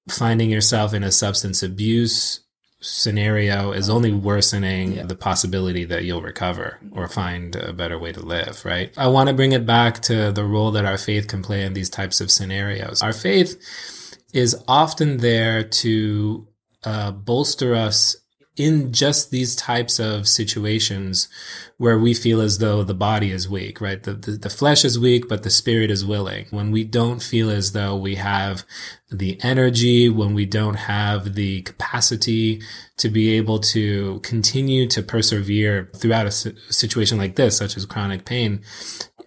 finding 0.08 0.50
yourself 0.50 0.92
in 0.92 1.04
a 1.04 1.12
substance 1.12 1.62
abuse 1.62 2.40
scenario 2.84 3.72
is 3.72 3.88
only 3.88 4.12
worsening 4.12 4.92
yeah. 4.92 5.06
the 5.06 5.16
possibility 5.16 5.84
that 5.84 6.04
you'll 6.04 6.22
recover 6.22 6.78
or 6.92 7.08
find 7.08 7.56
a 7.56 7.72
better 7.72 7.98
way 7.98 8.12
to 8.12 8.20
live, 8.20 8.64
right? 8.64 8.92
I 8.96 9.08
want 9.08 9.28
to 9.28 9.34
bring 9.34 9.52
it 9.52 9.64
back 9.64 10.00
to 10.02 10.30
the 10.30 10.44
role 10.44 10.70
that 10.72 10.84
our 10.84 10.98
faith 10.98 11.26
can 11.26 11.42
play 11.42 11.64
in 11.64 11.72
these 11.72 11.88
types 11.88 12.20
of 12.20 12.30
scenarios. 12.30 13.02
Our 13.02 13.12
faith 13.12 13.56
is 14.32 14.56
often 14.68 15.18
there 15.18 15.62
to 15.62 16.46
uh, 16.84 17.10
bolster 17.12 17.74
us 17.74 18.16
in 18.56 18.92
just 18.92 19.30
these 19.30 19.56
types 19.56 19.98
of 19.98 20.28
situations 20.28 21.28
where 21.76 21.98
we 21.98 22.14
feel 22.14 22.40
as 22.40 22.58
though 22.58 22.84
the 22.84 22.94
body 22.94 23.32
is 23.32 23.48
weak, 23.48 23.80
right? 23.80 24.02
The, 24.04 24.12
the, 24.12 24.30
the, 24.32 24.50
flesh 24.50 24.84
is 24.84 24.96
weak, 24.96 25.28
but 25.28 25.42
the 25.42 25.50
spirit 25.50 25.90
is 25.90 26.04
willing. 26.04 26.46
When 26.50 26.70
we 26.70 26.84
don't 26.84 27.20
feel 27.20 27.50
as 27.50 27.72
though 27.72 27.96
we 27.96 28.14
have 28.14 28.64
the 29.10 29.42
energy, 29.42 30.08
when 30.08 30.34
we 30.34 30.46
don't 30.46 30.76
have 30.76 31.34
the 31.34 31.62
capacity 31.62 32.62
to 32.98 33.08
be 33.08 33.30
able 33.36 33.58
to 33.58 34.20
continue 34.20 34.86
to 34.88 35.02
persevere 35.02 35.90
throughout 35.96 36.26
a 36.26 36.30
situation 36.30 37.18
like 37.18 37.34
this, 37.34 37.56
such 37.56 37.76
as 37.76 37.86
chronic 37.86 38.24
pain, 38.24 38.62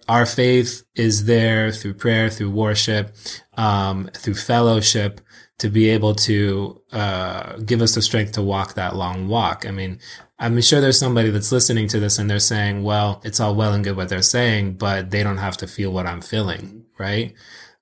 our 0.08 0.24
faith 0.24 0.84
is 0.94 1.26
there 1.26 1.70
through 1.70 1.94
prayer, 1.94 2.30
through 2.30 2.50
worship, 2.50 3.14
um, 3.58 4.08
through 4.14 4.36
fellowship 4.36 5.20
to 5.58 5.68
be 5.68 5.88
able 5.88 6.14
to 6.14 6.80
uh, 6.92 7.56
give 7.58 7.82
us 7.82 7.94
the 7.94 8.02
strength 8.02 8.32
to 8.32 8.42
walk 8.42 8.74
that 8.74 8.94
long 8.94 9.28
walk. 9.28 9.66
I 9.66 9.72
mean, 9.72 9.98
I'm 10.38 10.60
sure 10.60 10.80
there's 10.80 10.98
somebody 10.98 11.30
that's 11.30 11.50
listening 11.50 11.88
to 11.88 11.98
this 11.98 12.18
and 12.18 12.30
they're 12.30 12.38
saying, 12.38 12.84
well, 12.84 13.20
it's 13.24 13.40
all 13.40 13.56
well 13.56 13.72
and 13.72 13.82
good 13.82 13.96
what 13.96 14.08
they're 14.08 14.22
saying, 14.22 14.74
but 14.74 15.10
they 15.10 15.24
don't 15.24 15.38
have 15.38 15.56
to 15.58 15.66
feel 15.66 15.92
what 15.92 16.06
I'm 16.06 16.20
feeling, 16.20 16.84
right? 16.96 17.34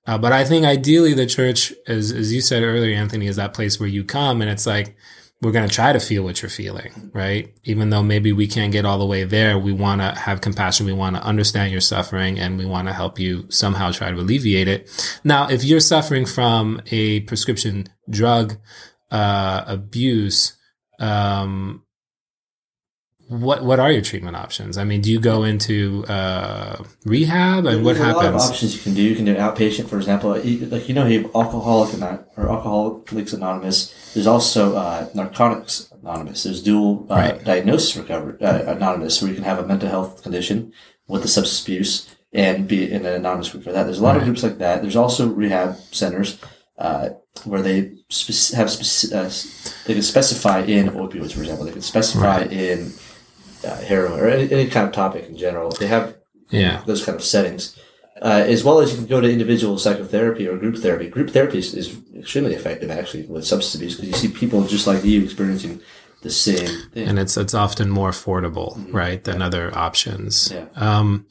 Uh, 0.07 0.17
but 0.17 0.31
I 0.31 0.43
think 0.43 0.65
ideally 0.65 1.13
the 1.13 1.27
church, 1.27 1.71
as, 1.85 2.11
as 2.11 2.33
you 2.33 2.41
said 2.41 2.63
earlier, 2.63 2.95
Anthony, 2.95 3.27
is 3.27 3.35
that 3.35 3.53
place 3.53 3.79
where 3.79 3.89
you 3.89 4.03
come 4.03 4.41
and 4.41 4.49
it's 4.49 4.65
like, 4.65 4.95
we're 5.41 5.51
going 5.51 5.67
to 5.67 5.73
try 5.73 5.93
to 5.93 5.99
feel 5.99 6.23
what 6.23 6.41
you're 6.41 6.49
feeling, 6.49 7.11
right? 7.13 7.53
Even 7.63 7.91
though 7.91 8.01
maybe 8.01 8.31
we 8.31 8.47
can't 8.47 8.71
get 8.71 8.85
all 8.85 8.97
the 8.97 9.05
way 9.05 9.23
there, 9.23 9.59
we 9.59 9.71
want 9.71 10.01
to 10.01 10.19
have 10.19 10.41
compassion. 10.41 10.87
We 10.87 10.93
want 10.93 11.15
to 11.15 11.21
understand 11.21 11.71
your 11.71 11.81
suffering 11.81 12.39
and 12.39 12.57
we 12.57 12.65
want 12.65 12.87
to 12.87 12.93
help 12.93 13.19
you 13.19 13.45
somehow 13.49 13.91
try 13.91 14.09
to 14.09 14.17
alleviate 14.17 14.67
it. 14.67 15.19
Now, 15.23 15.47
if 15.47 15.63
you're 15.63 15.79
suffering 15.79 16.25
from 16.25 16.81
a 16.89 17.19
prescription 17.21 17.87
drug, 18.09 18.57
uh, 19.11 19.63
abuse, 19.67 20.57
um, 20.99 21.83
what 23.29 23.63
what 23.63 23.79
are 23.79 23.91
your 23.91 24.01
treatment 24.01 24.35
options? 24.37 24.77
I 24.77 24.83
mean, 24.83 25.01
do 25.01 25.11
you 25.11 25.19
go 25.19 25.43
into 25.43 26.05
uh, 26.07 26.81
rehab, 27.05 27.65
and 27.65 27.83
what 27.83 27.95
There's 27.95 28.05
happens? 28.05 28.23
A 28.23 28.25
lot 28.25 28.35
of 28.35 28.41
options 28.51 28.75
you 28.75 28.81
can 28.81 28.93
do. 28.93 29.01
You 29.01 29.15
can 29.15 29.25
do 29.25 29.35
outpatient, 29.35 29.89
for 29.89 29.97
example. 29.97 30.29
Like 30.31 30.87
you 30.87 30.95
know, 30.95 31.05
you 31.05 31.23
have 31.23 31.35
Alcoholic 31.35 31.93
and 31.93 32.03
or 32.37 32.49
Alcoholics 32.49 33.33
Anonymous. 33.33 34.13
There's 34.13 34.27
also 34.27 34.75
uh, 34.75 35.09
Narcotics 35.13 35.91
Anonymous. 36.01 36.43
There's 36.43 36.63
Dual 36.63 37.05
uh, 37.09 37.15
Right. 37.15 37.43
Diagnosis 37.43 37.97
Recovery 37.97 38.41
uh, 38.41 38.73
Anonymous, 38.75 39.21
where 39.21 39.29
you 39.29 39.35
can 39.35 39.43
have 39.43 39.59
a 39.59 39.67
mental 39.67 39.89
health 39.89 40.23
condition 40.23 40.71
with 41.07 41.23
a 41.25 41.27
substance 41.27 41.61
abuse 41.63 42.15
and 42.33 42.67
be 42.67 42.89
in 42.91 43.05
an 43.05 43.13
anonymous 43.13 43.49
group 43.49 43.63
for 43.63 43.71
that. 43.71 43.83
There's 43.83 43.99
a 43.99 44.03
lot 44.03 44.17
of 44.17 44.23
groups 44.23 44.43
like 44.43 44.57
that. 44.59 44.81
There's 44.81 44.95
also 44.95 45.27
rehab 45.27 45.77
centers. 45.91 46.39
Uh, 46.77 47.09
where 47.45 47.63
they 47.63 47.91
spec- 48.09 48.55
have 48.55 48.69
spec- 48.69 49.11
uh, 49.11 49.27
they 49.87 49.93
can 49.95 50.03
specify 50.03 50.59
in 50.61 50.87
opioids, 50.89 51.33
for 51.33 51.39
example, 51.39 51.65
they 51.65 51.71
can 51.71 51.81
specify 51.81 52.41
Right. 52.41 52.51
in 52.51 52.93
uh, 53.65 53.81
heroin 53.81 54.19
or 54.19 54.27
any, 54.27 54.51
any 54.51 54.67
kind 54.69 54.87
of 54.87 54.93
topic 54.93 55.27
in 55.27 55.37
general. 55.37 55.69
They 55.71 55.87
have 55.87 56.15
Yeah, 56.49 56.83
those 56.85 57.03
kind 57.05 57.15
of 57.15 57.23
settings. 57.23 57.77
Uh, 58.19 58.43
as 58.47 58.63
well 58.63 58.79
as 58.79 58.91
you 58.91 58.97
can 58.97 59.05
go 59.05 59.21
to 59.21 59.31
individual 59.31 59.77
psychotherapy 59.77 60.47
or 60.47 60.57
group 60.57 60.77
therapy. 60.77 61.07
Group 61.07 61.29
therapy 61.29 61.59
is, 61.59 61.75
is 61.75 61.95
extremely 62.17 62.55
effective 62.55 62.89
actually 62.89 63.27
with 63.27 63.45
substance 63.45 63.75
abuse 63.75 63.95
because 63.95 64.09
you 64.09 64.29
see 64.29 64.33
people 64.33 64.63
just 64.63 64.87
like 64.87 65.03
you 65.03 65.23
experiencing 65.23 65.81
the 66.23 66.31
same 66.31 66.89
thing. 66.93 67.07
and 67.07 67.19
it's 67.19 67.37
it's 67.37 67.53
often 67.53 67.89
more 67.91 68.09
affordable, 68.09 68.91
right, 68.91 69.23
than 69.23 69.41
other 69.41 69.75
options. 69.77 70.51
Yeah. 70.51 70.65
Um, 70.75 71.27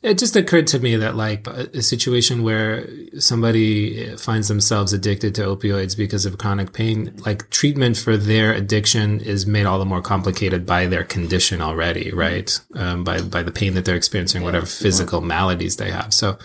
it 0.00 0.16
just 0.16 0.36
occurred 0.36 0.68
to 0.68 0.78
me 0.78 0.94
that 0.96 1.16
like 1.16 1.46
a, 1.46 1.68
a 1.74 1.82
situation 1.82 2.42
where 2.42 2.88
somebody 3.18 4.16
finds 4.16 4.46
themselves 4.46 4.92
addicted 4.92 5.34
to 5.34 5.42
opioids 5.42 5.96
because 5.96 6.24
of 6.24 6.38
chronic 6.38 6.72
pain, 6.72 7.14
like 7.26 7.50
treatment 7.50 7.96
for 7.96 8.16
their 8.16 8.52
addiction 8.52 9.20
is 9.20 9.46
made 9.46 9.66
all 9.66 9.78
the 9.78 9.84
more 9.84 10.02
complicated 10.02 10.64
by 10.64 10.86
their 10.86 11.04
condition 11.04 11.60
already, 11.60 12.12
right? 12.12 12.60
Um, 12.74 13.02
by 13.02 13.20
by 13.22 13.42
the 13.42 13.50
pain 13.50 13.74
that 13.74 13.84
they're 13.84 13.96
experiencing, 13.96 14.42
whatever 14.42 14.66
physical 14.66 15.20
maladies 15.20 15.76
they 15.76 15.90
have. 15.90 16.14
So 16.14 16.38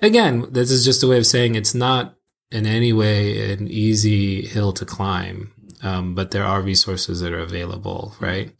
again, 0.00 0.46
this 0.50 0.70
is 0.70 0.84
just 0.84 1.02
a 1.02 1.08
way 1.08 1.18
of 1.18 1.26
saying 1.26 1.54
it's 1.54 1.74
not 1.74 2.16
in 2.50 2.64
any 2.64 2.92
way 2.92 3.52
an 3.52 3.68
easy 3.68 4.46
hill 4.46 4.72
to 4.72 4.86
climb. 4.86 5.52
Um, 5.86 6.14
but 6.14 6.32
there 6.32 6.44
are 6.44 6.60
resources 6.60 7.20
that 7.20 7.32
are 7.32 7.38
available, 7.38 8.14
right? 8.18 8.52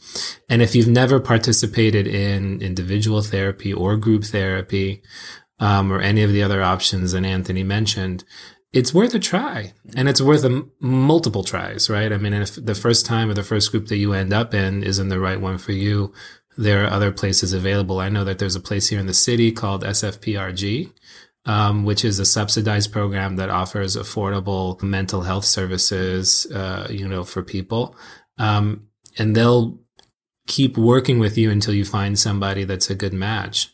And 0.48 0.62
if 0.62 0.74
you've 0.74 0.86
never 1.02 1.18
participated 1.18 2.06
in 2.06 2.62
individual 2.62 3.22
therapy 3.22 3.72
or 3.72 3.96
group 3.96 4.24
therapy, 4.24 5.02
um, 5.58 5.92
or 5.92 6.00
any 6.00 6.22
of 6.22 6.32
the 6.32 6.42
other 6.42 6.62
options 6.62 7.12
that 7.12 7.24
Anthony 7.24 7.62
mentioned, 7.62 8.24
it's 8.72 8.92
worth 8.92 9.14
a 9.14 9.18
try 9.18 9.72
and 9.96 10.08
it's 10.08 10.20
worth 10.20 10.44
a 10.44 10.48
m- 10.48 10.70
multiple 10.80 11.44
tries, 11.44 11.88
right? 11.88 12.12
I 12.12 12.18
mean, 12.18 12.34
if 12.34 12.54
the 12.54 12.74
first 12.74 13.06
time 13.06 13.30
or 13.30 13.34
the 13.34 13.42
first 13.42 13.70
group 13.70 13.86
that 13.88 13.96
you 13.96 14.12
end 14.12 14.32
up 14.32 14.52
in 14.54 14.82
isn't 14.82 15.08
the 15.08 15.20
right 15.20 15.40
one 15.40 15.58
for 15.58 15.72
you, 15.72 16.12
there 16.58 16.84
are 16.84 16.90
other 16.90 17.12
places 17.12 17.52
available. 17.52 18.00
I 18.00 18.08
know 18.08 18.24
that 18.24 18.38
there's 18.38 18.56
a 18.56 18.60
place 18.60 18.88
here 18.88 19.00
in 19.00 19.06
the 19.06 19.14
city 19.14 19.52
called 19.52 19.82
SFPRG, 19.84 20.92
um, 21.46 21.84
which 21.84 22.04
is 22.04 22.18
a 22.18 22.24
subsidized 22.24 22.92
program 22.92 23.36
that 23.36 23.50
offers 23.50 23.96
affordable 23.96 24.82
mental 24.82 25.22
health 25.22 25.44
services, 25.44 26.46
uh, 26.52 26.86
you 26.90 27.08
know, 27.08 27.24
for 27.24 27.42
people. 27.42 27.96
Um, 28.38 28.88
and 29.18 29.34
they'll 29.34 29.78
keep 30.46 30.76
working 30.76 31.18
with 31.18 31.38
you 31.38 31.50
until 31.50 31.74
you 31.74 31.84
find 31.84 32.18
somebody 32.18 32.64
that's 32.64 32.90
a 32.90 32.94
good 32.94 33.14
match. 33.14 33.72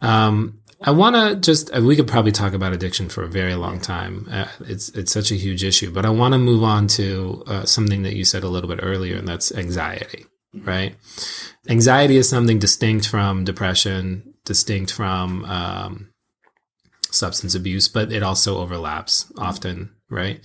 Um, 0.00 0.60
I 0.82 0.90
want 0.90 1.16
to 1.16 1.36
just, 1.36 1.74
uh, 1.74 1.80
we 1.80 1.96
could 1.96 2.06
probably 2.06 2.32
talk 2.32 2.52
about 2.52 2.74
addiction 2.74 3.08
for 3.08 3.24
a 3.24 3.28
very 3.28 3.54
long 3.54 3.80
time. 3.80 4.28
Uh, 4.30 4.48
it's, 4.60 4.90
it's 4.90 5.10
such 5.10 5.30
a 5.30 5.36
huge 5.36 5.64
issue, 5.64 5.90
but 5.90 6.04
I 6.04 6.10
want 6.10 6.32
to 6.32 6.38
move 6.38 6.62
on 6.62 6.86
to 6.88 7.42
uh, 7.46 7.64
something 7.64 8.02
that 8.02 8.14
you 8.14 8.24
said 8.24 8.44
a 8.44 8.48
little 8.48 8.68
bit 8.68 8.80
earlier, 8.82 9.16
and 9.16 9.26
that's 9.26 9.50
anxiety, 9.54 10.26
right? 10.54 10.94
Anxiety 11.68 12.18
is 12.18 12.28
something 12.28 12.58
distinct 12.58 13.08
from 13.08 13.44
depression, 13.44 14.34
distinct 14.44 14.92
from, 14.92 15.44
um, 15.46 16.10
substance 17.16 17.54
abuse, 17.54 17.88
but 17.88 18.12
it 18.12 18.22
also 18.22 18.58
overlaps 18.58 19.24
mm-hmm. 19.24 19.42
often, 19.42 19.90
right? 20.08 20.40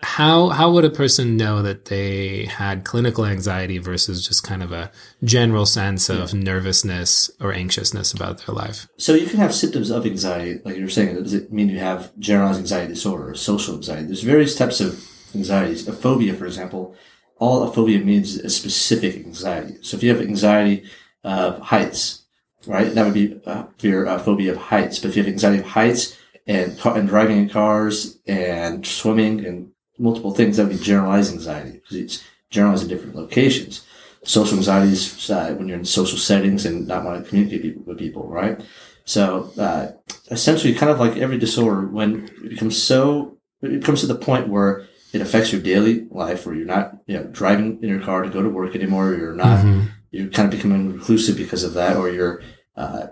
How 0.00 0.50
how 0.50 0.70
would 0.70 0.84
a 0.84 0.90
person 0.90 1.36
know 1.36 1.60
that 1.62 1.86
they 1.86 2.44
had 2.44 2.84
clinical 2.84 3.26
anxiety 3.26 3.78
versus 3.78 4.24
just 4.24 4.44
kind 4.44 4.62
of 4.62 4.70
a 4.70 4.92
general 5.24 5.66
sense 5.66 6.08
of 6.08 6.32
nervousness 6.32 7.32
or 7.40 7.52
anxiousness 7.52 8.12
about 8.12 8.46
their 8.46 8.54
life? 8.54 8.86
So 8.96 9.14
you 9.14 9.26
can 9.26 9.40
have 9.40 9.52
symptoms 9.52 9.90
of 9.90 10.06
anxiety, 10.06 10.60
like 10.64 10.76
you 10.76 10.84
were 10.84 10.90
saying. 10.90 11.16
Does 11.16 11.34
it 11.34 11.52
mean 11.52 11.68
you 11.68 11.80
have 11.80 12.16
generalized 12.16 12.60
anxiety 12.60 12.94
disorder 12.94 13.30
or 13.30 13.34
social 13.34 13.74
anxiety? 13.74 14.06
There's 14.06 14.22
various 14.22 14.54
types 14.54 14.80
of 14.80 15.04
anxieties. 15.34 15.88
A 15.88 15.92
phobia, 15.92 16.34
for 16.34 16.46
example, 16.46 16.94
all 17.38 17.64
a 17.64 17.72
phobia 17.72 17.98
means 17.98 18.36
is 18.36 18.44
a 18.44 18.50
specific 18.50 19.16
anxiety. 19.16 19.78
So 19.82 19.96
if 19.96 20.04
you 20.04 20.10
have 20.10 20.20
anxiety 20.20 20.84
of 21.24 21.58
heights, 21.58 22.22
right, 22.66 22.92
that 22.94 23.04
would 23.04 23.14
be 23.14 23.40
uh, 23.46 23.64
fear, 23.78 24.06
uh, 24.06 24.18
phobia 24.18 24.52
of 24.52 24.58
heights. 24.58 24.98
But 24.98 25.10
if 25.10 25.16
you 25.16 25.22
have 25.22 25.32
anxiety 25.32 25.58
of 25.60 25.66
heights 25.66 26.16
and 26.46 26.78
and 26.84 27.08
driving 27.08 27.38
in 27.38 27.48
cars 27.48 28.18
and 28.26 28.86
swimming 28.86 29.44
and 29.44 29.70
multiple 29.98 30.32
things, 30.32 30.56
that 30.56 30.66
would 30.66 30.78
be 30.78 30.82
generalized 30.84 31.32
anxiety 31.32 31.72
because 31.72 31.96
it's 31.96 32.24
generalized 32.50 32.84
in 32.84 32.88
different 32.88 33.16
locations. 33.16 33.84
Social 34.24 34.58
anxiety 34.58 34.92
is 34.92 35.30
uh, 35.30 35.54
when 35.56 35.68
you're 35.68 35.78
in 35.78 35.84
social 35.84 36.18
settings 36.18 36.66
and 36.66 36.86
not 36.88 37.04
want 37.04 37.22
to 37.22 37.28
communicate 37.28 37.86
with 37.86 37.98
people, 37.98 38.26
right? 38.28 38.60
So 39.04 39.50
uh, 39.58 39.92
essentially, 40.30 40.74
kind 40.74 40.90
of 40.90 41.00
like 41.00 41.16
every 41.16 41.38
disorder, 41.38 41.86
when 41.86 42.26
it 42.44 42.50
becomes 42.50 42.80
so, 42.82 43.38
it 43.62 43.82
comes 43.84 44.00
to 44.00 44.06
the 44.06 44.14
point 44.14 44.48
where 44.48 44.86
it 45.12 45.22
affects 45.22 45.50
your 45.52 45.62
daily 45.62 46.06
life, 46.10 46.44
where 46.44 46.54
you're 46.54 46.66
not, 46.66 46.98
you 47.06 47.16
know, 47.16 47.24
driving 47.24 47.82
in 47.82 47.88
your 47.88 48.00
car 48.00 48.22
to 48.22 48.28
go 48.28 48.42
to 48.42 48.50
work 48.50 48.74
anymore. 48.74 49.08
or 49.08 49.16
You're 49.16 49.34
not, 49.34 49.64
Mhm. 49.64 49.88
You're 50.10 50.28
kind 50.30 50.46
of 50.52 50.56
becoming 50.56 50.92
reclusive 50.92 51.36
because 51.36 51.62
of 51.64 51.74
that, 51.74 51.96
or 51.96 52.10
you're 52.10 52.42
uh, 52.76 53.08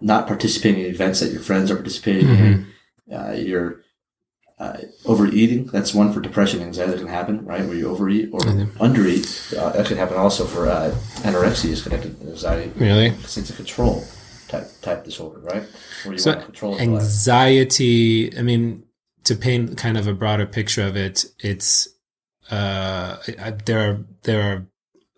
not 0.00 0.26
participating 0.26 0.84
in 0.84 0.90
events 0.90 1.20
that 1.20 1.32
your 1.32 1.40
friends 1.42 1.70
are 1.70 1.76
participating 1.76 2.28
in. 2.28 2.66
Uh, 3.12 3.32
you're 3.32 3.82
uh, 4.58 4.78
overeating. 5.04 5.66
That's 5.66 5.92
one 5.94 6.12
for 6.12 6.20
depression, 6.20 6.60
and 6.60 6.68
anxiety 6.68 6.92
that 6.92 6.98
can 6.98 7.08
happen, 7.08 7.44
right? 7.44 7.64
Where 7.66 7.76
you 7.76 7.88
overeat 7.88 8.30
or 8.32 8.40
Mhm. 8.40 8.70
undereat. 8.78 9.56
Uh, 9.56 9.70
that 9.72 9.86
can 9.86 9.96
happen 9.96 10.16
also 10.16 10.44
for 10.46 10.68
uh, 10.68 10.94
anorexia 11.22 11.70
is 11.70 11.82
connected 11.82 12.20
to 12.20 12.28
anxiety. 12.28 12.70
Really? 12.76 13.06
It's, 13.06 13.36
it's 13.36 13.50
a 13.50 13.52
control 13.54 14.04
type 14.48 14.68
type 14.82 15.04
disorder, 15.04 15.40
right? 15.40 15.64
Where 16.04 16.12
you 16.14 16.18
So 16.18 16.30
want 16.30 16.40
to 16.40 16.46
control 16.46 16.78
your 16.78 16.86
life. 16.92 17.02
anxiety, 17.02 18.36
I 18.38 18.42
mean, 18.42 18.84
to 19.24 19.34
paint 19.34 19.76
kind 19.76 19.96
of 19.98 20.06
a 20.06 20.14
broader 20.14 20.46
picture 20.46 20.86
of 20.86 20.96
it, 20.96 21.24
it's 21.40 21.88
uh, 22.50 23.16
I- 23.38 23.50
there 23.64 23.80
are 23.90 23.98
there 24.22 24.42
are 24.42 24.66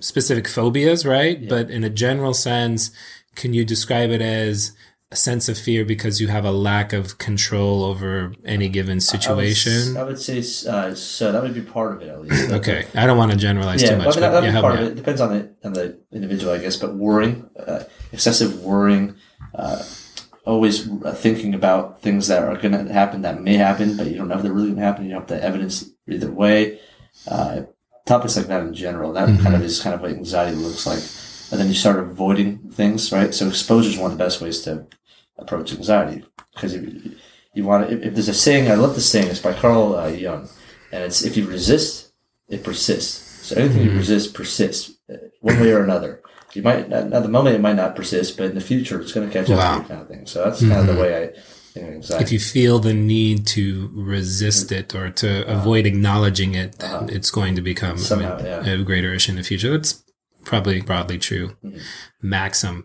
specific 0.00 0.46
phobias, 0.48 1.04
right? 1.06 1.40
Yeah. 1.40 1.48
But 1.48 1.70
in 1.70 1.84
a 1.84 1.90
general 1.90 2.34
sense, 2.34 2.90
can 3.34 3.52
you 3.54 3.64
describe 3.64 4.10
it 4.10 4.22
as 4.22 4.72
a 5.12 5.16
sense 5.16 5.48
of 5.48 5.56
fear 5.56 5.84
because 5.84 6.20
you 6.20 6.28
have 6.28 6.44
a 6.44 6.50
lack 6.50 6.92
of 6.92 7.18
control 7.18 7.84
over 7.84 8.32
any 8.44 8.68
given 8.68 9.00
situation? 9.00 9.96
I 9.96 10.00
would, 10.00 10.00
I 10.00 10.04
would 10.04 10.18
say 10.20 10.38
uh, 10.68 10.94
so. 10.94 11.32
That 11.32 11.42
would 11.42 11.54
be 11.54 11.62
part 11.62 11.94
of 11.96 12.02
it 12.02 12.08
at 12.08 12.20
least. 12.20 12.50
Okay, 12.58 12.86
I 12.94 13.06
don't 13.06 13.18
want 13.18 13.30
to 13.32 13.38
generalize 13.38 13.82
Yeah, 13.82 13.90
too 13.90 13.94
I 13.94 13.98
much, 13.98 14.16
mean, 14.16 14.20
that 14.22 14.32
would 14.32 14.44
yeah, 14.44 14.54
be 14.54 14.60
part 14.60 14.74
of 14.74 14.80
out. 14.80 14.86
it. 14.86 14.94
Depends 14.96 15.20
on 15.20 15.30
the 15.30 15.54
on 15.64 15.72
the 15.74 15.98
individual, 16.12 16.52
I 16.52 16.58
guess. 16.58 16.76
But 16.76 16.94
worrying, 16.94 17.48
uh, 17.58 17.84
excessive 18.12 18.62
worrying, 18.62 19.14
uh, 19.54 19.82
always 20.44 20.90
uh, 21.02 21.12
thinking 21.14 21.54
about 21.54 22.02
things 22.02 22.28
that 22.28 22.42
are 22.42 22.56
going 22.56 22.72
to 22.72 22.92
happen 22.92 23.22
that 23.22 23.40
may 23.42 23.54
happen, 23.54 23.96
but 23.96 24.06
you 24.08 24.16
don't 24.16 24.28
know 24.28 24.36
if 24.36 24.42
they're 24.42 24.52
really 24.52 24.68
going 24.68 24.78
to 24.78 24.82
happen. 24.84 25.04
You 25.04 25.12
don't 25.12 25.20
have 25.20 25.28
the 25.28 25.42
evidence 25.44 25.88
either 26.08 26.30
way. 26.30 26.80
Uh, 27.28 27.62
topics 28.06 28.36
like 28.36 28.46
that 28.46 28.62
in 28.62 28.72
general, 28.74 29.12
that 29.12 29.28
Mm-hmm. 29.28 29.42
kind 29.42 29.54
of 29.56 29.62
is 29.62 29.80
kind 29.82 29.94
of 29.94 30.00
what 30.00 30.10
anxiety 30.12 30.56
looks 30.56 30.86
like. 30.86 31.02
And 31.50 31.60
then 31.60 31.68
you 31.68 31.74
start 31.74 31.98
avoiding 32.00 32.58
things, 32.72 33.12
right? 33.12 33.32
So 33.34 33.46
exposure 33.48 33.90
is 33.90 33.98
one 33.98 34.10
of 34.12 34.18
the 34.18 34.24
best 34.24 34.40
ways 34.40 34.62
to 34.62 34.86
approach 35.38 35.72
anxiety 35.72 36.24
because 36.54 36.74
you, 36.74 37.16
you 37.54 37.64
want 37.64 37.88
to, 37.88 37.94
if, 37.96 38.02
if 38.06 38.14
there's 38.14 38.28
a 38.28 38.34
saying, 38.34 38.70
I 38.70 38.74
love 38.74 38.94
this 38.94 39.08
saying, 39.10 39.28
it's 39.28 39.40
by 39.40 39.52
Carl 39.52 39.94
uh, 39.96 40.08
Jung, 40.08 40.48
and 40.92 41.04
it's 41.04 41.22
if 41.22 41.36
you 41.36 41.46
resist, 41.46 42.12
it 42.48 42.64
persists. 42.64 43.46
So 43.46 43.56
anything 43.56 43.82
you 43.84 43.92
resist 43.92 44.34
persists, 44.34 44.92
uh, 45.12 45.16
one 45.40 45.60
way 45.60 45.70
or 45.72 45.84
another. 45.84 46.20
You 46.54 46.62
might 46.62 46.90
at 46.92 47.12
at 47.12 47.22
the 47.22 47.28
moment 47.28 47.54
it 47.54 47.60
might 47.60 47.76
not 47.76 47.94
persist, 47.94 48.36
but 48.36 48.46
in 48.46 48.54
the 48.54 48.60
future 48.72 49.00
it's 49.00 49.12
going 49.12 49.28
to 49.28 49.32
catch 49.32 49.50
up 49.50 49.58
Wow. 49.58 49.76
to 49.76 49.82
you, 49.82 49.88
kind 49.88 50.00
of 50.02 50.08
thing. 50.08 50.26
So 50.26 50.42
that's 50.44 50.60
kind 50.60 50.80
of 50.80 50.86
the 50.96 51.00
way 51.00 51.10
I 51.24 51.40
think 51.76 51.88
of 51.88 51.94
anxiety. 51.94 52.24
If 52.24 52.32
you 52.32 52.40
feel 52.40 52.78
the 52.78 52.94
need 52.94 53.46
to 53.48 53.90
resist 53.94 54.72
it 54.72 54.94
or 54.94 55.10
to 55.10 55.46
avoid 55.46 55.86
acknowledging 55.86 56.54
it, 56.54 56.78
then 56.78 57.08
it's 57.10 57.30
going 57.30 57.54
to 57.56 57.62
become 57.62 57.98
I 58.10 58.14
mean, 58.14 58.28
yeah. 58.44 58.66
a 58.66 58.82
greater 58.82 59.12
issue 59.14 59.32
in 59.32 59.36
the 59.36 59.42
future. 59.44 59.70
That's 59.76 60.02
probably 60.44 60.80
broadly 60.80 61.18
true 61.18 61.56
Mhm. 61.64 61.80
maxim. 62.22 62.84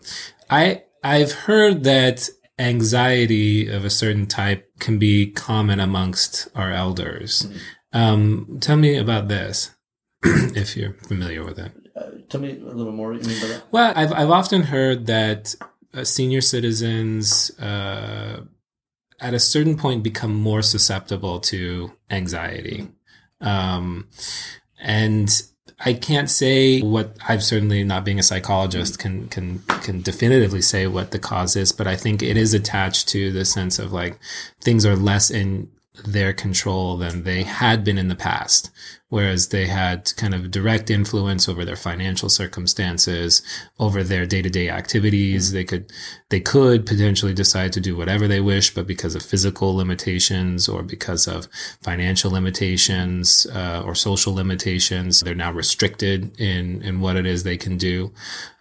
I 0.50 0.84
I've 1.04 1.32
heard 1.48 1.84
that 1.86 2.30
anxiety 2.60 3.68
of 3.68 3.84
a 3.86 3.90
certain 3.90 4.28
type 4.28 4.70
can 4.80 5.00
be 5.00 5.32
common 5.32 5.80
amongst 5.80 6.48
our 6.56 6.72
elders. 6.72 7.44
Mm-hmm. 7.44 7.58
Um, 8.00 8.58
tell 8.62 8.78
me 8.78 8.98
about 8.98 9.28
this, 9.28 9.72
if 10.24 10.78
you're 10.78 10.94
familiar 11.08 11.44
with 11.44 11.58
it. 11.60 11.72
Uh, 11.96 12.04
tell 12.30 12.40
me 12.42 12.52
a 12.60 12.64
little 12.80 12.94
more. 12.94 13.12
What 13.12 13.24
you 13.24 13.30
mean 13.30 13.42
by 13.42 13.48
that? 13.48 13.64
Well, 13.72 13.94
I've 13.96 14.14
I've 14.14 14.30
often 14.30 14.62
heard 14.64 15.08
that 15.08 15.56
uh, 15.94 16.04
senior 16.04 16.42
citizens 16.42 17.52
uh, 17.60 18.42
at 19.22 19.34
a 19.34 19.40
certain 19.40 19.78
point 19.78 20.04
become 20.04 20.34
more 20.34 20.62
susceptible 20.62 21.40
to 21.40 21.94
anxiety. 22.10 22.88
Um, 23.40 24.08
and 24.80 25.30
I 25.84 25.94
can't 25.94 26.30
say 26.30 26.82
what 26.82 27.16
I've 27.28 27.44
certainly 27.44 27.84
not 27.84 28.04
being 28.04 28.20
a 28.20 28.24
psychologist 28.24 29.00
can 29.00 29.28
can 29.30 29.60
can 29.82 30.02
definitively 30.02 30.62
say 30.62 30.88
what 30.88 31.12
the 31.12 31.20
cause 31.20 31.56
is, 31.56 31.72
but 31.72 31.88
I 31.88 31.96
think 31.96 32.22
it 32.22 32.38
is 32.38 32.54
attached 32.54 33.08
to 33.10 33.32
the 33.32 33.46
sense 33.46 33.80
of 33.80 33.92
like 33.92 34.20
things 34.60 34.86
are 34.86 34.96
less 34.96 35.32
in 35.32 35.70
their 36.06 36.34
control 36.34 36.98
than 36.98 37.24
they 37.24 37.44
had 37.44 37.84
been 37.84 37.98
in 37.98 38.08
the 38.08 38.16
past. 38.16 38.70
Whereas 39.10 39.50
they 39.50 39.68
had 39.68 40.16
kind 40.16 40.34
of 40.34 40.52
direct 40.52 40.90
influence 40.90 41.50
over 41.50 41.66
their 41.66 41.76
financial 41.76 42.30
circumstances, 42.30 43.42
over 43.78 44.04
their 44.04 44.26
day 44.26 44.42
to 44.42 44.50
day 44.50 44.70
activities. 44.70 45.52
They 45.52 45.66
could, 45.66 45.92
they 46.30 46.40
could 46.40 46.86
potentially 46.86 47.34
decide 47.34 47.74
to 47.74 47.82
do 47.82 47.98
whatever 47.98 48.26
they 48.26 48.40
wish, 48.40 48.74
but 48.74 48.88
because 48.88 49.14
of 49.14 49.22
physical 49.22 49.76
limitations 49.76 50.70
or 50.70 50.82
because 50.82 51.28
of 51.28 51.50
financial 51.82 52.32
limitations, 52.32 53.46
uh, 53.54 53.84
or 53.86 53.96
social 53.96 54.34
limitations, 54.34 55.20
they're 55.20 55.36
now 55.36 55.52
restricted 55.52 56.40
in, 56.40 56.82
in 56.82 57.02
what 57.02 57.18
it 57.18 57.26
is 57.26 57.44
they 57.44 57.58
can 57.58 57.78
do, 57.78 58.14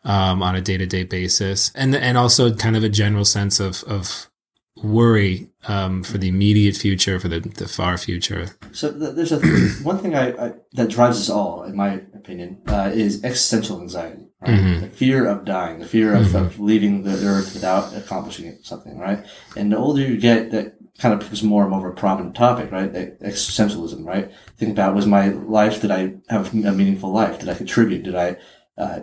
um, 0.03 0.43
on 0.43 0.57
a 0.57 0.61
day 0.61 0.76
to 0.76 0.86
day 0.86 1.05
basis. 1.05 1.70
And, 1.76 1.95
and 1.95 2.18
also 2.18 2.53
kind 2.53 2.76
of 2.76 2.82
a 2.82 2.88
general 2.88 3.24
sense 3.24 3.61
of, 3.61 3.84
of, 3.84 4.30
worry 4.76 5.50
um, 5.68 6.02
for 6.02 6.18
the 6.18 6.28
immediate 6.28 6.76
future, 6.76 7.20
for 7.20 7.28
the, 7.28 7.40
the 7.40 7.68
far 7.68 7.98
future? 7.98 8.48
So 8.72 8.90
there's 8.90 9.32
a 9.32 9.40
one 9.82 9.98
thing 9.98 10.14
I, 10.14 10.46
I, 10.46 10.52
that 10.72 10.88
drives 10.90 11.18
us 11.18 11.30
all, 11.30 11.64
in 11.64 11.76
my 11.76 11.94
opinion, 12.14 12.62
uh, 12.66 12.90
is 12.92 13.24
existential 13.24 13.80
anxiety. 13.80 14.26
Right? 14.40 14.50
Mm-hmm. 14.52 14.80
The 14.80 14.88
fear 14.88 15.26
of 15.26 15.44
dying, 15.44 15.80
the 15.80 15.86
fear 15.86 16.14
of, 16.14 16.28
mm-hmm. 16.28 16.36
of 16.36 16.58
leaving 16.58 17.02
the 17.02 17.26
earth 17.26 17.52
without 17.52 17.94
accomplishing 17.94 18.58
something, 18.62 18.98
right? 18.98 19.26
And 19.54 19.70
the 19.70 19.76
older 19.76 20.00
you 20.00 20.16
get, 20.16 20.50
that 20.52 20.76
kind 20.98 21.12
of 21.12 21.20
becomes 21.20 21.42
more 21.42 21.62
and 21.62 21.70
more 21.70 21.86
of 21.86 21.92
a 21.92 21.96
prominent 21.96 22.34
topic, 22.34 22.72
right? 22.72 22.90
Existentialism, 22.92 24.04
right? 24.06 24.32
Think 24.56 24.72
about 24.72 24.94
was 24.94 25.06
my 25.06 25.28
life, 25.28 25.82
did 25.82 25.90
I 25.90 26.14
have 26.30 26.54
a 26.54 26.72
meaningful 26.72 27.12
life? 27.12 27.38
Did 27.38 27.50
I 27.50 27.54
contribute? 27.54 28.02
Did 28.02 28.14
I 28.14 28.36
uh, 28.78 29.00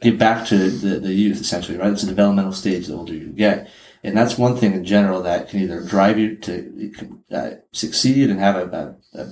give 0.00 0.18
back 0.18 0.46
to 0.48 0.70
the, 0.70 1.00
the 1.00 1.12
youth, 1.12 1.40
essentially, 1.40 1.78
right? 1.78 1.92
It's 1.92 2.02
a 2.02 2.06
developmental 2.06 2.52
stage 2.52 2.86
the 2.86 2.94
older 2.94 3.14
you 3.14 3.28
get. 3.28 3.68
And 4.02 4.16
that's 4.16 4.38
one 4.38 4.56
thing 4.56 4.72
in 4.72 4.84
general 4.84 5.22
that 5.22 5.48
can 5.48 5.60
either 5.60 5.82
drive 5.84 6.18
you 6.18 6.36
to 6.36 7.20
uh, 7.30 7.50
succeed 7.72 8.30
and 8.30 8.40
have 8.40 8.56
a, 8.56 8.96
a, 9.12 9.26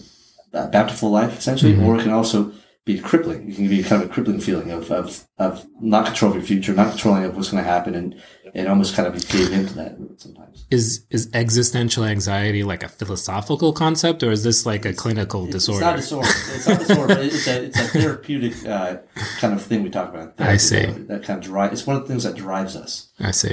a, 0.52 0.68
bountiful 0.68 1.10
life, 1.10 1.38
essentially, 1.38 1.72
mm-hmm. 1.72 1.84
or 1.84 1.98
it 1.98 2.02
can 2.02 2.12
also 2.12 2.52
be 2.88 2.98
crippling. 2.98 3.50
It 3.50 3.56
can 3.56 3.68
be 3.68 3.82
kind 3.82 4.02
of 4.02 4.10
a 4.10 4.12
crippling 4.12 4.40
feeling 4.40 4.70
of, 4.70 4.90
of, 4.90 5.28
of 5.38 5.66
not 5.78 6.06
controlling 6.06 6.38
your 6.38 6.46
future, 6.46 6.72
not 6.72 6.88
controlling 6.88 7.24
of 7.24 7.36
what's 7.36 7.50
going 7.50 7.62
to 7.62 7.70
happen, 7.70 7.94
and, 7.94 8.20
and 8.54 8.66
almost 8.66 8.96
kind 8.96 9.06
of 9.06 9.12
be 9.12 9.20
caved 9.20 9.52
into 9.52 9.74
that 9.74 9.98
sometimes. 10.16 10.64
Is 10.70 11.04
is 11.10 11.28
existential 11.34 12.04
anxiety 12.04 12.62
like 12.64 12.82
a 12.82 12.88
philosophical 12.88 13.74
concept, 13.74 14.22
or 14.22 14.30
is 14.30 14.42
this 14.42 14.64
like 14.64 14.86
a 14.86 14.94
clinical 14.94 15.44
it's, 15.44 15.52
disorder? 15.52 15.96
It's 15.98 16.10
not 16.10 16.24
a 16.24 16.24
disorder. 16.24 16.28
It's 16.54 16.66
not 16.66 16.76
a 16.76 16.86
disorder, 16.86 17.14
but 17.14 17.24
it's 17.26 17.46
a, 17.46 17.64
it's 17.64 17.78
a 17.78 17.88
therapeutic 17.88 18.66
uh, 18.66 18.96
kind 19.38 19.52
of 19.52 19.62
thing 19.62 19.82
we 19.82 19.90
talk 19.90 20.08
about. 20.08 20.32
I 20.38 20.56
see. 20.56 20.86
That 20.86 21.24
kind 21.24 21.38
of 21.38 21.44
drive. 21.44 21.74
It's 21.74 21.86
one 21.86 21.96
of 21.96 22.02
the 22.02 22.08
things 22.08 22.24
that 22.24 22.36
drives 22.36 22.74
us. 22.74 23.10
I 23.20 23.32
see. 23.32 23.52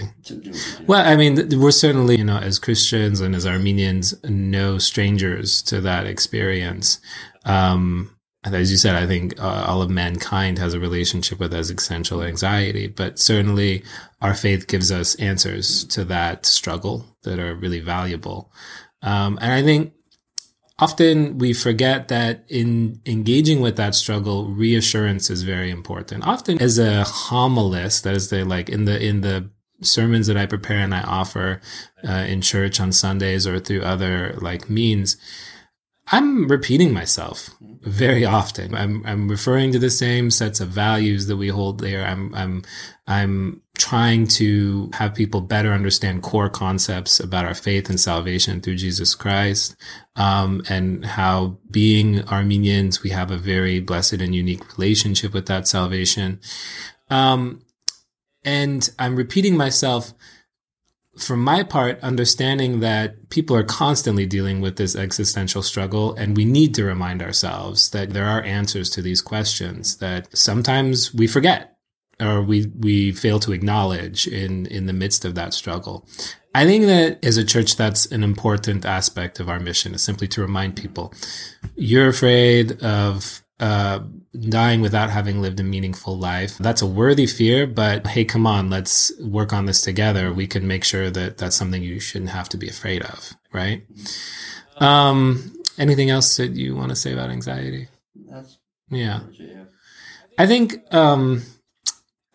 Well, 0.87 1.05
I 1.05 1.17
mean, 1.17 1.59
we're 1.59 1.71
certainly, 1.71 2.17
you 2.17 2.23
know, 2.23 2.37
as 2.37 2.57
Christians 2.57 3.19
and 3.19 3.35
as 3.35 3.45
Armenians, 3.45 4.15
no 4.23 4.77
strangers 4.77 5.61
to 5.63 5.81
that 5.81 6.07
experience. 6.07 7.01
Um, 7.43 8.14
as 8.53 8.69
you 8.69 8.77
said, 8.77 8.95
I 8.95 9.07
think 9.07 9.41
uh, 9.41 9.65
all 9.67 9.81
of 9.81 9.89
mankind 9.89 10.59
has 10.59 10.73
a 10.73 10.79
relationship 10.79 11.39
with 11.39 11.53
existential 11.53 12.21
anxiety, 12.21 12.87
but 12.87 13.17
certainly 13.17 13.83
our 14.21 14.33
faith 14.33 14.67
gives 14.67 14.91
us 14.91 15.15
answers 15.15 15.83
to 15.85 16.05
that 16.05 16.45
struggle 16.45 17.05
that 17.23 17.39
are 17.39 17.55
really 17.55 17.79
valuable. 17.79 18.51
Um, 19.01 19.39
and 19.41 19.51
I 19.51 19.63
think 19.63 19.93
often 20.77 21.37
we 21.37 21.53
forget 21.53 22.07
that 22.09 22.43
in 22.47 23.01
engaging 23.05 23.61
with 23.61 23.77
that 23.77 23.95
struggle, 23.95 24.47
reassurance 24.47 25.29
is 25.29 25.43
very 25.43 25.71
important. 25.71 26.27
Often 26.27 26.61
as 26.61 26.77
a 26.77 27.03
homilist, 27.03 28.03
that 28.03 28.15
is 28.15 28.29
the 28.29 28.43
like 28.43 28.69
in 28.69 28.85
the, 28.85 29.03
in 29.03 29.21
the 29.21 29.49
sermons 29.81 30.27
that 30.27 30.37
I 30.37 30.45
prepare 30.45 30.79
and 30.79 30.93
I 30.93 31.01
offer 31.01 31.61
uh, 32.07 32.11
in 32.11 32.41
church 32.41 32.79
on 32.79 32.91
Sundays 32.91 33.47
or 33.47 33.59
through 33.59 33.81
other 33.81 34.35
like 34.39 34.69
means, 34.69 35.17
I'm 36.11 36.47
repeating 36.47 36.93
myself 36.93 37.49
very 37.61 38.25
often. 38.25 38.75
I'm 38.75 39.03
I'm 39.05 39.27
referring 39.27 39.71
to 39.71 39.79
the 39.79 39.89
same 39.89 40.29
sets 40.29 40.59
of 40.59 40.69
values 40.69 41.25
that 41.27 41.37
we 41.37 41.47
hold 41.47 41.79
there. 41.79 42.05
I'm 42.05 42.33
I'm 42.35 42.63
I'm 43.07 43.61
trying 43.77 44.27
to 44.27 44.91
have 44.93 45.15
people 45.15 45.41
better 45.41 45.73
understand 45.73 46.21
core 46.21 46.49
concepts 46.49 47.19
about 47.19 47.45
our 47.45 47.55
faith 47.55 47.89
and 47.89 47.99
salvation 47.99 48.61
through 48.61 48.75
Jesus 48.75 49.15
Christ, 49.15 49.75
um, 50.15 50.61
and 50.69 51.05
how 51.05 51.57
being 51.71 52.23
Armenians 52.29 53.01
we 53.01 53.09
have 53.09 53.31
a 53.31 53.37
very 53.37 53.79
blessed 53.79 54.21
and 54.21 54.35
unique 54.35 54.77
relationship 54.77 55.33
with 55.33 55.47
that 55.47 55.67
salvation. 55.67 56.39
Um, 57.09 57.61
and 58.43 58.87
I'm 58.99 59.15
repeating 59.15 59.57
myself 59.57 60.13
for 61.17 61.37
my 61.37 61.63
part, 61.63 61.99
understanding 62.01 62.81
that 62.81 63.29
people 63.29 63.55
are 63.55 63.63
constantly 63.63 64.25
dealing 64.25 64.61
with 64.61 64.75
this 64.75 64.95
existential 64.95 65.63
struggle, 65.63 66.13
and 66.15 66.35
we 66.35 66.45
need 66.45 66.75
to 66.75 66.83
remind 66.83 67.21
ourselves 67.21 67.89
that 67.91 68.11
there 68.11 68.25
are 68.25 68.43
answers 68.43 68.89
to 68.91 69.01
these 69.01 69.21
questions 69.21 69.97
that 69.97 70.35
sometimes 70.35 71.13
we 71.13 71.27
forget 71.27 71.77
or 72.19 72.41
we, 72.41 72.67
we 72.79 73.11
fail 73.11 73.39
to 73.39 73.51
acknowledge 73.51 74.27
in, 74.27 74.65
in 74.67 74.85
the 74.85 74.93
midst 74.93 75.25
of 75.25 75.35
that 75.35 75.53
struggle. 75.53 76.07
I 76.53 76.65
think 76.65 76.85
that 76.85 77.23
as 77.23 77.35
a 77.35 77.43
church, 77.43 77.75
that's 77.75 78.05
an 78.05 78.23
important 78.23 78.85
aspect 78.85 79.41
of 79.41 79.49
our 79.49 79.59
mission 79.59 79.93
is 79.93 80.03
simply 80.03 80.27
to 80.29 80.41
remind 80.41 80.77
people 80.77 81.13
you're 81.75 82.07
afraid 82.07 82.81
of 82.81 83.41
uh, 83.59 83.99
dying 84.49 84.81
without 84.81 85.09
having 85.09 85.41
lived 85.41 85.59
a 85.59 85.63
meaningful 85.63 86.17
life. 86.17 86.57
That's 86.57 86.81
a 86.81 86.87
worthy 86.87 87.25
fear, 87.25 87.65
but 87.65 88.05
hey, 88.07 88.25
come 88.25 88.45
on, 88.45 88.69
let's 88.69 89.11
work 89.21 89.53
on 89.53 89.65
this 89.65 89.81
together. 89.81 90.33
We 90.33 90.47
can 90.47 90.67
make 90.67 90.83
sure 90.83 91.09
that 91.09 91.37
that's 91.37 91.55
something 91.55 91.81
you 91.81 91.99
shouldn't 91.99 92.31
have 92.31 92.49
to 92.49 92.57
be 92.57 92.67
afraid 92.67 93.03
of, 93.03 93.33
right? 93.53 93.83
Um, 94.77 95.53
anything 95.77 96.09
else 96.09 96.35
that 96.37 96.51
you 96.51 96.75
want 96.75 96.89
to 96.89 96.95
say 96.95 97.13
about 97.13 97.29
anxiety? 97.29 97.87
That's 98.29 98.57
yeah. 98.89 99.21
I 100.37 100.47
think, 100.47 100.75
um, 100.93 101.43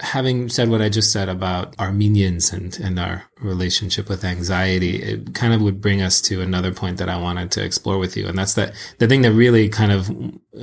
having 0.00 0.48
said 0.48 0.70
what 0.70 0.80
I 0.80 0.88
just 0.88 1.12
said 1.12 1.28
about 1.28 1.78
Armenians 1.78 2.50
and, 2.52 2.78
and 2.80 2.98
our 2.98 3.24
relationship 3.42 4.08
with 4.08 4.24
anxiety, 4.24 5.02
it 5.02 5.34
kind 5.34 5.52
of 5.52 5.60
would 5.62 5.80
bring 5.80 6.02
us 6.02 6.20
to 6.22 6.40
another 6.40 6.72
point 6.72 6.98
that 6.98 7.08
I 7.08 7.16
wanted 7.16 7.50
to 7.52 7.64
explore 7.64 7.98
with 7.98 8.16
you. 8.16 8.26
And 8.26 8.38
that's 8.38 8.54
that 8.54 8.74
the 8.98 9.06
thing 9.06 9.22
that 9.22 9.32
really 9.32 9.68
kind 9.68 9.92
of 9.92 10.10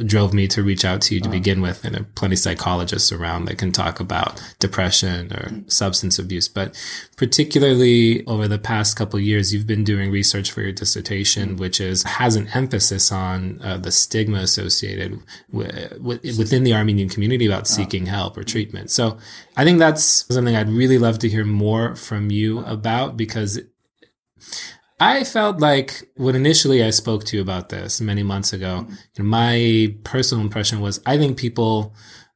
drove 0.06 0.34
me 0.34 0.48
to 0.50 0.62
reach 0.62 0.84
out 0.84 1.02
to 1.02 1.16
you 1.16 1.22
to 1.22 1.28
uh-huh. 1.28 1.38
begin 1.38 1.62
with. 1.62 1.84
And 1.86 1.96
there 1.96 2.02
are 2.02 2.08
plenty 2.16 2.34
of 2.34 2.40
psychologists 2.40 3.12
around 3.12 3.46
that 3.46 3.58
can 3.58 3.72
talk 3.72 4.00
about 4.00 4.42
depression 4.60 5.32
or 5.34 5.50
mm-hmm. 5.50 5.68
substance 5.70 6.20
abuse. 6.20 6.48
But 6.48 6.78
particularly 7.16 8.26
over 8.28 8.48
the 8.48 8.60
past 8.60 8.98
couple 8.98 9.20
years, 9.20 9.54
you've 9.54 9.68
been 9.68 9.84
doing 9.84 10.12
research 10.12 10.52
for 10.52 10.62
your 10.62 10.72
dissertation, 10.74 11.50
mm-hmm. 11.50 11.58
which 11.58 11.80
is 11.80 12.04
has 12.04 12.36
an 12.36 12.50
emphasis 12.54 13.12
on 13.12 13.60
uh, 13.64 13.78
the 13.78 13.92
stigma 13.92 14.40
associated 14.40 15.20
with, 15.52 16.00
within 16.02 16.64
the 16.64 16.74
Armenian 16.74 17.10
community 17.10 17.46
about 17.46 17.62
uh-huh. 17.62 17.76
seeking 17.76 18.08
help 18.08 18.38
or 18.38 18.44
treatment. 18.44 18.92
So 18.92 19.18
I 19.58 19.64
think 19.64 19.80
that's 19.80 20.04
something 20.32 20.56
I'd 20.56 20.70
really 20.70 21.00
love 21.00 21.18
to 21.20 21.30
hear 21.30 21.44
more 21.44 21.96
from 21.96 22.30
you 22.30 22.60
about 22.60 23.18
because 23.18 23.60
I 25.00 25.24
felt 25.24 25.60
like 25.60 26.08
when 26.16 26.36
initially 26.36 26.84
I 26.84 26.92
spoke 26.92 27.24
to 27.26 27.36
you 27.36 27.42
about 27.42 27.70
this 27.70 28.00
many 28.00 28.22
months 28.22 28.54
ago, 28.54 28.86
mm-hmm. 28.88 29.26
my 29.26 29.96
personal 30.04 30.44
impression 30.44 30.80
was 30.80 31.02
I 31.08 31.18
think 31.18 31.38
people, 31.38 31.96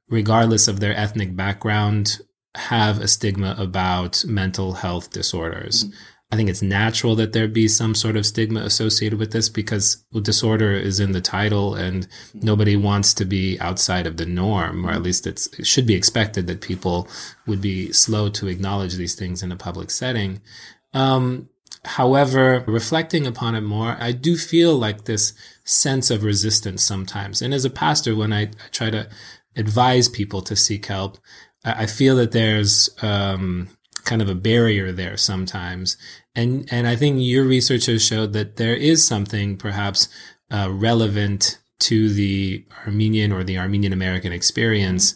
regardless 0.10 0.68
of 0.68 0.80
their 0.80 0.96
ethnic 0.96 1.36
background, 1.36 2.20
have 2.56 3.00
a 3.00 3.08
stigma 3.08 3.56
about 3.58 4.26
mental 4.26 4.74
health 4.74 5.12
disorders. 5.12 5.86
Mm-hmm. 5.86 5.96
I 6.32 6.38
think 6.38 6.50
it's 6.50 6.62
natural 6.62 7.16
that 7.16 7.34
there 7.34 7.48
be 7.50 7.68
some 7.68 7.94
sort 7.94 8.16
of 8.16 8.26
stigma 8.26 8.62
associated 8.62 9.20
with 9.20 9.34
this 9.34 9.50
because 9.50 9.98
disorder 10.22 10.72
is 10.72 11.00
in 11.00 11.12
the 11.12 11.20
title 11.20 11.76
and 11.76 12.08
nobody 12.34 12.78
wants 12.78 13.14
to 13.16 13.26
be 13.26 13.60
outside 13.60 14.08
of 14.08 14.16
the 14.16 14.26
norm, 14.26 14.86
or 14.86 14.92
at 14.92 15.04
least 15.04 15.28
it 15.28 15.50
should 15.64 15.86
be 15.86 15.94
expected 15.94 16.48
that 16.48 16.62
people 16.62 17.10
would 17.46 17.60
be 17.60 17.92
slow 17.92 18.30
to 18.30 18.48
acknowledge 18.48 18.96
these 18.96 19.14
things 19.14 19.44
in 19.44 19.52
a 19.52 19.58
public 19.58 19.92
setting. 19.92 20.40
Um, 20.94 21.50
however, 21.84 22.64
reflecting 22.66 23.28
upon 23.28 23.56
it 23.56 23.62
more, 23.62 23.98
I 24.00 24.14
do 24.14 24.38
feel 24.38 24.78
like 24.78 25.04
this 25.04 25.34
sense 25.66 26.10
of 26.10 26.24
resistance 26.24 26.82
sometimes. 26.82 27.42
And 27.42 27.54
as 27.54 27.66
a 27.66 27.70
pastor, 27.70 28.16
when 28.16 28.32
I, 28.32 28.44
I 28.44 28.70
try 28.72 28.90
to 28.90 29.10
advise 29.58 30.08
people 30.08 30.42
to 30.44 30.56
seek 30.56 30.86
help, 30.86 31.18
I, 31.66 31.84
I 31.84 31.86
feel 31.88 32.16
that 32.16 32.32
there's, 32.32 32.90
um, 33.02 33.68
kind 34.04 34.22
of 34.22 34.30
a 34.30 34.36
barrier 34.36 34.92
there 34.92 35.18
sometimes. 35.18 35.98
And, 36.36 36.68
and 36.72 36.88
I 36.88 36.96
think 36.96 37.18
your 37.20 37.44
research 37.44 37.88
has 37.88 38.06
showed 38.06 38.34
that 38.34 38.56
there 38.56 38.76
is 38.76 39.06
something 39.06 39.58
perhaps 39.58 40.08
uh, 40.50 40.70
relevant 40.72 41.60
to 41.82 42.10
the 42.10 42.66
Armenian 42.86 43.32
or 43.32 43.44
the 43.44 43.58
Armenian 43.58 43.92
American 43.92 44.32
experience 44.32 45.16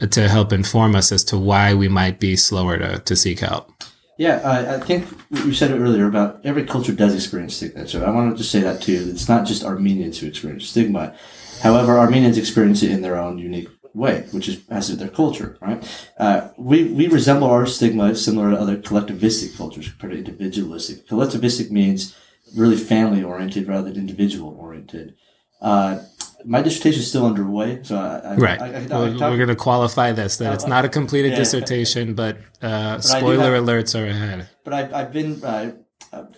to 0.00 0.28
help 0.28 0.52
inform 0.52 0.94
us 0.96 1.12
as 1.12 1.24
to 1.24 1.38
why 1.38 1.74
we 1.74 1.88
might 1.88 2.20
be 2.20 2.36
slower 2.36 2.78
to, 2.78 2.98
to 2.98 3.16
seek 3.16 3.40
help. 3.40 3.70
Yeah, 4.18 4.40
I 4.44 4.80
think 4.80 5.06
you 5.30 5.52
said 5.52 5.72
it 5.72 5.78
earlier 5.78 6.06
about 6.06 6.40
every 6.42 6.64
culture 6.64 6.92
does 6.92 7.14
experience 7.14 7.54
stigma. 7.56 7.86
So 7.86 8.02
I 8.02 8.10
want 8.10 8.38
to 8.38 8.44
say 8.44 8.60
that 8.60 8.80
too. 8.80 9.08
It's 9.10 9.28
not 9.28 9.46
just 9.46 9.62
Armenians 9.62 10.18
who 10.18 10.26
experience 10.26 10.66
stigma. 10.66 11.14
However, 11.62 11.98
Armenians 11.98 12.38
experience 12.38 12.82
it 12.82 12.92
in 12.92 13.02
their 13.02 13.18
own 13.18 13.36
unique 13.36 13.68
way, 13.96 14.26
which 14.30 14.48
is 14.48 14.62
has 14.68 14.86
to 14.86 14.92
do 14.92 14.98
with 14.98 15.00
their 15.00 15.16
culture, 15.16 15.56
right? 15.60 16.08
Uh, 16.18 16.48
we, 16.58 16.84
we 16.84 17.08
resemble 17.08 17.48
our 17.48 17.66
stigma 17.66 18.14
similar 18.14 18.50
to 18.50 18.60
other 18.60 18.76
collectivistic 18.76 19.56
cultures 19.56 19.88
compared 19.88 20.12
to 20.12 20.18
individualistic. 20.18 21.08
Collectivistic 21.08 21.70
means 21.70 22.14
really 22.54 22.76
family 22.76 23.22
oriented 23.22 23.66
rather 23.66 23.90
than 23.90 24.00
individual 24.00 24.56
oriented. 24.60 25.14
Uh, 25.60 26.00
my 26.44 26.60
dissertation 26.62 27.00
is 27.00 27.08
still 27.08 27.26
underway, 27.26 27.82
so 27.82 27.96
I, 27.96 28.36
right. 28.36 28.60
I, 28.60 28.66
I, 28.66 28.86
we're, 28.86 29.30
we're 29.30 29.36
going 29.36 29.48
to 29.48 29.56
qualify 29.56 30.12
this 30.12 30.36
that 30.36 30.52
it's 30.52 30.66
not 30.66 30.84
a 30.84 30.88
completed 30.88 31.32
yeah, 31.32 31.38
dissertation, 31.38 32.14
but, 32.14 32.36
uh, 32.62 32.96
but 32.96 33.00
spoiler 33.04 33.54
have, 33.54 33.64
alerts 33.64 33.98
are 33.98 34.06
ahead. 34.06 34.48
But 34.62 34.74
I've, 34.74 34.94
I've 34.94 35.12
been 35.12 35.42
uh, 35.42 35.72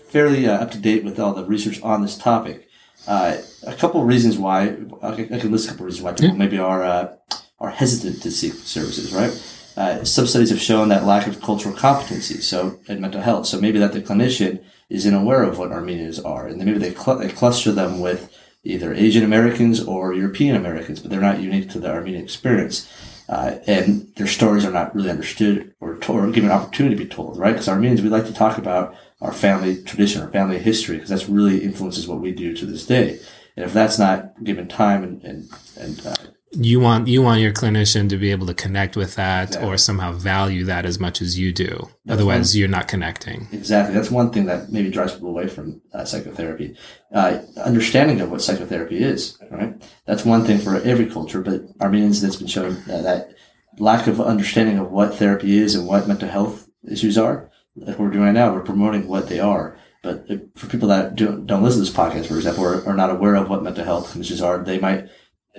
fairly 0.09 0.47
uh, 0.47 0.63
up 0.63 0.71
to 0.71 0.79
date 0.79 1.05
with 1.05 1.19
all 1.19 1.35
the 1.35 1.45
research 1.45 1.83
on 1.83 2.03
this 2.03 2.17
topic. 2.17 2.69
Uh, 3.07 3.39
a 3.67 3.75
couple 3.75 4.01
of 4.01 4.07
reasons 4.07 4.39
why 4.39 4.77
I 5.03 5.15
can 5.15 5.51
list 5.51 5.67
a 5.67 5.71
couple 5.71 5.87
of 5.87 5.87
reasons 5.87 6.03
why 6.03 6.13
people 6.13 6.29
yeah. 6.29 6.33
maybe 6.35 6.59
are 6.59 6.83
uh, 6.85 7.17
are 7.61 7.71
hesitant 7.71 8.23
to 8.23 8.31
seek 8.31 8.55
services. 8.55 9.13
Right. 9.13 10.07
some 10.07 10.27
studies 10.27 10.51
have 10.51 10.61
shown 10.61 10.89
that 10.89 11.05
lack 11.05 11.27
of 11.27 11.41
cultural 11.41 11.75
competency, 11.75 12.41
so 12.41 12.79
in 12.89 13.01
mental 13.01 13.21
health. 13.21 13.47
So 13.47 13.61
maybe 13.61 13.79
that 13.79 13.93
the 13.93 14.03
clinician 14.03 14.63
is 14.89 15.07
unaware 15.07 15.43
of 15.43 15.59
what 15.59 15.73
Armenians 15.73 16.19
are, 16.19 16.47
and 16.47 16.59
maybe 16.59 16.79
they, 16.79 16.95
cl- 16.95 17.19
they 17.19 17.29
cluster 17.29 17.73
them 17.73 18.01
with 18.01 18.33
either 18.65 18.93
Asian 18.93 19.23
Americans 19.25 19.83
or 19.83 20.15
European 20.15 20.57
Americans, 20.57 21.01
but 21.01 21.11
they're 21.11 21.21
not 21.21 21.41
unique 21.41 21.71
to 21.71 21.79
the 21.79 21.91
Armenian 21.91 22.23
experience. 22.25 22.91
Uh, 23.29 23.59
and 23.67 24.11
their 24.17 24.27
stories 24.27 24.65
are 24.65 24.73
not 24.73 24.95
really 24.95 25.11
understood 25.11 25.75
or, 25.81 25.97
to- 25.97 26.13
or 26.13 26.31
given 26.31 26.51
opportunity 26.51 26.97
to 26.97 27.05
be 27.05 27.09
told, 27.09 27.39
right? 27.39 27.53
Because 27.53 27.69
Armenians, 27.69 28.01
we 28.03 28.09
like 28.09 28.27
to 28.27 28.33
talk 28.33 28.57
about 28.57 28.95
our 29.21 29.33
family 29.33 29.83
tradition, 29.83 30.23
our 30.23 30.31
family 30.31 30.59
history, 30.59 30.97
because 30.97 31.11
that's 31.11 31.29
really 31.29 31.63
influences 31.63 32.09
what 32.09 32.21
we 32.21 32.33
do 32.33 32.57
to 32.57 32.65
this 32.65 32.87
day. 32.87 33.19
And 33.57 33.67
if 33.67 33.73
that's 33.73 33.99
not 33.99 34.43
given 34.45 34.67
time 34.69 35.03
and, 35.03 35.23
and, 35.25 35.51
and 35.77 36.07
uh, 36.07 36.15
you 36.53 36.81
want 36.81 37.09
you 37.09 37.21
want 37.23 37.41
your 37.41 37.53
clinician 37.53 38.09
to 38.09 38.17
be 38.17 38.31
able 38.31 38.47
to 38.47 38.55
connect 38.55 38.97
with 38.97 39.17
that 39.17 39.49
exactly. 39.49 39.69
or 39.69 39.77
somehow 39.77 40.13
value 40.13 40.65
that 40.65 40.87
as 40.87 40.99
much 40.99 41.21
as 41.21 41.39
you 41.39 41.53
do. 41.53 41.89
That's 42.05 42.21
otherwise 42.21 42.55
one, 42.55 42.59
you're 42.59 42.69
not 42.69 42.89
connecting. 42.89 43.49
Exactly. 43.53 43.95
That's 43.95 44.11
one 44.11 44.31
thing 44.31 44.47
that 44.47 44.73
maybe 44.73 44.91
drives 44.91 45.15
people 45.15 45.29
away 45.29 45.49
from 45.49 45.83
uh, 45.93 46.05
psychotherapy. 46.05 46.77
Uh, 47.13 47.41
understanding 47.63 48.21
of 48.21 48.31
what 48.31 48.43
psychotherapy 48.43 48.99
is 48.99 49.39
right? 49.51 49.81
That's 50.07 50.25
one 50.25 50.45
thing 50.45 50.59
for 50.59 50.77
every 50.77 51.07
culture 51.07 51.43
but 51.43 51.63
armenians 51.81 52.23
that's 52.23 52.37
been 52.37 52.47
shown 52.47 52.77
uh, 52.91 53.03
that 53.03 53.35
lack 53.79 54.07
of 54.07 54.21
understanding 54.21 54.79
of 54.79 54.91
what 54.91 55.15
therapy 55.15 55.59
is 55.59 55.75
and 55.75 55.87
what 55.87 56.09
mental 56.09 56.29
health 56.29 56.69
issues 56.91 57.19
are 57.19 57.51
like 57.77 57.99
we're 57.99 58.11
doing 58.11 58.25
right 58.25 58.33
now 58.33 58.53
we're 58.53 58.61
promoting 58.61 59.07
what 59.07 59.29
they 59.29 59.41
are. 59.41 59.77
But 60.03 60.29
for 60.55 60.69
people 60.69 60.89
that 60.89 61.17
do, 61.17 61.43
don't 61.45 61.63
listen 61.63 61.85
to 61.85 61.91
this 61.91 61.95
podcast 61.95 62.27
for 62.27 62.37
example 62.37 62.65
or 62.65 62.87
are 62.89 62.97
not 62.97 63.11
aware 63.11 63.35
of 63.35 63.51
what 63.51 63.63
mental 63.63 63.85
health 63.85 64.17
issues 64.17 64.41
are 64.41 64.63
they 64.63 64.79
might 64.79 65.09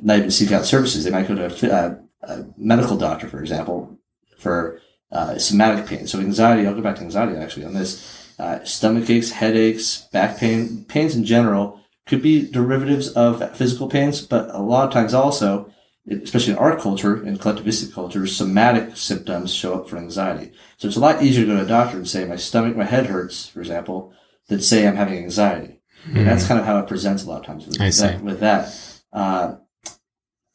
not 0.02 0.18
even 0.18 0.32
seek 0.32 0.52
out 0.52 0.66
services. 0.66 1.04
They 1.04 1.12
might 1.12 1.28
go 1.28 1.36
to 1.36 1.46
a, 1.46 2.28
a, 2.28 2.34
a 2.34 2.46
medical 2.58 2.98
doctor, 2.98 3.28
for 3.28 3.40
example, 3.40 3.98
for 4.38 4.82
uh, 5.12 5.38
somatic 5.38 5.86
pain. 5.88 6.08
So 6.08 6.20
anxiety, 6.20 6.68
I'll 6.68 6.76
go 6.76 6.82
back 6.82 6.96
to 6.98 7.02
anxiety 7.02 7.38
actually 7.38 7.66
on 7.66 7.74
this. 7.74 8.34
Uh, 8.38 8.64
stomach 8.64 9.10
aches, 9.10 9.32
headaches, 9.32 10.08
back 10.14 10.38
pain, 10.38 10.86
pains 10.86 11.16
in 11.16 11.26
general 11.26 11.82
could 12.06 12.22
be 12.22 12.50
derivatives 12.50 13.10
of 13.10 13.56
physical 13.56 13.90
pains, 13.90 14.22
but 14.22 14.50
a 14.56 14.62
lot 14.62 14.88
of 14.88 14.94
times 14.94 15.14
also, 15.14 15.72
especially 16.10 16.54
in 16.54 16.60
our 16.60 16.80
culture, 16.80 17.24
in 17.24 17.38
collectivistic 17.38 17.94
cultures, 17.94 18.36
somatic 18.36 18.96
symptoms 18.98 19.54
show 19.54 19.76
up 19.76 19.90
for 19.90 19.98
anxiety. 19.98 20.52
So 20.78 20.88
it's 20.88 20.98
a 20.98 21.02
lot 21.02 21.22
easier 21.22 21.46
to 21.46 21.52
go 21.52 21.58
to 21.58 21.66
a 21.66 21.68
doctor 21.68 21.98
and 21.98 22.08
say, 22.08 22.26
my 22.26 22.38
stomach, 22.38 22.76
my 22.76 22.86
head 22.86 23.08
hurts, 23.08 23.48
for 23.48 23.60
example, 23.60 24.14
than 24.48 24.62
say 24.62 24.88
I'm 24.88 24.96
having 24.96 25.18
anxiety. 25.18 25.82
Mm-hmm. 26.06 26.18
And 26.18 26.28
that's 26.28 26.48
kind 26.48 26.60
of 26.60 26.66
how 26.66 26.80
it 26.80 26.88
presents 26.88 27.26
a 27.26 27.30
lot 27.30 27.42
of 27.42 27.46
times 27.46 27.68
with, 27.68 27.78
that, 27.78 28.24
with 28.24 28.40
that. 28.40 28.76
Uh, 29.12 29.56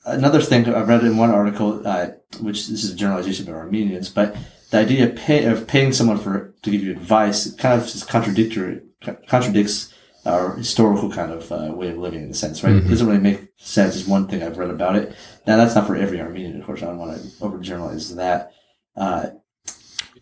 another 0.04 0.40
thing 0.40 0.68
I 0.68 0.82
read 0.82 1.04
in 1.04 1.16
one 1.16 1.30
article, 1.30 1.86
uh, 1.86 2.08
which 2.40 2.68
this 2.68 2.84
is 2.84 2.92
a 2.92 2.96
generalization 2.96 3.48
about 3.48 3.58
Armenians, 3.58 4.08
but 4.08 4.36
the 4.70 4.78
idea 4.78 5.08
of, 5.08 5.16
pay, 5.16 5.44
of 5.44 5.66
paying 5.66 5.92
someone 5.92 6.18
for 6.18 6.54
to 6.62 6.70
give 6.70 6.82
you 6.82 6.92
advice 6.92 7.52
kind 7.54 7.80
of 7.80 7.86
is 7.86 8.04
contradictory, 8.04 8.80
contradicts 9.28 9.92
our 10.26 10.56
historical 10.56 11.10
kind 11.10 11.30
of 11.30 11.52
uh, 11.52 11.72
way 11.74 11.90
of 11.90 11.98
living 11.98 12.22
in 12.22 12.30
a 12.30 12.34
sense, 12.34 12.64
right? 12.64 12.72
Mm-hmm. 12.72 12.86
It 12.86 12.90
doesn't 12.90 13.06
really 13.06 13.20
make 13.20 13.48
sense. 13.56 13.94
Is 13.94 14.06
one 14.06 14.26
thing 14.26 14.42
I've 14.42 14.56
read 14.56 14.70
about 14.70 14.96
it. 14.96 15.14
Now 15.46 15.56
that's 15.56 15.74
not 15.74 15.86
for 15.86 15.96
every 15.96 16.20
Armenian, 16.20 16.60
of 16.60 16.66
course. 16.66 16.82
I 16.82 16.86
don't 16.86 16.98
want 16.98 17.20
to 17.20 17.28
overgeneralize 17.44 18.14
that. 18.16 18.52
Uh, 18.96 19.30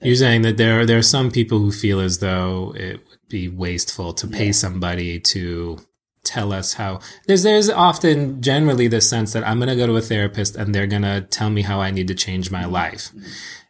You're 0.01 0.17
saying 0.17 0.43
that 0.43 0.57
there 0.57 0.81
are, 0.81 0.87
there 0.87 0.99
are 0.99 1.03
some 1.03 1.31
people 1.31 1.59
who 1.59 1.71
feel 1.71 2.01
as 2.01 2.19
though 2.19 2.75
it 2.77 2.97
would 3.09 3.29
be 3.29 3.49
wasteful 3.49 4.13
to 4.15 4.27
pay 4.27 4.47
yeah. 4.47 4.53
somebody 4.53 5.21
to 5.21 5.79
tell 6.25 6.53
us 6.53 6.75
how 6.75 7.01
there's 7.27 7.43
there's 7.43 7.69
often 7.69 8.41
generally 8.41 8.89
the 8.89 9.01
sense 9.01 9.33
that 9.33 9.47
I'm 9.47 9.59
going 9.59 9.69
to 9.69 9.77
go 9.77 9.87
to 9.87 9.97
a 9.97 10.01
therapist 10.01 10.57
and 10.57 10.75
they're 10.75 10.87
going 10.87 11.03
to 11.03 11.23
tell 11.23 11.51
me 11.51 11.63
how 11.63 11.81
I 11.81 11.91
need 11.91 12.09
to 12.09 12.15
change 12.15 12.51
my 12.51 12.65
life. 12.65 13.11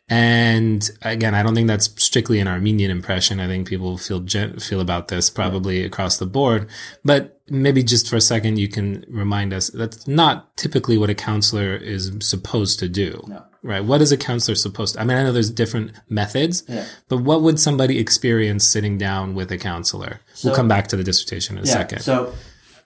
And 0.09 0.91
again, 1.01 1.35
I 1.35 1.43
don't 1.43 1.55
think 1.55 1.69
that's 1.69 1.91
strictly 2.03 2.39
an 2.39 2.49
Armenian 2.49 2.91
impression. 2.91 3.41
I 3.41 3.47
think 3.47 3.67
people 3.67 3.97
feel 3.97 4.27
feel 4.27 4.81
about 4.81 5.09
this 5.09 5.31
probably 5.31 5.85
across 5.85 6.19
the 6.19 6.27
board. 6.27 6.69
But 7.03 7.41
maybe 7.49 7.83
just 7.83 8.11
for 8.11 8.17
a 8.17 8.21
second, 8.21 8.59
you 8.59 8.69
can 8.69 9.07
remind 9.09 9.55
us 9.55 9.69
that's 9.71 10.07
not 10.07 10.55
typically 10.59 10.99
what 10.99 11.09
a 11.09 11.15
counselor 11.15 11.75
is 11.77 12.13
supposed 12.21 12.79
to 12.81 12.89
do. 12.89 13.25
No. 13.27 13.43
Right. 13.65 13.85
What 13.85 14.03
is 14.03 14.11
a 14.11 14.17
counselor 14.17 14.57
supposed 14.57 14.95
to? 14.95 15.01
I 15.01 15.05
mean, 15.05 15.17
I 15.17 15.23
know 15.23 15.31
there's 15.31 15.51
different 15.51 15.93
methods, 16.09 16.65
yeah. 16.69 16.85
but 17.09 17.19
what 17.19 17.43
would 17.43 17.61
somebody 17.61 17.99
experience 17.99 18.67
sitting 18.67 18.99
down 18.99 19.35
with 19.35 19.53
a 19.53 19.59
counselor? 19.59 20.21
So, 20.35 20.49
we'll 20.49 20.57
come 20.57 20.67
back 20.67 20.89
to 20.89 20.97
the 20.97 21.05
dissertation 21.05 21.57
in 21.57 21.65
a 21.65 21.67
yeah, 21.67 21.73
second. 21.73 22.01
So 22.01 22.35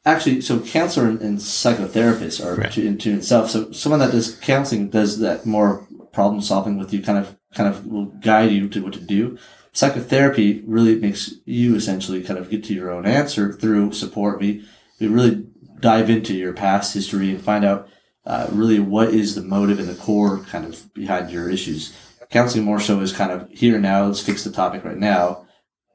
actually, 0.04 0.42
so 0.42 0.60
counselor 0.60 1.08
and, 1.08 1.20
and 1.22 1.38
psychotherapists 1.38 2.44
are 2.44 2.56
right. 2.56 2.72
to, 2.72 2.94
to 2.94 3.14
itself. 3.14 3.50
So 3.50 3.72
someone 3.72 4.00
that 4.00 4.12
does 4.12 4.38
counseling 4.40 4.90
does 4.90 5.18
that 5.20 5.46
more 5.46 5.86
problem 6.12 6.42
solving 6.42 6.76
with 6.76 6.92
you, 6.92 7.02
kind 7.02 7.18
of, 7.18 7.36
kind 7.54 7.74
of 7.74 7.86
will 7.86 8.06
guide 8.06 8.52
you 8.52 8.68
to 8.68 8.82
what 8.82 8.92
to 8.92 9.00
do. 9.00 9.38
Psychotherapy 9.72 10.62
really 10.66 10.96
makes 10.96 11.34
you 11.46 11.74
essentially 11.74 12.22
kind 12.22 12.38
of 12.38 12.50
get 12.50 12.64
to 12.64 12.74
your 12.74 12.90
own 12.90 13.06
answer 13.06 13.52
through 13.52 13.92
support. 13.92 14.40
We, 14.40 14.66
we 15.00 15.06
really 15.06 15.46
dive 15.80 16.10
into 16.10 16.34
your 16.34 16.52
past 16.52 16.92
history 16.92 17.30
and 17.30 17.40
find 17.40 17.64
out 17.64 17.88
uh, 18.26 18.48
really 18.50 18.80
what 18.80 19.10
is 19.10 19.34
the 19.34 19.42
motive 19.42 19.78
and 19.78 19.88
the 19.88 19.94
core 19.94 20.40
kind 20.40 20.64
of 20.64 20.92
behind 20.92 21.30
your 21.30 21.48
issues. 21.48 21.96
Counseling 22.30 22.64
more 22.64 22.80
so 22.80 23.00
is 23.00 23.12
kind 23.12 23.30
of 23.30 23.48
here 23.50 23.78
now, 23.78 24.06
let's 24.06 24.20
fix 24.20 24.42
the 24.42 24.50
topic 24.50 24.84
right 24.84 24.96
now, 24.96 25.46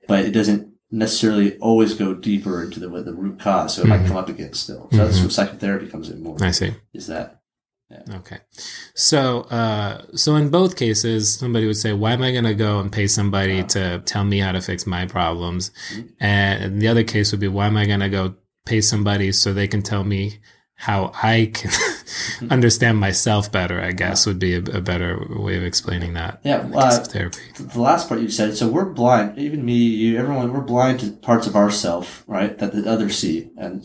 but 0.08 0.26
it 0.26 0.32
doesn't 0.32 0.72
necessarily 0.90 1.58
always 1.58 1.94
go 1.94 2.14
deeper 2.14 2.64
into 2.64 2.80
the, 2.80 2.88
the 3.04 3.14
root 3.14 3.40
cause. 3.40 3.76
So 3.76 3.82
it 3.82 3.86
mm-hmm. 3.86 4.02
might 4.02 4.08
come 4.08 4.18
up 4.18 4.30
again 4.30 4.54
still. 4.54 4.84
So 4.84 4.88
mm-hmm. 4.88 4.98
that's 4.98 5.20
where 5.20 5.30
psychotherapy 5.30 5.88
comes 5.88 6.10
in 6.10 6.24
more. 6.24 6.38
I 6.42 6.52
see. 6.52 6.74
Is 6.94 7.08
that. 7.08 7.42
Yeah. 7.90 8.18
Okay. 8.20 8.38
So, 8.96 9.42
uh, 9.42 10.06
so 10.16 10.36
in 10.38 10.50
both 10.50 10.78
cases, 10.78 11.34
somebody 11.34 11.68
would 11.68 11.76
say, 11.76 11.92
why 11.92 12.14
am 12.14 12.22
I 12.22 12.32
going 12.32 12.46
to 12.46 12.54
go 12.54 12.80
and 12.80 12.90
pay 12.90 13.08
somebody 13.08 13.64
to 13.64 14.00
tell 14.06 14.24
me 14.24 14.40
how 14.40 14.54
to 14.54 14.62
fix 14.62 14.88
my 14.88 15.06
problems? 15.06 15.72
Mm-hmm. 15.94 16.08
And 16.22 16.82
the 16.82 16.88
other 16.88 17.04
case 17.04 17.32
would 17.32 17.42
be, 17.42 17.50
why 17.50 17.68
am 17.68 17.76
I 17.76 17.86
going 17.86 18.00
to 18.00 18.10
go 18.10 18.36
pay 18.66 18.80
somebody 18.80 19.34
so 19.34 19.52
they 19.52 19.68
can 19.68 19.82
tell 19.82 20.06
me 20.06 20.40
how 20.76 21.12
I 21.22 21.52
can 21.54 21.72
understand 22.50 23.00
myself 23.00 23.52
better, 23.52 23.82
I 23.82 23.92
guess 23.92 24.26
would 24.26 24.40
be 24.40 24.56
a, 24.56 24.60
a, 24.60 24.82
better 24.82 25.26
way 25.30 25.58
of 25.58 25.64
explaining 25.64 26.14
that. 26.14 26.40
Yeah, 26.44 26.68
uh, 26.74 27.04
therapy. 27.04 27.40
The 27.58 27.82
last 27.82 28.08
part 28.08 28.22
you 28.22 28.30
said. 28.30 28.58
So 28.58 28.68
we're 28.68 28.86
blind, 28.86 29.38
even 29.38 29.64
me, 29.66 29.76
you, 29.76 30.18
everyone. 30.18 30.52
We're 30.54 30.62
blind 30.62 31.02
to 31.02 31.12
parts 31.12 31.48
of 31.48 31.56
ourself, 31.56 32.24
right, 32.28 32.58
that 32.58 32.74
the 32.74 32.90
others 32.90 33.18
see, 33.18 33.52
and 33.58 33.84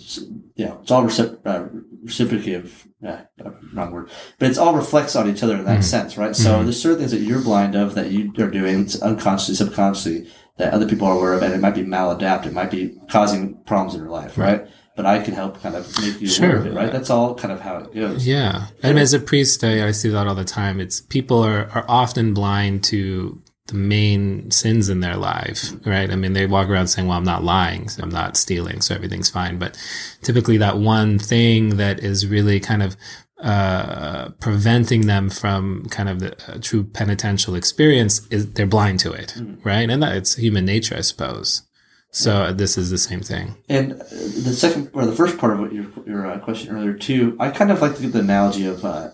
you 0.54 0.66
know, 0.66 0.78
it's 0.82 0.90
all 0.90 1.04
recip- 1.04 1.40
uh, 1.44 1.66
reciprocative. 2.04 2.86
Yeah, 3.00 3.24
wrong 3.72 3.92
word, 3.92 4.10
but 4.38 4.48
it's 4.48 4.58
all 4.58 4.74
reflects 4.74 5.14
on 5.14 5.28
each 5.28 5.42
other 5.42 5.56
in 5.56 5.64
that 5.64 5.72
mm-hmm. 5.72 5.82
sense, 5.82 6.16
right? 6.16 6.34
So 6.34 6.54
mm-hmm. 6.54 6.64
there's 6.64 6.80
certain 6.80 6.98
things 6.98 7.12
that 7.12 7.20
you're 7.20 7.42
blind 7.42 7.74
of 7.74 7.94
that 7.94 8.10
you 8.10 8.32
are 8.38 8.50
doing 8.50 8.88
unconsciously, 9.02 9.54
subconsciously 9.54 10.28
that 10.56 10.72
other 10.72 10.88
people 10.88 11.06
are 11.06 11.16
aware 11.16 11.34
of, 11.34 11.42
and 11.42 11.52
it 11.52 11.60
might 11.60 11.74
be 11.74 11.82
maladaptive, 11.82 12.46
it 12.46 12.52
might 12.52 12.70
be 12.70 12.96
causing 13.10 13.62
problems 13.64 13.94
in 13.94 14.00
your 14.00 14.10
life, 14.10 14.38
right? 14.38 14.62
right? 14.62 14.70
But 14.96 15.06
I 15.06 15.22
can 15.22 15.34
help 15.34 15.60
kind 15.62 15.76
of 15.76 15.86
make 16.00 16.20
you 16.20 16.26
sure. 16.26 16.46
aware 16.46 16.56
of 16.58 16.66
it, 16.66 16.74
right? 16.74 16.90
That's 16.90 17.10
all 17.10 17.34
kind 17.34 17.52
of 17.52 17.60
how 17.60 17.76
it 17.76 17.94
goes. 17.94 18.26
Yeah. 18.26 18.68
And 18.82 18.98
as 18.98 19.12
a 19.12 19.20
priest, 19.20 19.62
I, 19.62 19.86
I 19.86 19.90
see 19.92 20.08
that 20.08 20.26
all 20.26 20.34
the 20.34 20.44
time. 20.44 20.80
It's 20.80 21.02
people 21.02 21.42
are, 21.44 21.68
are 21.70 21.84
often 21.86 22.32
blind 22.34 22.82
to 22.84 23.40
the 23.66 23.74
main 23.74 24.50
sins 24.50 24.88
in 24.88 25.00
their 25.00 25.16
life, 25.16 25.72
right? 25.84 26.10
I 26.10 26.16
mean, 26.16 26.32
they 26.32 26.46
walk 26.46 26.68
around 26.68 26.86
saying, 26.86 27.08
well, 27.08 27.18
I'm 27.18 27.24
not 27.24 27.44
lying. 27.44 27.88
So 27.88 28.02
I'm 28.02 28.10
not 28.10 28.36
stealing. 28.36 28.80
So 28.80 28.94
everything's 28.94 29.28
fine. 29.28 29.58
But 29.58 29.76
typically 30.22 30.56
that 30.58 30.78
one 30.78 31.18
thing 31.18 31.76
that 31.76 32.00
is 32.00 32.26
really 32.26 32.58
kind 32.58 32.82
of, 32.82 32.96
uh, 33.42 34.30
preventing 34.40 35.06
them 35.08 35.28
from 35.28 35.86
kind 35.90 36.08
of 36.08 36.20
the 36.20 36.32
uh, 36.50 36.58
true 36.62 36.84
penitential 36.84 37.54
experience 37.54 38.26
is 38.28 38.50
they're 38.52 38.66
blind 38.66 38.98
to 39.00 39.12
it, 39.12 39.34
mm. 39.36 39.62
right? 39.62 39.90
And 39.90 40.02
that 40.02 40.16
it's 40.16 40.36
human 40.36 40.64
nature, 40.64 40.96
I 40.96 41.02
suppose. 41.02 41.65
So 42.10 42.52
this 42.52 42.78
is 42.78 42.90
the 42.90 42.98
same 42.98 43.20
thing. 43.20 43.56
And 43.68 43.92
the 43.92 44.54
second 44.54 44.90
or 44.94 45.04
the 45.04 45.14
first 45.14 45.38
part 45.38 45.52
of 45.52 45.60
what 45.60 45.72
your 45.72 45.86
your 46.06 46.26
uh, 46.26 46.38
question 46.38 46.74
earlier 46.74 46.94
too, 46.94 47.36
I 47.38 47.50
kind 47.50 47.70
of 47.70 47.82
like 47.82 47.96
to 47.96 48.02
give 48.02 48.12
the 48.12 48.20
analogy 48.20 48.66
of 48.66 48.84
uh, 48.84 49.10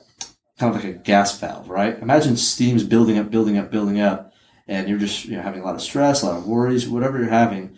kind 0.58 0.74
of 0.74 0.76
like 0.76 0.94
a 0.94 0.98
gas 0.98 1.38
valve, 1.38 1.68
right? 1.68 1.98
Imagine 1.98 2.36
steam's 2.36 2.84
building 2.84 3.18
up, 3.18 3.30
building 3.30 3.58
up, 3.58 3.70
building 3.70 4.00
up, 4.00 4.32
and 4.68 4.88
you're 4.88 4.98
just 4.98 5.24
you 5.24 5.36
know 5.36 5.42
having 5.42 5.62
a 5.62 5.64
lot 5.64 5.74
of 5.74 5.82
stress, 5.82 6.22
a 6.22 6.26
lot 6.26 6.38
of 6.38 6.46
worries, 6.46 6.88
whatever 6.88 7.18
you're 7.18 7.28
having. 7.28 7.76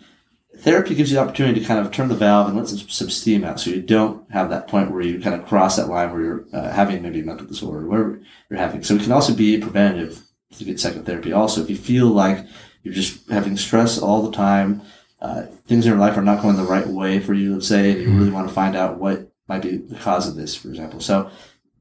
Therapy 0.59 0.95
gives 0.95 1.11
you 1.11 1.17
the 1.17 1.23
opportunity 1.23 1.59
to 1.59 1.65
kind 1.65 1.85
of 1.85 1.91
turn 1.91 2.07
the 2.07 2.15
valve 2.15 2.47
and 2.47 2.55
let 2.55 2.67
some, 2.67 2.79
some 2.87 3.09
steam 3.09 3.43
out, 3.43 3.59
so 3.59 3.71
you 3.71 3.81
don't 3.81 4.31
have 4.31 4.49
that 4.51 4.67
point 4.67 4.91
where 4.91 5.01
you 5.01 5.19
kind 5.19 5.35
of 5.35 5.47
cross 5.47 5.75
that 5.75 5.89
line 5.89 6.11
where 6.11 6.21
you're 6.21 6.45
uh, 6.53 6.71
having 6.71 7.01
maybe 7.01 7.21
a 7.21 7.25
mental 7.25 7.47
disorder, 7.47 7.85
or 7.85 7.89
whatever 7.89 8.21
you're 8.49 8.59
having. 8.59 8.83
So 8.83 8.95
it 8.95 9.01
can 9.01 9.11
also 9.11 9.33
be 9.33 9.59
preventative 9.59 10.21
to 10.57 10.63
get 10.63 10.79
psychotherapy. 10.79 11.33
Also, 11.33 11.61
if 11.61 11.69
you 11.69 11.75
feel 11.75 12.07
like 12.07 12.45
you're 12.83 12.93
just 12.93 13.27
having 13.29 13.57
stress 13.57 13.97
all 13.97 14.21
the 14.21 14.35
time 14.35 14.81
uh, 15.25 15.41
things 15.67 15.85
in 15.85 15.91
your 15.91 15.99
life 15.99 16.15
are 16.17 16.21
not 16.21 16.41
going 16.41 16.55
the 16.55 16.63
right 16.63 16.87
way 16.87 17.19
for 17.19 17.33
you, 17.33 17.55
let's 17.55 17.67
say, 17.67 17.91
and 17.91 18.01
you 18.01 18.17
really 18.17 18.31
want 18.31 18.47
to 18.47 18.53
find 18.53 18.75
out 18.75 18.99
what 18.99 19.31
might 19.47 19.63
be 19.63 19.77
the 19.77 19.95
cause 19.95 20.27
of 20.27 20.35
this, 20.35 20.55
for 20.55 20.69
example. 20.69 20.99
So 20.99 21.31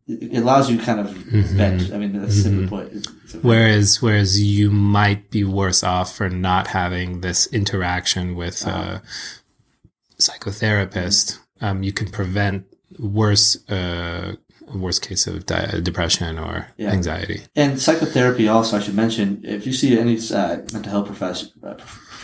it, 0.07 0.39
allows 0.39 0.71
you 0.71 0.79
kind 0.79 1.01
of 1.01 1.09
mm-hmm. 1.09 1.95
I 1.95 1.99
mean, 1.99 2.19
that's 2.19 2.39
mm-hmm. 2.39 2.69
simply 2.69 3.01
put. 3.03 3.43
whereas, 3.45 4.01
whereas 4.01 4.43
you 4.43 4.71
might 4.71 5.31
be 5.31 5.45
worse 5.45 5.83
off 5.85 6.17
for 6.17 6.31
not 6.31 6.69
having 6.69 7.21
this 7.21 7.47
interaction 7.49 8.35
with 8.35 8.67
uh-huh. 8.67 9.01
a 9.01 10.23
psychotherapist. 10.23 11.39
Mm-hmm. 11.39 11.65
Um, 11.65 11.83
you 11.83 11.93
can 11.93 12.09
prevent 12.09 12.67
worse 12.99 13.69
uh, 13.69 14.37
worst 14.73 15.07
case 15.07 15.27
of 15.27 15.47
di- 15.47 15.81
depression 15.83 16.39
or 16.39 16.69
yeah. 16.77 16.91
anxiety. 16.91 17.43
And 17.55 17.81
psychotherapy 17.81 18.49
also, 18.49 18.77
I 18.77 18.81
should 18.81 18.95
mention, 18.95 19.43
if 19.45 19.67
you 19.67 19.73
see 19.73 19.99
any 19.99 20.17
uh, 20.17 20.57
mental 20.73 20.91
health 20.91 21.07
profession, 21.07 21.51
uh, 21.63 21.75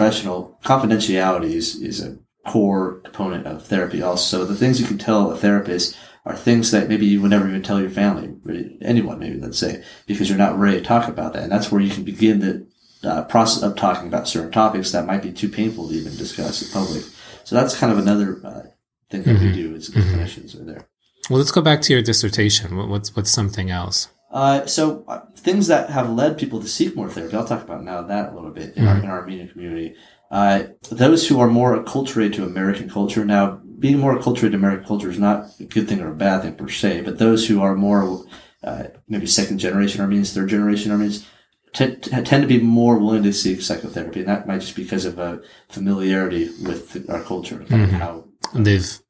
professional, 0.01 0.59
confidentiality 0.64 1.53
is, 1.53 1.76
is 1.76 2.03
a 2.03 2.18
core 2.51 3.01
component 3.01 3.46
of 3.46 3.66
therapy 3.66 4.01
also. 4.01 4.38
So 4.38 4.44
the 4.46 4.57
things 4.57 4.80
you 4.80 4.86
can 4.86 4.96
tell 4.96 5.30
a 5.30 5.36
therapist 5.36 5.94
are 6.24 6.34
things 6.34 6.70
that 6.70 6.88
maybe 6.88 7.05
you 7.05 7.20
would 7.20 7.30
never 7.30 7.46
even 7.46 7.62
tell 7.62 7.78
your 7.78 7.90
family, 7.90 8.34
anyone 8.80 9.18
maybe, 9.18 9.38
let's 9.38 9.59
say, 9.59 9.84
because 10.07 10.30
you're 10.30 10.38
not 10.38 10.59
ready 10.59 10.78
to 10.78 10.82
talk 10.82 11.07
about 11.07 11.34
that. 11.34 11.42
And 11.42 11.53
that's 11.53 11.70
where 11.70 11.82
you 11.82 11.90
can 11.90 12.05
begin 12.05 12.40
the 12.40 12.66
uh, 13.07 13.24
process 13.24 13.62
of 13.62 13.76
talking 13.76 14.09
about 14.09 14.26
certain 14.26 14.51
topics 14.51 14.90
that 14.92 15.05
might 15.05 15.22
be 15.22 15.32
too 15.32 15.51
painful 15.51 15.88
to 15.88 15.94
even 15.94 16.16
discuss 16.16 16.62
in 16.62 16.72
public. 16.72 17.05
So 17.44 17.55
that's 17.55 17.76
kind 17.76 17.92
of 17.92 17.98
another 17.98 18.40
uh, 18.42 18.62
thing 19.11 19.24
that 19.24 19.36
mm-hmm. 19.36 19.46
we 19.48 19.53
do 19.53 19.74
as 19.74 19.90
mm-hmm. 19.90 20.14
clinicians 20.14 20.59
are 20.59 20.64
there. 20.64 20.88
Well, 21.28 21.40
let's 21.40 21.53
go 21.53 21.61
back 21.61 21.82
to 21.82 21.92
your 21.92 22.01
dissertation. 22.01 22.88
What's 22.88 23.14
what's 23.14 23.30
something 23.30 23.70
else? 23.70 24.09
Uh, 24.31 24.64
so 24.66 25.05
uh, 25.09 25.20
things 25.37 25.66
that 25.66 25.91
have 25.91 26.11
led 26.11 26.39
people 26.39 26.61
to 26.61 26.68
seek 26.68 26.95
more 26.95 27.09
therapy. 27.09 27.37
I'll 27.37 27.47
talk 27.47 27.62
about 27.62 27.83
now 27.83 28.03
that 28.03 28.33
a 28.33 28.35
little 28.35 28.51
bit 28.51 28.76
in, 28.76 28.85
mm-hmm. 28.85 28.89
our, 28.89 28.97
in 28.99 29.05
our 29.07 29.20
Armenian 29.20 29.49
community. 29.49 29.97
Uh, 30.31 30.64
those 30.91 31.26
who 31.26 31.41
are 31.41 31.49
more 31.49 31.83
acculturated 31.83 32.35
to 32.35 32.45
American 32.45 32.89
culture. 32.89 33.24
Now, 33.24 33.61
being 33.81 33.99
more 33.99 34.16
acculturated 34.16 34.53
to 34.53 34.59
American 34.59 34.87
culture 34.87 35.11
is 35.11 35.18
not 35.18 35.47
a 35.59 35.64
good 35.64 35.89
thing 35.89 36.01
or 36.01 36.12
a 36.12 36.14
bad 36.14 36.43
thing 36.43 36.55
per 36.55 36.68
se, 36.68 37.01
but 37.01 37.18
those 37.18 37.49
who 37.49 37.61
are 37.61 37.74
more 37.74 38.24
uh, 38.62 38.85
maybe 39.09 39.26
second 39.26 39.59
generation 39.59 40.01
Armenians, 40.01 40.33
third 40.33 40.51
generation 40.51 40.93
Armenians, 40.93 41.26
t- 41.72 41.97
tend 41.97 42.43
to 42.43 42.47
be 42.47 42.61
more 42.61 42.99
willing 42.99 43.22
to 43.24 43.33
seek 43.33 43.61
psychotherapy, 43.62 44.20
and 44.20 44.28
that 44.28 44.47
might 44.47 44.61
just 44.61 44.76
be 44.76 44.85
because 44.85 45.05
of 45.05 45.18
a 45.18 45.41
familiarity 45.68 46.51
with 46.62 47.09
our 47.11 47.22
culture, 47.22 47.57
mm-hmm. 47.57 47.97
how 47.97 48.24
they've 48.55 49.01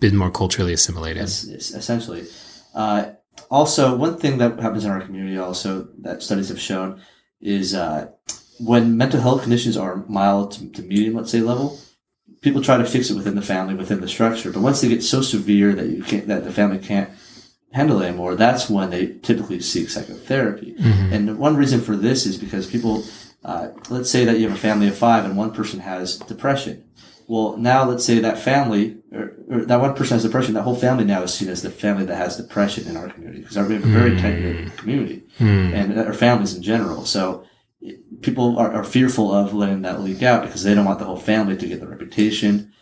been 0.00 0.16
more 0.16 0.30
culturally 0.30 0.72
assimilated. 0.72 1.22
essentially. 1.22 2.26
Uh, 2.74 3.12
also, 3.50 3.94
one 3.94 4.16
thing 4.16 4.38
that 4.38 4.58
happens 4.60 4.84
in 4.84 4.90
our 4.90 5.00
community 5.00 5.38
also 5.38 5.88
that 5.98 6.22
studies 6.22 6.48
have 6.48 6.60
shown 6.60 7.02
is 7.40 7.74
uh, 7.74 8.08
when 8.58 8.96
mental 8.96 9.20
health 9.20 9.42
conditions 9.42 9.76
are 9.76 10.04
mild 10.08 10.52
to, 10.52 10.68
to, 10.70 10.82
medium, 10.82 11.14
let's 11.14 11.30
say 11.30 11.40
level, 11.40 11.78
people 12.40 12.62
try 12.62 12.78
to 12.78 12.84
fix 12.84 13.10
it 13.10 13.14
within 13.14 13.34
the 13.34 13.42
family, 13.42 13.74
within 13.74 14.00
the 14.00 14.08
structure. 14.08 14.50
But 14.52 14.62
once 14.62 14.80
they 14.80 14.88
get 14.88 15.02
so 15.02 15.20
severe 15.20 15.74
that 15.74 15.88
you 15.88 16.02
can't, 16.02 16.26
that 16.28 16.44
the 16.44 16.52
family 16.52 16.78
can't 16.78 17.10
handle 17.72 18.00
it 18.00 18.06
anymore, 18.06 18.36
that's 18.36 18.70
when 18.70 18.90
they 18.90 19.18
typically 19.22 19.60
seek 19.60 19.90
psychotherapy. 19.90 20.74
Mm-hmm. 20.74 21.12
And 21.12 21.38
one 21.38 21.56
reason 21.56 21.80
for 21.80 21.96
this 21.96 22.26
is 22.26 22.38
because 22.38 22.66
people, 22.66 23.04
uh, 23.44 23.68
let's 23.90 24.10
say 24.10 24.24
that 24.24 24.38
you 24.38 24.48
have 24.48 24.56
a 24.56 24.60
family 24.60 24.88
of 24.88 24.96
five 24.96 25.24
and 25.24 25.36
one 25.36 25.52
person 25.52 25.80
has 25.80 26.18
depression 26.18 26.84
well, 27.26 27.56
now 27.56 27.84
let's 27.84 28.04
say 28.04 28.18
that 28.18 28.38
family, 28.38 28.98
or, 29.12 29.34
or, 29.48 29.64
that 29.64 29.80
one 29.80 29.94
person 29.94 30.14
has 30.14 30.22
depression, 30.22 30.54
that 30.54 30.62
whole 30.62 30.74
family 30.74 31.04
now 31.04 31.22
is 31.22 31.34
seen 31.34 31.48
as 31.48 31.62
the 31.62 31.70
family 31.70 32.04
that 32.06 32.16
has 32.16 32.36
depression 32.36 32.86
in 32.86 32.96
our 32.96 33.08
community 33.08 33.40
because 33.40 33.56
we 33.68 33.74
have 33.74 33.84
a 33.84 33.88
very 33.88 34.12
mm. 34.12 34.20
tight 34.20 34.38
knit 34.38 34.76
community 34.76 35.22
mm. 35.38 35.72
and 35.72 35.98
our 35.98 36.12
families 36.12 36.54
in 36.54 36.62
general. 36.62 37.04
So 37.04 37.44
people 38.20 38.58
are, 38.58 38.72
are, 38.72 38.84
fearful 38.84 39.34
of 39.34 39.52
letting 39.54 39.82
that 39.82 40.00
leak 40.00 40.22
out 40.22 40.42
because 40.42 40.62
they 40.62 40.74
don't 40.74 40.84
want 40.84 40.98
the 40.98 41.04
whole 41.04 41.16
family 41.16 41.56
to 41.56 41.66
get 41.66 41.80
the 41.80 41.88
reputation 41.88 42.72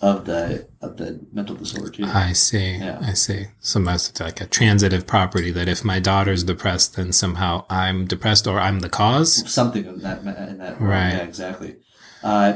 of 0.00 0.24
the 0.24 0.66
of 0.82 0.96
the 0.96 1.24
mental 1.32 1.54
disorder 1.54 1.90
too. 1.90 2.04
I 2.04 2.32
see. 2.32 2.76
Yeah. 2.76 2.98
I 3.00 3.12
see. 3.12 3.46
So 3.60 3.80
most 3.80 4.18
like 4.20 4.40
a 4.40 4.46
transitive 4.46 5.06
property 5.06 5.50
that 5.52 5.68
if 5.68 5.84
my 5.84 6.00
daughter's 6.00 6.44
depressed, 6.44 6.96
then 6.96 7.12
somehow 7.12 7.64
I'm 7.70 8.06
depressed 8.06 8.46
or 8.46 8.58
I'm 8.58 8.80
the 8.80 8.88
cause. 8.88 9.48
Something 9.50 9.86
in 9.86 10.00
that 10.00 10.20
in 10.20 10.58
that 10.58 10.80
right. 10.80 11.12
Yeah, 11.12 11.22
exactly. 11.22 11.76
Uh, 12.22 12.54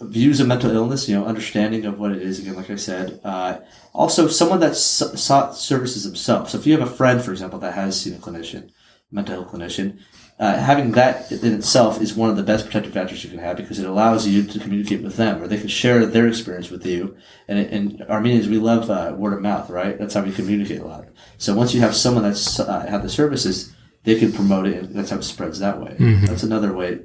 views 0.00 0.40
of 0.40 0.46
mental 0.46 0.70
illness, 0.70 1.08
you 1.08 1.18
know, 1.18 1.24
understanding 1.24 1.84
of 1.86 1.98
what 1.98 2.12
it 2.12 2.22
is, 2.22 2.38
again, 2.38 2.54
like 2.54 2.70
I 2.70 2.76
said. 2.76 3.20
Uh, 3.24 3.60
also, 3.92 4.28
someone 4.28 4.60
that 4.60 4.76
sought 4.76 5.56
services 5.56 6.04
themselves. 6.04 6.52
So 6.52 6.58
if 6.58 6.66
you 6.66 6.76
have 6.78 6.86
a 6.86 6.92
friend, 6.92 7.22
for 7.22 7.32
example, 7.32 7.58
that 7.60 7.74
has 7.74 8.00
seen 8.00 8.14
a 8.14 8.18
clinician, 8.18 8.70
mental 9.10 9.42
health 9.42 9.54
clinician, 9.54 9.98
uh, 10.38 10.58
having 10.58 10.92
that 10.92 11.32
in 11.32 11.54
itself 11.54 11.98
is 12.02 12.14
one 12.14 12.28
of 12.28 12.36
the 12.36 12.42
best 12.42 12.66
protective 12.66 12.92
factors 12.92 13.24
you 13.24 13.30
can 13.30 13.38
have 13.38 13.56
because 13.56 13.78
it 13.78 13.88
allows 13.88 14.28
you 14.28 14.42
to 14.42 14.58
communicate 14.58 15.02
with 15.02 15.16
them 15.16 15.42
or 15.42 15.48
they 15.48 15.56
can 15.56 15.68
share 15.68 16.04
their 16.04 16.28
experience 16.28 16.70
with 16.70 16.84
you. 16.84 17.16
And, 17.48 17.58
and 17.58 18.02
Armenians, 18.10 18.46
we 18.46 18.58
love 18.58 18.90
uh, 18.90 19.14
word 19.16 19.32
of 19.32 19.40
mouth, 19.40 19.70
right? 19.70 19.98
That's 19.98 20.12
how 20.12 20.22
we 20.22 20.32
communicate 20.32 20.80
a 20.80 20.86
lot. 20.86 21.06
So 21.38 21.54
once 21.54 21.72
you 21.72 21.80
have 21.80 21.96
someone 21.96 22.22
that's 22.22 22.60
uh, 22.60 22.86
had 22.86 23.02
the 23.02 23.08
services, 23.08 23.74
they 24.04 24.18
can 24.18 24.30
promote 24.30 24.66
it 24.66 24.84
and 24.84 24.94
that's 24.94 25.08
how 25.08 25.16
it 25.16 25.22
spreads 25.22 25.58
that 25.60 25.80
way. 25.80 25.96
Mm-hmm. 25.98 26.26
That's 26.26 26.42
another 26.42 26.74
way 26.74 27.00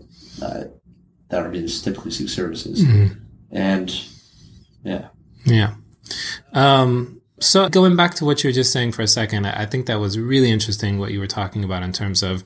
uh, 1.32 1.38
are 1.38 1.44
Armenians 1.46 1.82
typically 1.82 2.12
seek 2.12 2.30
services. 2.30 2.84
Mm-hmm. 2.84 3.14
And 3.52 4.06
yeah. 4.84 5.08
Yeah. 5.46 5.76
Um, 6.54 7.22
so 7.40 7.70
going 7.70 7.96
back 7.96 8.14
to 8.16 8.26
what 8.26 8.44
you 8.44 8.50
were 8.50 8.54
just 8.54 8.72
saying 8.72 8.92
for 8.92 9.02
a 9.02 9.08
second, 9.08 9.46
I 9.46 9.66
think 9.66 9.88
that 9.88 10.00
was 10.00 10.20
really 10.20 10.52
interesting 10.52 11.00
what 11.00 11.12
you 11.12 11.20
were 11.20 11.28
talking 11.28 11.64
about 11.64 11.84
in 11.84 11.92
terms 11.92 12.22
of 12.22 12.44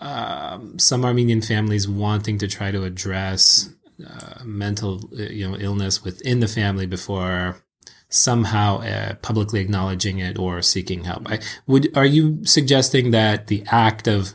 um, 0.00 0.78
some 0.78 1.04
Armenian 1.04 1.40
families 1.40 1.88
wanting 1.88 2.38
to 2.38 2.48
try 2.48 2.70
to 2.70 2.84
address 2.84 3.70
uh, 4.06 4.44
mental, 4.44 5.08
uh, 5.18 5.22
you 5.22 5.48
know, 5.48 5.56
illness 5.56 6.02
within 6.04 6.40
the 6.40 6.48
family 6.48 6.86
before 6.86 7.62
somehow 8.08 8.78
uh, 8.80 9.14
publicly 9.22 9.60
acknowledging 9.60 10.18
it 10.18 10.38
or 10.38 10.60
seeking 10.60 11.04
help. 11.04 11.30
I, 11.30 11.38
would 11.66 11.96
are 11.96 12.04
you 12.04 12.44
suggesting 12.44 13.12
that 13.12 13.46
the 13.46 13.64
act 13.70 14.06
of 14.06 14.34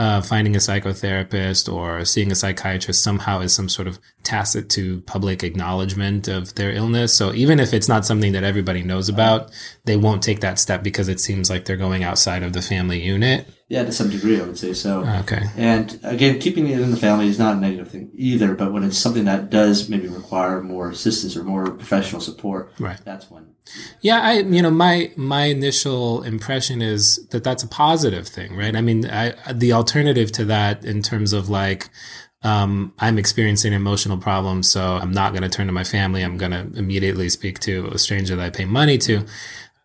uh, 0.00 0.22
finding 0.22 0.56
a 0.56 0.58
psychotherapist 0.58 1.70
or 1.70 2.06
seeing 2.06 2.32
a 2.32 2.34
psychiatrist 2.34 3.02
somehow 3.02 3.40
is 3.40 3.54
some 3.54 3.68
sort 3.68 3.86
of 3.86 3.98
tacit 4.22 4.70
to 4.70 5.02
public 5.02 5.44
acknowledgement 5.44 6.26
of 6.26 6.54
their 6.54 6.72
illness. 6.72 7.12
So 7.12 7.34
even 7.34 7.60
if 7.60 7.74
it's 7.74 7.86
not 7.86 8.06
something 8.06 8.32
that 8.32 8.42
everybody 8.42 8.82
knows 8.82 9.10
about, 9.10 9.50
they 9.84 9.98
won't 9.98 10.22
take 10.22 10.40
that 10.40 10.58
step 10.58 10.82
because 10.82 11.08
it 11.10 11.20
seems 11.20 11.50
like 11.50 11.66
they're 11.66 11.76
going 11.76 12.02
outside 12.02 12.42
of 12.42 12.54
the 12.54 12.62
family 12.62 12.98
unit. 12.98 13.46
Yeah, 13.70 13.84
to 13.84 13.92
some 13.92 14.10
degree, 14.10 14.40
I 14.40 14.42
would 14.42 14.58
say 14.58 14.72
so. 14.72 15.06
Okay. 15.20 15.44
And 15.56 16.00
again, 16.02 16.40
keeping 16.40 16.66
it 16.66 16.80
in 16.80 16.90
the 16.90 16.96
family 16.96 17.28
is 17.28 17.38
not 17.38 17.56
a 17.56 17.60
negative 17.60 17.88
thing 17.88 18.10
either, 18.14 18.56
but 18.56 18.72
when 18.72 18.82
it's 18.82 18.98
something 18.98 19.26
that 19.26 19.48
does 19.48 19.88
maybe 19.88 20.08
require 20.08 20.60
more 20.60 20.90
assistance 20.90 21.36
or 21.36 21.44
more 21.44 21.70
professional 21.70 22.20
support, 22.20 22.72
right. 22.80 22.98
that's 23.04 23.30
when. 23.30 23.54
Yeah, 24.00 24.22
I, 24.22 24.40
you 24.40 24.60
know, 24.60 24.72
my, 24.72 25.12
my 25.14 25.44
initial 25.44 26.24
impression 26.24 26.82
is 26.82 27.24
that 27.28 27.44
that's 27.44 27.62
a 27.62 27.68
positive 27.68 28.26
thing, 28.26 28.56
right? 28.56 28.74
I 28.74 28.80
mean, 28.80 29.08
I, 29.08 29.34
the 29.52 29.72
alternative 29.72 30.32
to 30.32 30.44
that 30.46 30.84
in 30.84 31.00
terms 31.00 31.32
of 31.32 31.48
like, 31.48 31.90
um, 32.42 32.92
I'm 32.98 33.18
experiencing 33.18 33.72
emotional 33.72 34.18
problems, 34.18 34.68
so 34.68 34.96
I'm 34.96 35.12
not 35.12 35.30
going 35.32 35.44
to 35.44 35.48
turn 35.48 35.68
to 35.68 35.72
my 35.72 35.84
family. 35.84 36.22
I'm 36.22 36.38
going 36.38 36.50
to 36.50 36.76
immediately 36.76 37.28
speak 37.28 37.60
to 37.60 37.86
a 37.92 37.98
stranger 37.98 38.34
that 38.34 38.44
I 38.44 38.50
pay 38.50 38.64
money 38.64 38.98
to. 38.98 39.24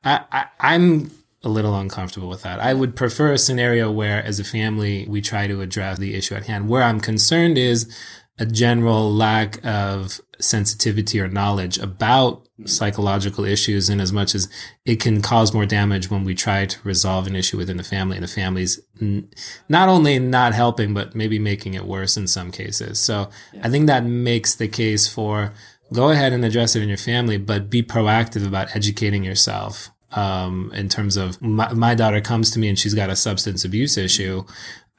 I, 0.04 0.22
I, 0.32 0.46
I'm 0.60 1.12
a 1.46 1.50
little 1.50 1.78
uncomfortable 1.78 2.28
with 2.28 2.42
that. 2.44 2.60
I 2.60 2.74
would 2.74 2.96
prefer 2.96 3.32
a 3.32 3.38
scenario 3.38 3.92
where, 3.92 4.24
as 4.24 4.40
a 4.40 4.44
family, 4.44 5.06
we 5.08 5.22
try 5.22 5.48
to 5.48 5.62
address 5.62 5.98
the 5.98 6.16
issue 6.16 6.36
at 6.36 6.46
hand. 6.46 6.68
Where 6.68 6.84
I'm 6.84 7.00
concerned 7.00 7.58
is 7.58 7.94
a 8.38 8.46
general 8.46 9.14
lack 9.14 9.66
of 9.66 10.20
sensitivity 10.40 11.20
or 11.22 11.28
knowledge 11.28 11.78
about 11.78 12.46
psychological 12.66 13.44
issues 13.44 13.90
in 13.90 14.00
as 14.00 14.14
much 14.14 14.34
as 14.34 14.50
it 14.86 15.00
can 15.00 15.22
cause 15.22 15.54
more 15.54 15.66
damage 15.66 16.10
when 16.10 16.24
we 16.24 16.34
try 16.34 16.66
to 16.66 16.78
resolve 16.84 17.28
an 17.28 17.36
issue 17.36 17.58
within 17.58 17.78
the 17.78 17.84
family 17.84 18.16
and 18.16 18.24
the 18.24 18.30
family's 18.32 18.80
n- 19.02 19.30
not 19.68 19.90
only 19.90 20.20
not 20.20 20.54
helping 20.54 20.94
but 20.94 21.14
maybe 21.14 21.38
making 21.38 21.74
it 21.74 21.86
worse 21.86 22.16
in 22.16 22.28
some 22.28 22.52
cases 22.52 22.98
so 22.98 23.30
yeah. 23.54 23.62
i 23.66 23.70
think 23.70 23.88
that 23.88 24.06
makes 24.06 24.56
the 24.56 24.70
case 24.70 25.06
for 25.06 25.54
go 25.92 26.12
ahead 26.12 26.32
and 26.32 26.46
address 26.46 26.78
it 26.78 26.82
in 26.82 26.88
your 26.88 26.98
family 26.98 27.38
but 27.38 27.70
be 27.70 27.84
proactive 27.84 28.48
about 28.48 28.74
educating 28.74 29.24
yourself 29.24 29.90
um, 30.16 30.72
in 30.74 30.90
terms 30.90 31.18
of 31.18 31.42
my, 31.42 31.72
my, 31.74 31.94
daughter 31.94 32.22
comes 32.22 32.52
to 32.52 32.60
me 32.60 32.70
and 32.70 32.80
she's 32.80 32.94
got 32.94 33.10
a 33.10 33.16
substance 33.16 33.66
abuse 33.66 33.98
issue 33.98 34.44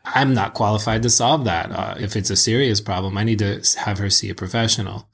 i'm 0.05 0.35
not 0.35 0.55
qualified 0.55 1.03
to 1.03 1.11
solve 1.11 1.45
that 1.45 1.71
uh, 1.73 1.95
if 1.99 2.15
it's 2.17 2.31
a 2.31 2.37
serious 2.37 2.81
problem 2.81 3.19
i 3.19 3.25
need 3.25 3.39
to 3.39 3.61
have 3.79 3.99
her 3.99 4.11
see 4.11 4.31
a 4.31 4.35
professional 4.35 5.09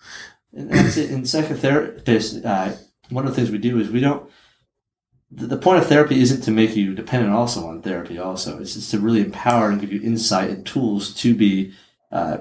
and. 0.52 0.70
In 0.70 1.22
psychotherapist, 1.22 2.44
uh, 2.44 2.76
one 3.08 3.26
of 3.26 3.30
the 3.30 3.36
things 3.36 3.50
we 3.50 3.58
do 3.58 3.78
is 3.78 3.90
we 3.90 4.00
don't. 4.00 4.30
The, 5.30 5.46
the 5.46 5.56
point 5.56 5.78
of 5.78 5.86
therapy 5.86 6.20
isn't 6.20 6.42
to 6.42 6.50
make 6.50 6.76
you 6.76 6.94
dependent 6.94 7.32
also 7.32 7.66
on 7.66 7.82
therapy. 7.82 8.18
Also, 8.18 8.60
it's 8.60 8.74
just 8.74 8.90
to 8.90 8.98
really 8.98 9.20
empower 9.20 9.70
and 9.70 9.80
give 9.80 9.92
you 9.92 10.02
insight 10.02 10.50
and 10.50 10.66
tools 10.66 11.14
to 11.16 11.34
be. 11.34 11.72
Uh, 12.10 12.38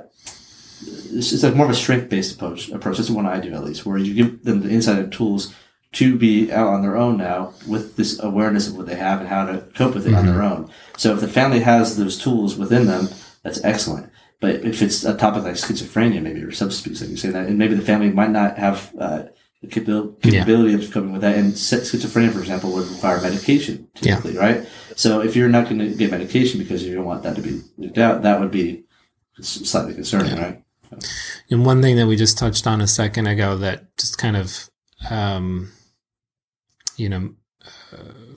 it's 0.83 1.43
like 1.43 1.55
more 1.55 1.65
of 1.65 1.71
a 1.71 1.75
strength 1.75 2.09
based 2.09 2.35
approach. 2.35 2.69
Approach. 2.69 2.97
That's 2.97 3.09
the 3.09 3.15
one 3.15 3.25
I 3.25 3.39
do 3.39 3.53
at 3.53 3.63
least, 3.63 3.85
where 3.85 3.97
you 3.97 4.13
give 4.13 4.43
them 4.43 4.61
the 4.61 4.69
insight 4.69 4.99
and 4.99 5.13
tools 5.13 5.53
to 5.93 6.17
be 6.17 6.51
out 6.51 6.67
on 6.67 6.81
their 6.81 6.95
own 6.95 7.17
now 7.17 7.53
with 7.67 7.97
this 7.97 8.21
awareness 8.23 8.67
of 8.67 8.77
what 8.77 8.85
they 8.85 8.95
have 8.95 9.19
and 9.19 9.29
how 9.29 9.45
to 9.45 9.59
cope 9.75 9.93
with 9.93 10.05
it 10.07 10.11
mm-hmm. 10.11 10.19
on 10.19 10.25
their 10.25 10.41
own. 10.41 10.69
So 10.97 11.13
if 11.13 11.19
the 11.19 11.27
family 11.27 11.59
has 11.59 11.97
those 11.97 12.17
tools 12.17 12.57
within 12.57 12.85
them, 12.87 13.09
that's 13.43 13.63
excellent. 13.63 14.09
But 14.39 14.63
if 14.63 14.81
it's 14.81 15.03
a 15.03 15.15
topic 15.17 15.43
like 15.43 15.55
schizophrenia, 15.55 16.21
maybe 16.21 16.41
or 16.43 16.51
substance 16.51 16.85
abuse, 16.85 17.01
like 17.01 17.09
you 17.11 17.17
say 17.17 17.29
that, 17.29 17.47
and 17.47 17.57
maybe 17.57 17.75
the 17.75 17.81
family 17.81 18.09
might 18.09 18.31
not 18.31 18.57
have 18.57 18.91
uh, 18.97 19.23
the 19.61 19.67
capability 19.67 20.71
yeah. 20.71 20.77
of 20.77 20.91
coping 20.91 21.11
with 21.11 21.21
that. 21.21 21.37
And 21.37 21.53
schizophrenia, 21.53 22.31
for 22.31 22.39
example, 22.39 22.71
would 22.71 22.87
require 22.87 23.21
medication 23.21 23.87
typically, 23.93 24.35
yeah. 24.35 24.39
right? 24.39 24.67
So 24.95 25.21
if 25.21 25.35
you're 25.35 25.49
not 25.49 25.65
going 25.65 25.79
to 25.79 25.93
get 25.93 26.09
medication 26.09 26.59
because 26.59 26.83
you 26.83 26.95
don't 26.95 27.05
want 27.05 27.23
that 27.23 27.35
to 27.35 27.41
be 27.41 27.61
looked 27.77 27.97
out, 27.97 28.23
that 28.23 28.39
would 28.39 28.51
be 28.51 28.85
slightly 29.41 29.93
concerning, 29.93 30.37
yeah. 30.37 30.43
right? 30.43 30.63
And 31.49 31.65
one 31.65 31.81
thing 31.81 31.97
that 31.97 32.07
we 32.07 32.15
just 32.15 32.37
touched 32.37 32.65
on 32.65 32.81
a 32.81 32.87
second 32.87 33.27
ago 33.27 33.57
that 33.57 33.95
just 33.97 34.17
kind 34.17 34.35
of, 34.35 34.69
um, 35.09 35.71
you 37.01 37.09
know, 37.09 37.33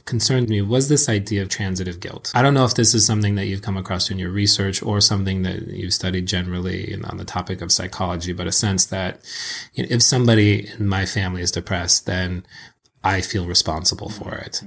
concerned 0.05 0.49
me 0.49 0.61
was 0.61 0.89
this 0.89 1.09
idea 1.09 1.43
of 1.43 1.49
transitive 1.49 2.01
guilt. 2.01 2.31
I 2.35 2.43
don't 2.43 2.55
know 2.55 2.65
if 2.65 2.75
this 2.75 2.95
is 2.95 3.07
something 3.07 3.37
that 3.37 3.47
you've 3.47 3.62
come 3.62 3.77
across 3.77 4.11
in 4.11 4.19
your 4.19 4.31
research 4.31 4.83
or 4.83 5.01
something 5.01 5.43
that 5.43 5.69
you've 5.69 5.95
studied 5.95 6.27
generally 6.27 6.95
on 7.05 7.17
the 7.17 7.25
topic 7.25 7.62
of 7.62 7.73
psychology, 7.73 8.33
but 8.33 8.47
a 8.47 8.53
sense 8.53 8.87
that 8.87 9.21
you 9.75 9.85
know, 9.85 9.89
if 9.91 10.03
somebody 10.03 10.69
in 10.79 10.87
my 10.87 11.07
family 11.07 11.43
is 11.43 11.51
depressed, 11.51 12.07
then 12.07 12.45
I 13.03 13.21
feel 13.21 13.47
responsible 13.47 14.11
for 14.11 14.35
it. 14.35 14.62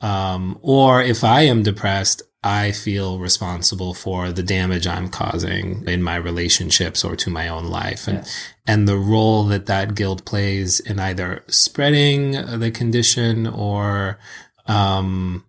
Um, 0.00 0.58
or 0.62 1.02
if 1.02 1.22
I 1.24 1.42
am 1.42 1.62
depressed, 1.62 2.22
I 2.42 2.72
feel 2.72 3.18
responsible 3.18 3.92
for 3.92 4.32
the 4.32 4.42
damage 4.42 4.86
I'm 4.86 5.10
causing 5.10 5.86
in 5.86 6.02
my 6.02 6.16
relationships 6.16 7.04
or 7.04 7.14
to 7.16 7.28
my 7.28 7.48
own 7.48 7.66
life 7.66 8.08
and, 8.08 8.26
and 8.66 8.88
the 8.88 8.96
role 8.96 9.44
that 9.44 9.66
that 9.66 9.94
guilt 9.94 10.24
plays 10.24 10.80
in 10.80 10.98
either 10.98 11.44
spreading 11.48 12.32
the 12.58 12.70
condition 12.70 13.46
or, 13.46 14.18
um, 14.66 15.44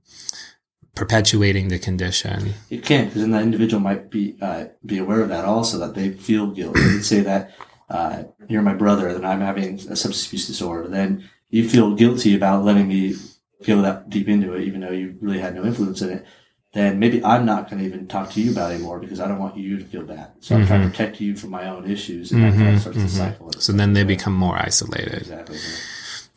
perpetuating 0.94 1.70
the 1.70 1.80
condition. 1.80 2.56
You 2.68 2.82
can't 2.82 3.08
because 3.08 3.22
then 3.22 3.32
that 3.32 3.44
individual 3.44 3.82
might 3.82 4.10
be, 4.10 4.36
uh, 4.42 4.66
be 4.86 4.98
aware 4.98 5.22
of 5.22 5.30
that 5.30 5.46
also, 5.46 5.78
that 5.78 5.96
they 5.96 6.12
feel 6.12 6.48
guilt. 6.48 6.76
They 6.76 6.94
would 6.94 7.06
say 7.06 7.22
that, 7.22 7.52
uh, 7.90 8.24
you're 8.50 8.62
my 8.62 8.74
brother, 8.74 9.14
then 9.14 9.24
I'm 9.24 9.40
having 9.40 9.76
a 9.76 9.96
substance 9.96 10.28
abuse 10.28 10.48
disorder. 10.48 10.90
Then 10.90 11.30
you 11.50 11.70
feel 11.70 11.96
guilty 11.96 12.36
about 12.36 12.66
letting 12.66 12.90
me 12.90 13.16
feel 13.64 13.82
that 13.84 14.10
deep 14.10 14.28
into 14.28 14.54
it, 14.56 14.64
even 14.64 14.82
though 14.82 14.92
you 14.92 15.16
really 15.22 15.40
had 15.40 15.56
no 15.56 15.64
influence 15.64 16.02
in 16.02 16.10
it 16.10 16.26
then 16.74 17.00
maybe 17.00 17.24
I'm 17.24 17.46
not 17.46 17.70
going 17.70 17.80
to 17.80 17.86
even 17.86 18.08
talk 18.08 18.32
to 18.32 18.42
you 18.42 18.52
about 18.52 18.72
it 18.72 18.76
anymore 18.76 19.00
because 19.00 19.20
I 19.20 19.28
don't 19.28 19.40
want 19.40 19.58
you 19.58 19.78
to 19.78 19.84
feel 19.86 20.04
bad. 20.04 20.32
So 20.40 20.56
I'm 20.56 20.66
trying 20.66 20.82
to 20.82 20.88
mm-hmm. 20.88 20.96
protect 20.96 21.20
you 21.20 21.36
from 21.36 21.50
my 21.50 21.68
own 21.68 21.90
issues, 21.90 22.32
and 22.32 22.42
mm-hmm. 22.42 22.58
that 22.58 22.64
kind 22.64 22.76
of 22.76 22.82
starts 22.82 22.98
mm-hmm. 22.98 23.08
the 23.08 23.14
cycle. 23.14 23.52
So 23.60 23.74
then 23.74 23.94
they 23.94 24.04
become 24.04 24.34
more 24.34 24.58
isolated. 24.58 25.22
Exactly. 25.22 25.58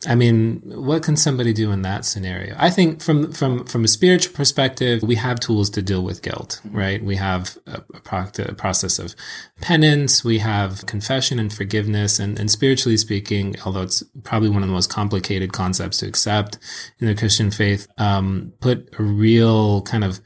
I 0.07 0.15
mean, 0.15 0.61
what 0.65 1.03
can 1.03 1.17
somebody 1.17 1.53
do 1.53 1.71
in 1.71 1.81
that 1.83 2.05
scenario? 2.05 2.55
I 2.57 2.69
think 2.69 3.01
from 3.01 3.31
from 3.31 3.65
from 3.65 3.83
a 3.83 3.87
spiritual 3.87 4.33
perspective, 4.33 5.03
we 5.03 5.15
have 5.15 5.39
tools 5.39 5.69
to 5.71 5.81
deal 5.81 6.03
with 6.03 6.21
guilt, 6.21 6.61
mm-hmm. 6.65 6.77
right? 6.77 7.03
We 7.03 7.15
have 7.15 7.57
a, 7.67 7.81
a, 7.93 8.53
process 8.53 8.99
of 8.99 9.15
penance, 9.61 10.23
we 10.23 10.39
have 10.39 10.85
confession 10.85 11.39
and 11.39 11.51
forgiveness, 11.51 12.19
and, 12.19 12.39
and 12.39 12.49
spiritually 12.51 12.97
speaking, 12.97 13.55
although 13.65 13.83
it's 13.83 14.03
probably 14.23 14.49
one 14.49 14.63
of 14.63 14.69
the 14.69 14.73
most 14.73 14.89
complicated 14.89 15.53
concepts 15.53 15.97
to 15.97 16.07
accept 16.07 16.57
in 16.99 17.07
the 17.07 17.15
Christian 17.15 17.51
faith, 17.51 17.87
um, 17.97 18.53
put 18.61 18.89
a 18.99 19.03
real 19.03 19.81
kind 19.83 20.03
of 20.03 20.19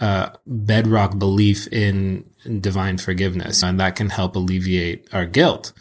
uh, 0.00 0.30
bedrock 0.46 1.18
belief 1.18 1.68
in 1.68 2.24
divine 2.60 2.98
forgiveness, 2.98 3.62
and 3.62 3.78
that 3.80 3.96
can 3.96 4.10
help 4.10 4.36
alleviate 4.36 5.08
our 5.12 5.26
guilt. 5.26 5.72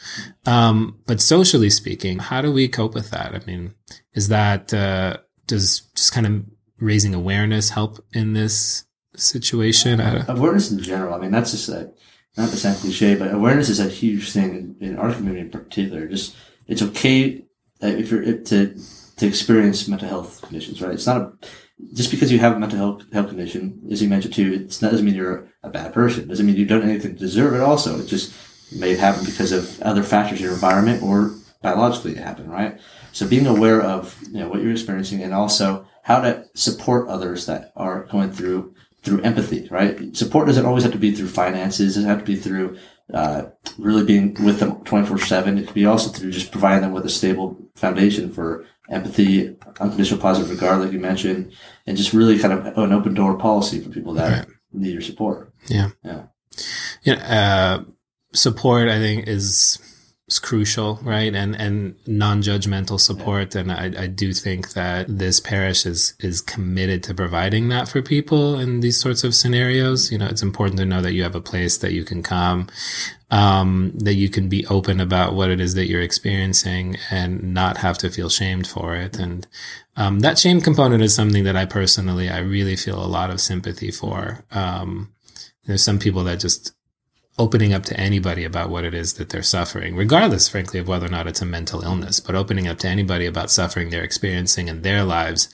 Um, 0.45 0.99
but 1.05 1.19
socially 1.19 1.69
speaking, 1.69 2.19
how 2.19 2.41
do 2.41 2.51
we 2.51 2.67
cope 2.67 2.93
with 2.93 3.09
that? 3.11 3.33
I 3.33 3.41
mean, 3.45 3.73
is 4.13 4.27
that 4.29 4.73
uh, 4.73 5.17
does 5.47 5.81
just 5.95 6.13
kind 6.13 6.27
of 6.27 6.45
raising 6.79 7.13
awareness 7.13 7.69
help 7.69 8.03
in 8.13 8.33
this 8.33 8.85
situation? 9.15 9.99
Uh, 9.99 10.25
awareness 10.27 10.71
in 10.71 10.79
general. 10.79 11.13
I 11.13 11.19
mean, 11.19 11.31
that's 11.31 11.51
just 11.51 11.69
a, 11.69 11.91
not 12.37 12.49
the 12.49 12.57
same 12.57 12.75
cliche, 12.75 13.15
but 13.15 13.33
awareness 13.33 13.69
is 13.69 13.79
a 13.79 13.89
huge 13.89 14.31
thing 14.31 14.75
in, 14.79 14.89
in 14.89 14.97
our 14.97 15.11
community 15.11 15.41
in 15.41 15.49
particular. 15.49 16.07
Just 16.07 16.35
it's 16.67 16.81
okay 16.81 17.43
if 17.81 18.11
you're 18.11 18.23
to 18.23 18.79
to 19.17 19.27
experience 19.27 19.87
mental 19.87 20.07
health 20.07 20.41
conditions, 20.41 20.81
right? 20.81 20.93
It's 20.93 21.07
not 21.07 21.21
a 21.21 21.33
just 21.93 22.11
because 22.11 22.31
you 22.31 22.39
have 22.39 22.55
a 22.55 22.59
mental 22.59 22.77
health, 22.77 23.11
health 23.11 23.29
condition, 23.29 23.81
as 23.91 24.01
you 24.01 24.09
mentioned 24.09 24.33
too, 24.33 24.53
it 24.53 24.79
doesn't 24.79 25.05
mean 25.05 25.15
you're 25.15 25.47
a 25.63 25.69
bad 25.69 25.93
person. 25.93 26.23
It 26.23 26.27
doesn't 26.29 26.45
mean 26.45 26.55
you've 26.55 26.69
done 26.69 26.83
anything 26.83 27.13
to 27.13 27.19
deserve 27.19 27.53
it. 27.53 27.61
Also, 27.61 27.99
it 27.99 28.07
just 28.07 28.33
may 28.71 28.91
have 28.91 28.99
happened 28.99 29.25
because 29.25 29.51
of 29.51 29.81
other 29.81 30.03
factors 30.03 30.39
in 30.39 30.45
your 30.45 30.53
environment 30.53 31.03
or 31.03 31.35
biologically 31.61 32.11
it 32.11 32.17
happened, 32.17 32.51
right? 32.51 32.79
So 33.11 33.27
being 33.27 33.47
aware 33.47 33.81
of 33.81 34.19
you 34.31 34.39
know 34.39 34.49
what 34.49 34.61
you're 34.61 34.71
experiencing 34.71 35.21
and 35.23 35.33
also 35.33 35.87
how 36.03 36.21
to 36.21 36.45
support 36.53 37.07
others 37.07 37.45
that 37.45 37.71
are 37.75 38.03
going 38.05 38.31
through 38.31 38.75
through 39.01 39.21
empathy, 39.21 39.67
right? 39.69 40.15
Support 40.15 40.47
doesn't 40.47 40.65
always 40.65 40.83
have 40.83 40.93
to 40.93 40.97
be 40.97 41.13
through 41.13 41.27
finances. 41.27 41.97
It 41.97 42.01
doesn't 42.01 42.09
have 42.09 42.19
to 42.19 42.25
be 42.25 42.35
through 42.35 42.77
uh, 43.13 43.45
really 43.77 44.05
being 44.05 44.33
with 44.45 44.59
them 44.59 44.83
24 44.83 45.19
7. 45.19 45.57
It 45.57 45.65
could 45.65 45.73
be 45.73 45.85
also 45.85 46.09
through 46.09 46.31
just 46.31 46.51
providing 46.51 46.81
them 46.81 46.93
with 46.93 47.05
a 47.05 47.09
stable 47.09 47.57
foundation 47.75 48.31
for 48.31 48.65
empathy, 48.89 49.55
unconditional 49.79 50.21
positive 50.21 50.49
regard, 50.49 50.81
like 50.81 50.91
you 50.91 50.99
mentioned, 50.99 51.53
and 51.85 51.97
just 51.97 52.13
really 52.13 52.39
kind 52.39 52.53
of 52.53 52.77
an 52.77 52.93
open 52.93 53.13
door 53.13 53.37
policy 53.37 53.79
for 53.79 53.89
people 53.89 54.13
that 54.13 54.45
right. 54.45 54.47
need 54.71 54.93
your 54.93 55.01
support. 55.01 55.53
Yeah. 55.67 55.89
Yeah. 56.03 56.23
Yeah. 57.03 57.13
Uh, 57.13 57.83
support, 58.33 58.89
I 58.89 58.99
think, 58.99 59.27
is 59.27 59.79
is 60.27 60.39
crucial, 60.39 60.99
right? 61.03 61.33
And 61.33 61.55
and 61.55 61.95
non-judgmental 62.07 62.99
support. 62.99 63.55
Yeah. 63.55 63.61
And 63.61 63.71
I, 63.71 64.03
I 64.03 64.07
do 64.07 64.33
think 64.33 64.73
that 64.73 65.05
this 65.07 65.39
parish 65.39 65.85
is 65.85 66.15
is 66.19 66.41
committed 66.41 67.03
to 67.03 67.13
providing 67.13 67.69
that 67.69 67.87
for 67.87 68.01
people 68.01 68.59
in 68.59 68.81
these 68.81 68.99
sorts 68.99 69.23
of 69.23 69.35
scenarios. 69.35 70.11
You 70.11 70.17
know, 70.17 70.27
it's 70.27 70.43
important 70.43 70.77
to 70.79 70.85
know 70.85 71.01
that 71.01 71.13
you 71.13 71.23
have 71.23 71.35
a 71.35 71.41
place 71.41 71.77
that 71.77 71.93
you 71.93 72.03
can 72.03 72.23
come, 72.23 72.67
um, 73.33 73.91
that 73.95 74.13
you 74.13 74.29
can 74.29 74.47
be 74.47 74.63
open 74.67 74.99
about 74.99 75.33
what 75.33 75.49
it 75.49 75.59
is 75.59 75.73
that 75.73 75.87
you're 75.87 76.01
experiencing 76.01 76.97
and 77.09 77.51
not 77.51 77.77
have 77.77 77.97
to 77.97 78.11
feel 78.11 78.29
shamed 78.29 78.67
for 78.67 78.95
it. 78.95 79.17
And 79.17 79.47
um, 79.97 80.19
that 80.19 80.37
shame 80.37 80.61
component 80.61 81.01
is 81.01 81.15
something 81.15 81.43
that 81.45 81.55
I 81.55 81.65
personally 81.65 82.29
I 82.29 82.37
really 82.37 82.75
feel 82.75 83.03
a 83.03 83.09
lot 83.09 83.31
of 83.31 83.41
sympathy 83.41 83.89
for. 83.89 84.45
Um, 84.51 85.15
there's 85.65 85.83
some 85.83 85.97
people 85.97 86.23
that 86.25 86.41
just 86.41 86.75
opening 87.39 87.73
up 87.73 87.83
to 87.83 87.99
anybody 87.99 88.43
about 88.43 88.69
what 88.69 88.83
it 88.83 88.93
is 88.93 89.15
that 89.15 89.29
they're 89.29 89.41
suffering, 89.41 89.95
regardless, 89.95 90.47
frankly, 90.47 90.79
of 90.79 90.87
whether 90.87 91.07
or 91.07 91.09
not 91.09 91.25
it's 91.25 91.41
a 91.41 91.45
mental 91.45 91.81
illness, 91.81 92.19
but 92.19 92.35
opening 92.35 92.67
up 92.67 92.77
to 92.77 92.87
anybody 92.87 93.25
about 93.25 93.49
suffering 93.49 93.89
they're 93.89 94.03
experiencing 94.03 94.67
in 94.67 94.83
their 94.83 95.03
lives 95.03 95.49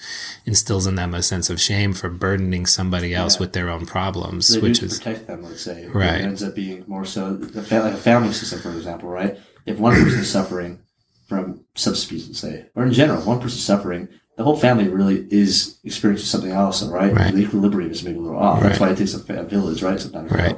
instills 0.45 0.85
in 0.85 0.95
them 0.95 1.13
a 1.13 1.23
sense 1.23 1.49
of 1.49 1.61
shame 1.61 1.93
for 1.93 2.09
burdening 2.09 2.65
somebody 2.65 3.15
else 3.15 3.35
yeah. 3.35 3.39
with 3.39 3.53
their 3.53 3.69
own 3.69 3.85
problems, 3.85 4.47
so 4.47 4.59
which 4.59 4.83
is 4.83 4.97
protect 4.97 5.27
them, 5.27 5.43
let's 5.43 5.61
say. 5.61 5.87
Right. 5.87 6.15
It 6.15 6.23
ends 6.23 6.43
up 6.43 6.53
being 6.53 6.83
more 6.85 7.05
so 7.05 7.39
like 7.53 7.93
a 7.93 7.97
family 7.97 8.33
system, 8.33 8.59
for 8.59 8.71
example, 8.71 9.09
right? 9.09 9.37
If 9.65 9.79
one 9.79 9.93
person 9.93 10.19
is 10.19 10.29
suffering 10.29 10.79
from 11.27 11.63
substance 11.75 12.37
say, 12.37 12.65
or 12.75 12.85
in 12.85 12.91
general, 12.91 13.21
one 13.21 13.39
person 13.39 13.59
suffering, 13.59 14.09
the 14.35 14.43
whole 14.43 14.57
family 14.57 14.87
really 14.89 15.27
is 15.31 15.79
experiencing 15.83 16.25
something 16.25 16.51
else, 16.51 16.83
right? 16.83 17.13
right. 17.13 17.33
The 17.33 17.41
equilibrium 17.41 17.91
is 17.91 18.03
maybe 18.03 18.17
a 18.17 18.21
little 18.21 18.39
off. 18.39 18.61
Right. 18.61 18.69
That's 18.69 18.79
why 18.79 18.89
it 18.89 18.97
takes 18.97 19.13
a, 19.13 19.33
a 19.33 19.43
village, 19.43 19.81
right? 19.83 19.99
Sometimes. 19.99 20.31
Right. 20.31 20.57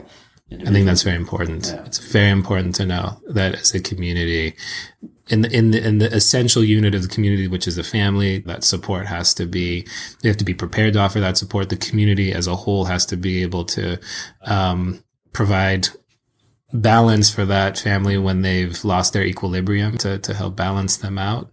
I 0.52 0.72
think 0.72 0.86
that's 0.86 1.04
very 1.04 1.16
important. 1.16 1.68
Yeah. 1.68 1.86
It's 1.86 1.98
very 1.98 2.30
important 2.30 2.76
to 2.76 2.86
know 2.86 3.22
that 3.30 3.56
as 3.56 3.74
a 3.74 3.80
community, 3.80 4.56
in 5.30 5.42
the, 5.42 5.56
in 5.56 5.72
the, 5.72 5.88
in 5.88 5.98
the 6.00 6.14
essential 6.14 6.64
unit 6.64 6.94
of 6.94 7.04
the 7.04 7.08
community, 7.08 7.48
which 7.48 7.68
is 7.68 7.78
the 7.78 7.84
family, 7.84 8.40
that 8.40 8.64
support 8.66 9.08
has 9.08 9.34
to 9.36 9.46
be, 9.46 9.88
they 10.22 10.30
have 10.30 10.38
to 10.38 10.46
be 10.46 10.54
prepared 10.54 10.94
to 10.94 11.00
offer 11.00 11.22
that 11.22 11.38
support. 11.38 11.70
The 11.70 11.78
community 11.78 12.34
as 12.34 12.48
a 12.48 12.56
whole 12.56 12.86
has 12.86 13.06
to 13.08 13.18
be 13.18 13.42
able 13.42 13.64
to, 13.66 13.98
um, 14.42 15.04
provide 15.32 15.88
balance 16.74 17.30
for 17.30 17.46
that 17.46 17.80
family 17.80 18.18
when 18.18 18.42
they've 18.42 18.84
lost 18.84 19.14
their 19.14 19.24
equilibrium 19.24 19.98
to, 20.00 20.18
to 20.20 20.34
help 20.34 20.56
balance 20.56 20.98
them 20.98 21.18
out. 21.18 21.50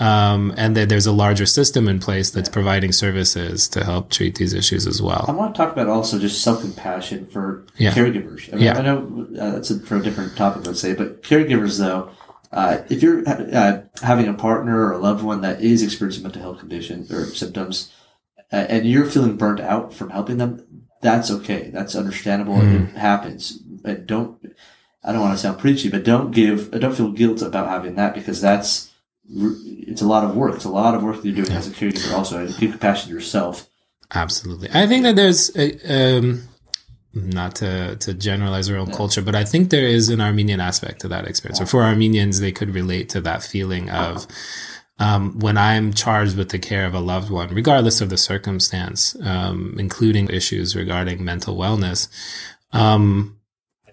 Um, 0.00 0.54
and 0.56 0.74
that 0.76 0.88
there's 0.88 1.04
a 1.06 1.12
larger 1.12 1.44
system 1.44 1.86
in 1.86 1.98
place 1.98 2.30
that's 2.30 2.48
providing 2.48 2.90
services 2.90 3.68
to 3.68 3.84
help 3.84 4.10
treat 4.10 4.36
these 4.36 4.54
issues 4.54 4.86
as 4.86 5.02
well. 5.02 5.26
I 5.28 5.32
want 5.32 5.54
to 5.54 5.58
talk 5.58 5.72
about 5.72 5.88
also 5.88 6.18
just 6.18 6.42
self 6.42 6.62
compassion 6.62 7.26
for 7.26 7.66
Yeah. 7.76 7.92
caregivers. 7.92 8.48
I, 8.50 8.56
mean, 8.56 8.64
Yeah. 8.64 8.78
I 8.78 8.82
know 8.82 9.26
uh, 9.38 9.50
that's 9.52 9.70
a, 9.70 9.78
for 9.80 9.96
a 9.98 10.02
different 10.02 10.36
topic, 10.36 10.66
let's 10.66 10.80
say, 10.80 10.94
but 10.94 11.22
caregivers, 11.22 11.78
though, 11.78 12.08
uh, 12.50 12.78
if 12.88 13.02
you're 13.02 13.22
uh, 13.28 13.82
having 14.02 14.26
a 14.26 14.32
partner 14.34 14.86
or 14.86 14.92
a 14.92 14.98
loved 14.98 15.22
one 15.22 15.42
that 15.42 15.60
is 15.60 15.82
experiencing 15.82 16.22
mental 16.22 16.40
health 16.40 16.60
conditions 16.60 17.12
or 17.12 17.26
symptoms, 17.26 17.92
uh, 18.52 18.56
and 18.70 18.86
you're 18.86 19.04
feeling 19.04 19.36
burnt 19.36 19.60
out 19.60 19.92
from 19.92 20.08
helping 20.10 20.38
them, 20.38 20.64
that's 21.02 21.30
okay. 21.30 21.70
That's 21.74 21.94
understandable. 21.94 22.54
Mhm. 22.56 22.94
It 22.94 22.98
happens. 22.98 23.52
But 23.52 24.06
don't. 24.06 24.38
I 25.04 25.12
don't 25.12 25.20
want 25.20 25.34
to 25.34 25.38
sound 25.42 25.58
preachy, 25.58 25.88
but 25.90 26.04
don't 26.04 26.30
give. 26.30 26.70
Don't 26.72 26.94
feel 26.96 27.12
guilt 27.12 27.42
about 27.42 27.68
having 27.68 27.96
that 27.96 28.14
because 28.14 28.40
that's. 28.40 28.89
It's 29.32 30.02
a 30.02 30.06
lot 30.06 30.24
of 30.24 30.36
work. 30.36 30.54
It's 30.56 30.64
a 30.64 30.70
lot 30.70 30.94
of 30.94 31.02
work 31.02 31.16
that 31.16 31.24
you're 31.26 31.44
doing 31.44 31.56
as 31.56 31.68
a 31.68 31.70
caregiver. 31.70 32.12
Also, 32.14 32.38
and 32.38 32.56
give 32.58 32.72
compassion 32.72 33.12
yourself. 33.12 33.68
Absolutely. 34.12 34.68
I 34.72 34.86
think 34.86 35.04
that 35.04 35.16
there's, 35.16 35.54
a, 35.56 36.18
um, 36.18 36.48
not 37.14 37.54
to, 37.56 37.96
to 37.96 38.14
generalize 38.14 38.68
our 38.68 38.76
own 38.76 38.90
culture, 38.90 39.22
but 39.22 39.34
I 39.34 39.44
think 39.44 39.70
there 39.70 39.86
is 39.86 40.08
an 40.08 40.20
Armenian 40.20 40.60
aspect 40.60 41.00
to 41.02 41.08
that 41.08 41.26
experience. 41.26 41.60
Or 41.60 41.66
for 41.66 41.82
Armenians, 41.82 42.40
they 42.40 42.52
could 42.52 42.74
relate 42.74 43.08
to 43.10 43.20
that 43.20 43.42
feeling 43.42 43.88
of 43.90 44.26
um, 44.98 45.38
when 45.38 45.56
I'm 45.56 45.92
charged 45.92 46.36
with 46.36 46.50
the 46.50 46.58
care 46.58 46.86
of 46.86 46.94
a 46.94 47.00
loved 47.00 47.30
one, 47.30 47.54
regardless 47.54 48.00
of 48.00 48.10
the 48.10 48.18
circumstance, 48.18 49.16
um, 49.22 49.74
including 49.78 50.28
issues 50.28 50.76
regarding 50.76 51.24
mental 51.24 51.56
wellness. 51.56 52.08
Um, 52.72 53.38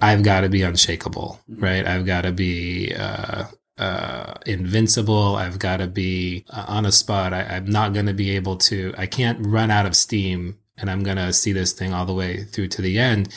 I've 0.02 0.22
got 0.22 0.42
to 0.42 0.50
be 0.50 0.62
unshakable, 0.62 1.40
right? 1.48 1.86
I've 1.88 2.06
got 2.06 2.22
to 2.22 2.32
be 2.32 2.94
uh, 2.94 3.46
uh, 3.78 4.36
invincible. 4.46 5.36
I've 5.36 5.60
got 5.60 5.78
to 5.78 5.88
be 5.88 6.46
uh, 6.50 6.66
on 6.68 6.86
a 6.86 6.92
spot. 6.92 7.34
I, 7.34 7.44
I'm 7.44 7.66
not 7.66 7.94
going 7.94 8.08
to 8.08 8.14
be 8.14 8.32
able 8.32 8.58
to. 8.58 8.94
I 8.98 9.06
can't 9.06 9.46
run 9.46 9.72
out 9.72 9.86
of 9.86 9.96
steam, 9.96 10.58
and 10.78 10.90
I'm 10.90 11.04
going 11.04 11.18
to 11.18 11.34
see 11.34 11.52
this 11.52 11.74
thing 11.74 11.94
all 11.94 12.06
the 12.06 12.14
way 12.14 12.44
through 12.44 12.70
to 12.70 12.82
the 12.82 13.00
end. 13.00 13.30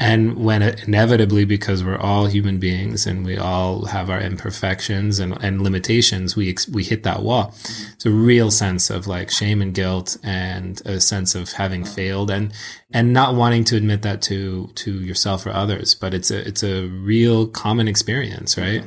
And 0.00 0.44
when 0.44 0.62
it, 0.62 0.86
inevitably, 0.86 1.44
because 1.44 1.82
we're 1.82 1.98
all 1.98 2.26
human 2.26 2.58
beings 2.58 3.04
and 3.04 3.24
we 3.24 3.36
all 3.36 3.86
have 3.86 4.08
our 4.08 4.20
imperfections 4.20 5.18
and, 5.18 5.36
and 5.42 5.60
limitations, 5.60 6.36
we 6.36 6.50
ex- 6.50 6.68
we 6.68 6.84
hit 6.84 7.02
that 7.02 7.22
wall. 7.22 7.52
It's 7.94 8.06
a 8.06 8.10
real 8.10 8.52
sense 8.52 8.90
of 8.90 9.08
like 9.08 9.28
shame 9.28 9.60
and 9.60 9.74
guilt, 9.74 10.16
and 10.22 10.80
a 10.86 11.00
sense 11.00 11.34
of 11.34 11.50
having 11.52 11.84
failed, 11.84 12.30
and 12.30 12.52
and 12.92 13.12
not 13.12 13.34
wanting 13.34 13.64
to 13.64 13.76
admit 13.76 14.02
that 14.02 14.22
to 14.22 14.68
to 14.76 15.00
yourself 15.00 15.44
or 15.46 15.50
others. 15.50 15.96
But 15.96 16.14
it's 16.14 16.30
a 16.30 16.46
it's 16.46 16.62
a 16.62 16.86
real 16.86 17.48
common 17.48 17.88
experience, 17.88 18.56
right? 18.56 18.84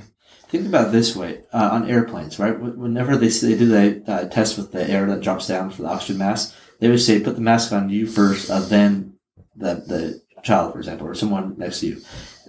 Think 0.51 0.67
about 0.67 0.89
it 0.89 0.91
this 0.91 1.15
way 1.15 1.43
uh, 1.53 1.69
on 1.71 1.89
airplanes, 1.89 2.37
right? 2.37 2.59
Whenever 2.59 3.15
they, 3.15 3.29
they 3.29 3.57
do 3.57 3.67
the 3.67 4.03
uh, 4.05 4.27
test 4.27 4.57
with 4.57 4.73
the 4.73 4.85
air 4.85 5.05
that 5.05 5.21
drops 5.21 5.47
down 5.47 5.69
for 5.69 5.83
the 5.83 5.87
oxygen 5.87 6.17
mask, 6.17 6.53
they 6.79 6.89
would 6.89 6.99
say 6.99 7.21
put 7.21 7.35
the 7.35 7.41
mask 7.41 7.71
on 7.71 7.89
you 7.89 8.05
first, 8.05 8.51
uh, 8.51 8.59
then 8.59 9.13
the 9.55 9.75
the 9.75 10.21
child, 10.43 10.73
for 10.73 10.79
example, 10.79 11.07
or 11.07 11.15
someone 11.15 11.55
next 11.57 11.79
to 11.79 11.87
you. 11.87 12.01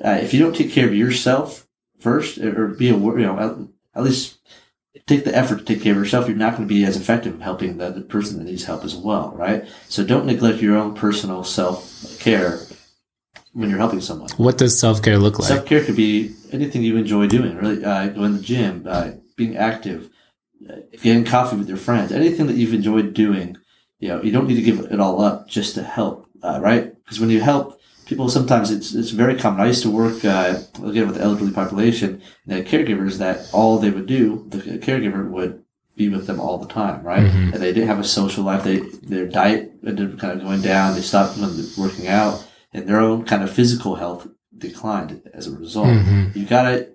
Uh, 0.05 0.19
if 0.21 0.35
you 0.35 0.41
don't 0.41 0.57
take 0.57 0.73
care 0.73 0.89
of 0.89 0.95
yourself 0.97 1.69
first, 2.01 2.39
or 2.39 2.67
be 2.67 2.89
aware, 2.89 3.21
you 3.21 3.27
know, 3.27 3.39
at, 3.39 3.99
at 3.99 4.03
least 4.03 4.39
take 5.07 5.25
the 5.25 5.37
effort 5.37 5.59
to 5.59 5.65
take 5.65 5.81
care 5.81 5.93
of 5.93 5.99
yourself, 5.99 6.27
you're 6.27 6.37
not 6.37 6.57
going 6.57 6.67
to 6.67 6.75
be 6.75 6.85
as 6.85 6.97
effective 6.97 7.35
in 7.35 7.41
helping 7.41 7.77
the, 7.79 7.91
the 7.91 8.01
person 8.01 8.39
that 8.39 8.45
needs 8.45 8.65
help 8.65 8.85
as 8.85 8.97
well, 8.97 9.31
right? 9.37 9.65
So 9.89 10.05
don't 10.05 10.27
neglect 10.27 10.61
your 10.61 10.77
own 10.77 10.97
personal 10.97 11.45
self 11.45 12.19
care 12.19 12.59
when 13.53 13.71
you're 13.71 13.79
helping 13.79 14.01
someone. 14.01 14.31
What 14.39 14.59
does 14.59 14.77
self 14.77 15.03
care 15.03 15.19
look 15.19 15.39
like? 15.39 15.47
Self 15.47 15.67
care 15.67 15.85
could 15.85 15.95
be 15.95 16.35
anything 16.53 16.83
you 16.83 16.97
enjoy 16.97 17.27
doing. 17.27 17.57
Really, 17.57 17.85
uh, 17.85 18.09
going 18.09 18.33
to 18.33 18.39
the 18.39 18.45
gym, 18.45 18.85
uh, 18.89 19.13
being 19.37 19.57
active, 19.57 20.11
uh, 20.69 20.77
getting 21.03 21.25
coffee 21.25 21.57
with 21.57 21.69
your 21.69 21.79
friends, 21.79 22.13
anything 22.13 22.47
that 22.47 22.57
you've 22.57 22.75
enjoyed 22.75 23.15
doing. 23.15 23.57
You 23.99 24.09
know, 24.09 24.23
you 24.23 24.33
don't 24.33 24.49
need 24.49 24.57
to 24.57 24.63
give 24.63 24.81
it 24.81 25.01
all 25.01 25.21
up 25.23 25.49
just 25.49 25.75
to 25.77 25.83
help, 25.83 26.27
uh, 26.43 26.59
right? 26.61 26.93
Because 27.05 27.21
when 27.21 27.31
you 27.31 27.41
help 27.41 27.81
people, 28.07 28.29
sometimes 28.29 28.71
it's 28.71 28.95
it's 28.95 29.11
very 29.11 29.37
common. 29.37 29.61
I 29.61 29.67
used 29.67 29.83
to 29.83 29.91
work 29.91 30.25
uh, 30.25 30.59
again 30.85 31.07
with 31.07 31.17
the 31.17 31.23
elderly 31.23 31.53
population, 31.53 32.21
and 32.47 32.59
the 32.65 32.69
caregivers 32.69 33.19
that 33.19 33.49
all 33.53 33.79
they 33.79 33.91
would 33.91 34.07
do, 34.07 34.45
the 34.49 34.59
caregiver 34.59 35.29
would 35.31 35.63
be 35.95 36.09
with 36.09 36.27
them 36.27 36.41
all 36.41 36.59
the 36.59 36.67
time, 36.67 37.03
right? 37.03 37.23
Mhm. 37.23 37.53
And 37.53 37.63
they 37.63 37.73
didn't 37.73 37.89
have 37.89 38.01
a 38.01 38.05
social 38.05 38.45
life. 38.45 38.65
They 38.65 38.79
their 39.03 39.27
diet 39.27 39.73
ended 39.87 40.13
up 40.13 40.19
kind 40.19 40.33
of 40.33 40.43
going 40.45 40.63
down. 40.63 40.95
They 40.95 41.03
stopped 41.03 41.39
working 41.77 42.09
out, 42.09 42.45
and 42.73 42.87
their 42.89 43.01
own 43.01 43.25
kind 43.25 43.43
of 43.43 43.51
physical 43.51 43.97
health 43.97 44.27
declined 44.63 45.21
as 45.35 45.47
a 45.47 45.51
result. 45.65 45.89
Mhm. 45.89 46.35
You 46.35 46.47
gotta 46.47 46.89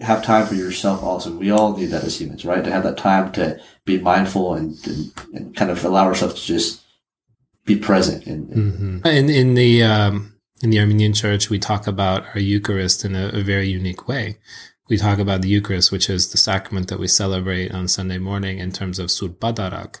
have 0.00 0.24
time 0.24 0.46
for 0.46 0.54
yourself. 0.56 1.02
Also, 1.02 1.30
we 1.36 1.50
all 1.50 1.76
need 1.76 1.90
that 1.92 2.02
as 2.04 2.20
humans, 2.20 2.44
right? 2.44 2.64
To 2.64 2.72
have 2.72 2.82
that 2.82 2.96
time 2.96 3.30
to 3.32 3.60
be 3.84 3.98
mindful 3.98 4.54
and 4.54 4.74
and, 4.86 5.12
and 5.34 5.56
kind 5.56 5.70
of 5.70 5.84
allow 5.84 6.04
ourselves 6.06 6.34
to 6.40 6.46
just 6.46 6.80
be 7.64 7.76
present. 7.76 8.26
And, 8.26 8.48
Mhm. 8.48 9.06
In 9.06 9.30
in 9.30 9.54
the 9.54 9.82
um, 9.84 10.32
in 10.62 10.70
the 10.70 10.80
Armenian 10.80 11.12
Church, 11.12 11.50
we 11.50 11.58
talk 11.58 11.86
about 11.86 12.24
our 12.34 12.40
Eucharist 12.40 13.04
in 13.04 13.14
a, 13.14 13.28
a 13.28 13.42
very 13.42 13.68
unique 13.68 14.08
way. 14.08 14.38
We 14.88 14.96
talk 14.96 15.18
about 15.20 15.42
the 15.42 15.48
Eucharist, 15.48 15.92
which 15.92 16.10
is 16.10 16.28
the 16.28 16.38
sacrament 16.38 16.88
that 16.88 16.98
we 16.98 17.08
celebrate 17.08 17.72
on 17.72 17.88
Sunday 17.88 18.18
morning 18.18 18.58
in 18.58 18.72
terms 18.72 18.98
of 18.98 19.08
Surp 19.10 19.34
Badarak. 19.38 20.00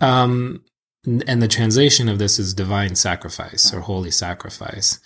Um, 0.00 0.62
and 1.04 1.40
the 1.42 1.48
translation 1.58 2.08
of 2.08 2.18
this 2.18 2.38
is 2.38 2.54
divine 2.54 2.94
sacrifice 2.96 3.72
or 3.72 3.80
holy 3.80 4.10
sacrifice. 4.10 4.98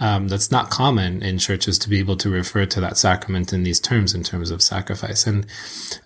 Um, 0.00 0.28
that's 0.28 0.52
not 0.52 0.70
common 0.70 1.22
in 1.24 1.38
churches 1.38 1.76
to 1.80 1.88
be 1.88 1.98
able 1.98 2.16
to 2.18 2.30
refer 2.30 2.66
to 2.66 2.80
that 2.80 2.96
sacrament 2.96 3.52
in 3.52 3.64
these 3.64 3.80
terms, 3.80 4.14
in 4.14 4.22
terms 4.22 4.52
of 4.52 4.62
sacrifice. 4.62 5.26
And 5.26 5.44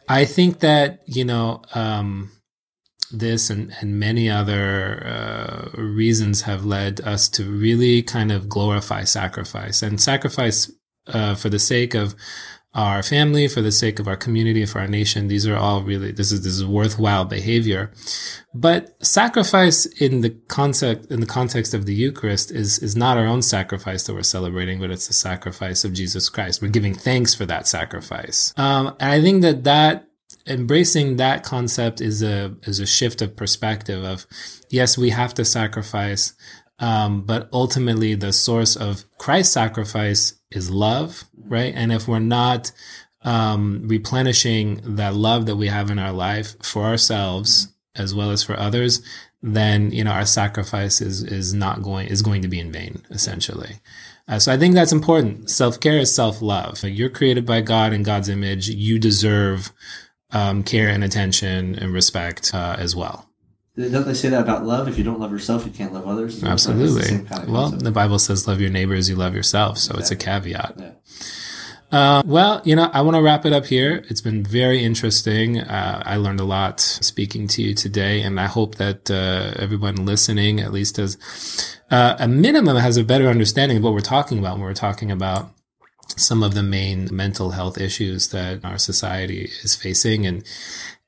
I 0.08 0.24
think 0.24 0.60
that, 0.60 1.00
you 1.04 1.26
know, 1.26 1.60
um, 1.74 2.30
this 3.12 3.50
and, 3.50 3.74
and 3.80 4.00
many 4.00 4.30
other 4.30 5.06
uh, 5.06 5.70
reasons 5.76 6.42
have 6.42 6.64
led 6.64 7.00
us 7.02 7.28
to 7.28 7.44
really 7.44 8.02
kind 8.02 8.32
of 8.32 8.48
glorify 8.48 9.04
sacrifice 9.04 9.82
and 9.82 10.00
sacrifice 10.00 10.70
uh, 11.08 11.34
for 11.34 11.50
the 11.50 11.58
sake 11.58 11.94
of 11.94 12.14
our 12.74 13.02
family, 13.02 13.48
for 13.48 13.60
the 13.60 13.72
sake 13.72 13.98
of 13.98 14.08
our 14.08 14.16
community, 14.16 14.64
for 14.64 14.80
our 14.80 14.88
nation. 14.88 15.28
These 15.28 15.46
are 15.46 15.56
all 15.56 15.82
really 15.82 16.10
this 16.10 16.32
is 16.32 16.42
this 16.42 16.54
is 16.54 16.64
worthwhile 16.64 17.24
behavior. 17.24 17.92
But 18.54 18.96
sacrifice 19.04 19.84
in 19.84 20.22
the 20.22 20.30
concept 20.48 21.10
in 21.10 21.20
the 21.20 21.26
context 21.26 21.74
of 21.74 21.84
the 21.84 21.94
Eucharist 21.94 22.50
is 22.50 22.78
is 22.78 22.96
not 22.96 23.18
our 23.18 23.26
own 23.26 23.42
sacrifice 23.42 24.04
that 24.04 24.14
we're 24.14 24.22
celebrating, 24.22 24.80
but 24.80 24.90
it's 24.90 25.06
the 25.06 25.14
sacrifice 25.14 25.84
of 25.84 25.92
Jesus 25.92 26.28
Christ. 26.28 26.62
We're 26.62 26.68
giving 26.68 26.94
thanks 26.94 27.34
for 27.34 27.44
that 27.46 27.66
sacrifice, 27.66 28.54
um, 28.56 28.96
and 28.98 29.10
I 29.10 29.20
think 29.20 29.42
that 29.42 29.64
that 29.64 30.08
embracing 30.46 31.16
that 31.16 31.44
concept 31.44 32.00
is 32.00 32.22
a 32.22 32.56
is 32.62 32.80
a 32.80 32.86
shift 32.86 33.20
of 33.20 33.36
perspective. 33.36 34.02
Of 34.02 34.26
yes, 34.70 34.96
we 34.96 35.10
have 35.10 35.34
to 35.34 35.44
sacrifice, 35.44 36.32
um, 36.78 37.22
but 37.26 37.50
ultimately 37.52 38.14
the 38.14 38.32
source 38.32 38.76
of 38.76 39.04
Christ's 39.18 39.52
sacrifice 39.52 40.34
is 40.54 40.70
love, 40.70 41.24
right? 41.46 41.72
And 41.74 41.92
if 41.92 42.08
we're 42.08 42.18
not 42.18 42.72
um, 43.22 43.82
replenishing 43.86 44.80
that 44.96 45.14
love 45.14 45.46
that 45.46 45.56
we 45.56 45.68
have 45.68 45.90
in 45.90 45.98
our 45.98 46.12
life 46.12 46.56
for 46.62 46.84
ourselves 46.84 47.68
as 47.94 48.14
well 48.14 48.30
as 48.30 48.42
for 48.42 48.58
others, 48.58 49.02
then 49.42 49.90
you 49.90 50.04
know 50.04 50.12
our 50.12 50.24
sacrifice 50.24 51.00
is 51.00 51.22
is 51.22 51.52
not 51.52 51.82
going 51.82 52.06
is 52.06 52.22
going 52.22 52.42
to 52.42 52.48
be 52.48 52.60
in 52.60 52.72
vain, 52.72 53.02
essentially. 53.10 53.80
Uh, 54.28 54.38
so 54.38 54.52
I 54.52 54.56
think 54.56 54.74
that's 54.74 54.92
important. 54.92 55.50
Self 55.50 55.80
care 55.80 55.98
is 55.98 56.14
self 56.14 56.40
love. 56.40 56.82
Like 56.82 56.96
You're 56.96 57.10
created 57.10 57.44
by 57.44 57.60
God 57.60 57.92
in 57.92 58.02
God's 58.02 58.28
image. 58.28 58.68
You 58.68 58.98
deserve 58.98 59.72
um, 60.30 60.62
care 60.62 60.88
and 60.88 61.04
attention 61.04 61.74
and 61.74 61.92
respect 61.92 62.54
uh, 62.54 62.76
as 62.78 62.96
well. 62.96 63.28
Don't 63.76 64.06
they 64.06 64.14
say 64.14 64.28
that 64.28 64.42
about 64.42 64.64
love? 64.64 64.86
If 64.86 64.98
you 64.98 65.04
don't 65.04 65.18
love 65.18 65.32
yourself, 65.32 65.64
you 65.64 65.72
can't 65.72 65.92
love 65.92 66.06
others. 66.06 66.42
Absolutely. 66.44 67.26
kind 67.26 67.44
of 67.44 67.48
well, 67.48 67.62
concept. 67.62 67.84
the 67.84 67.90
Bible 67.90 68.18
says, 68.18 68.46
"Love 68.46 68.60
your 68.60 68.70
neighbor 68.70 68.94
as 68.94 69.08
you 69.08 69.16
love 69.16 69.34
yourself," 69.34 69.78
so 69.78 69.96
it's 69.96 70.10
a 70.10 70.16
caveat. 70.16 70.74
Yeah. 70.78 70.92
Uh, 71.90 72.22
well, 72.24 72.62
you 72.64 72.74
know, 72.74 72.90
I 72.92 73.02
want 73.02 73.16
to 73.16 73.22
wrap 73.22 73.44
it 73.44 73.52
up 73.52 73.66
here. 73.66 74.02
It's 74.08 74.22
been 74.22 74.42
very 74.42 74.82
interesting. 74.82 75.60
Uh, 75.60 76.02
I 76.04 76.16
learned 76.16 76.40
a 76.40 76.44
lot 76.44 76.80
speaking 76.80 77.46
to 77.48 77.62
you 77.62 77.74
today, 77.74 78.22
and 78.22 78.40
I 78.40 78.46
hope 78.46 78.76
that 78.76 79.10
uh, 79.10 79.52
everyone 79.56 80.06
listening, 80.06 80.60
at 80.60 80.72
least 80.72 80.98
as 80.98 81.18
uh, 81.90 82.16
a 82.18 82.26
minimum, 82.26 82.78
has 82.78 82.96
a 82.96 83.04
better 83.04 83.28
understanding 83.28 83.76
of 83.76 83.84
what 83.84 83.92
we're 83.92 84.00
talking 84.00 84.38
about 84.38 84.54
when 84.54 84.62
we're 84.62 84.72
talking 84.72 85.10
about 85.10 85.50
some 86.16 86.42
of 86.42 86.54
the 86.54 86.62
main 86.62 87.08
mental 87.12 87.50
health 87.50 87.78
issues 87.78 88.28
that 88.28 88.64
our 88.64 88.78
society 88.78 89.50
is 89.62 89.74
facing, 89.74 90.26
and 90.26 90.44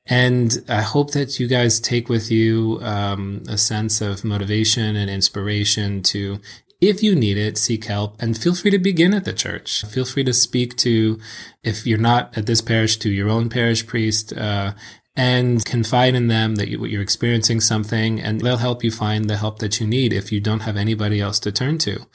and 0.07 0.63
I 0.69 0.81
hope 0.81 1.11
that 1.11 1.39
you 1.39 1.47
guys 1.47 1.79
take 1.79 2.09
with 2.09 2.31
you 2.31 2.79
um, 2.81 3.43
a 3.49 3.57
sense 3.57 4.01
of 4.01 4.23
motivation 4.23 4.95
and 4.95 5.09
inspiration 5.09 6.03
to 6.03 6.39
if 6.81 7.01
you 7.01 7.15
need 7.15 7.37
it, 7.37 7.57
seek 7.57 7.85
help 7.85 8.21
and 8.21 8.37
feel 8.37 8.53
free 8.53 8.71
to 8.71 8.77
begin 8.77 9.13
at 9.13 9.25
the 9.25 9.33
church. 9.33 9.85
Feel 9.85 10.05
free 10.05 10.23
to 10.25 10.33
speak 10.33 10.75
to, 10.77 11.19
if 11.63 11.87
you're 11.87 11.97
not 11.97 12.37
at 12.37 12.45
this 12.45 12.61
parish, 12.61 12.97
to 12.97 13.09
your 13.09 13.29
own 13.29 13.49
parish 13.49 13.87
priest, 13.87 14.33
uh, 14.33 14.73
and 15.15 15.63
confide 15.63 16.13
in 16.15 16.27
them 16.27 16.55
that 16.55 16.67
you, 16.67 16.85
you're 16.85 17.01
experiencing 17.01 17.61
something 17.61 18.19
and 18.19 18.41
they'll 18.41 18.57
help 18.57 18.83
you 18.83 18.91
find 18.91 19.29
the 19.29 19.37
help 19.37 19.59
that 19.59 19.79
you 19.79 19.87
need 19.87 20.11
if 20.11 20.31
you 20.31 20.41
don't 20.41 20.61
have 20.61 20.75
anybody 20.75 21.21
else 21.21 21.39
to 21.39 21.51
turn 21.51 21.77
to. 21.79 22.05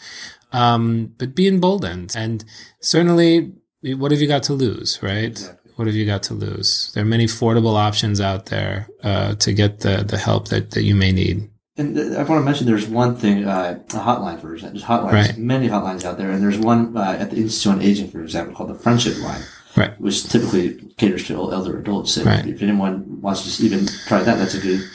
Um, 0.52 1.14
but 1.16 1.34
be 1.34 1.48
emboldened 1.48 2.14
and 2.16 2.44
certainly 2.80 3.52
what 3.82 4.10
have 4.10 4.20
you 4.20 4.28
got 4.28 4.42
to 4.44 4.52
lose, 4.52 5.02
right? 5.02 5.54
What 5.80 5.86
have 5.86 5.96
you 5.96 6.04
got 6.04 6.22
to 6.24 6.34
lose? 6.34 6.92
There 6.92 7.02
are 7.02 7.06
many 7.06 7.24
affordable 7.24 7.74
options 7.74 8.20
out 8.20 8.44
there 8.44 8.86
uh, 9.02 9.36
to 9.36 9.50
get 9.54 9.80
the, 9.80 10.04
the 10.06 10.18
help 10.18 10.48
that, 10.48 10.72
that 10.72 10.82
you 10.82 10.94
may 10.94 11.10
need. 11.10 11.48
And 11.78 11.98
I 11.98 12.22
want 12.24 12.38
to 12.38 12.42
mention 12.42 12.66
there's 12.66 12.86
one 12.86 13.16
thing, 13.16 13.46
uh, 13.46 13.80
a 13.88 13.92
hotline 13.92 14.38
for 14.42 14.52
example. 14.52 14.78
There's 14.78 14.84
hotlines, 14.86 15.12
right. 15.12 15.38
many 15.38 15.70
hotlines 15.70 16.04
out 16.04 16.18
there, 16.18 16.32
and 16.32 16.42
there's 16.42 16.58
one 16.58 16.94
uh, 16.94 17.16
at 17.18 17.30
the 17.30 17.38
Institute 17.38 17.72
on 17.72 17.80
Aging, 17.80 18.10
for 18.10 18.22
example, 18.22 18.54
called 18.54 18.68
the 18.68 18.74
Friendship 18.74 19.16
Line, 19.22 19.40
right. 19.74 19.98
which 19.98 20.24
typically 20.24 20.74
caters 20.98 21.26
to 21.28 21.32
elder 21.32 21.78
adults. 21.78 22.12
So 22.12 22.24
right. 22.24 22.46
if 22.46 22.60
anyone 22.60 23.22
wants 23.22 23.56
to 23.56 23.64
even 23.64 23.86
try 24.06 24.22
that, 24.22 24.36
that's 24.36 24.52
a 24.52 24.60
good. 24.60 24.86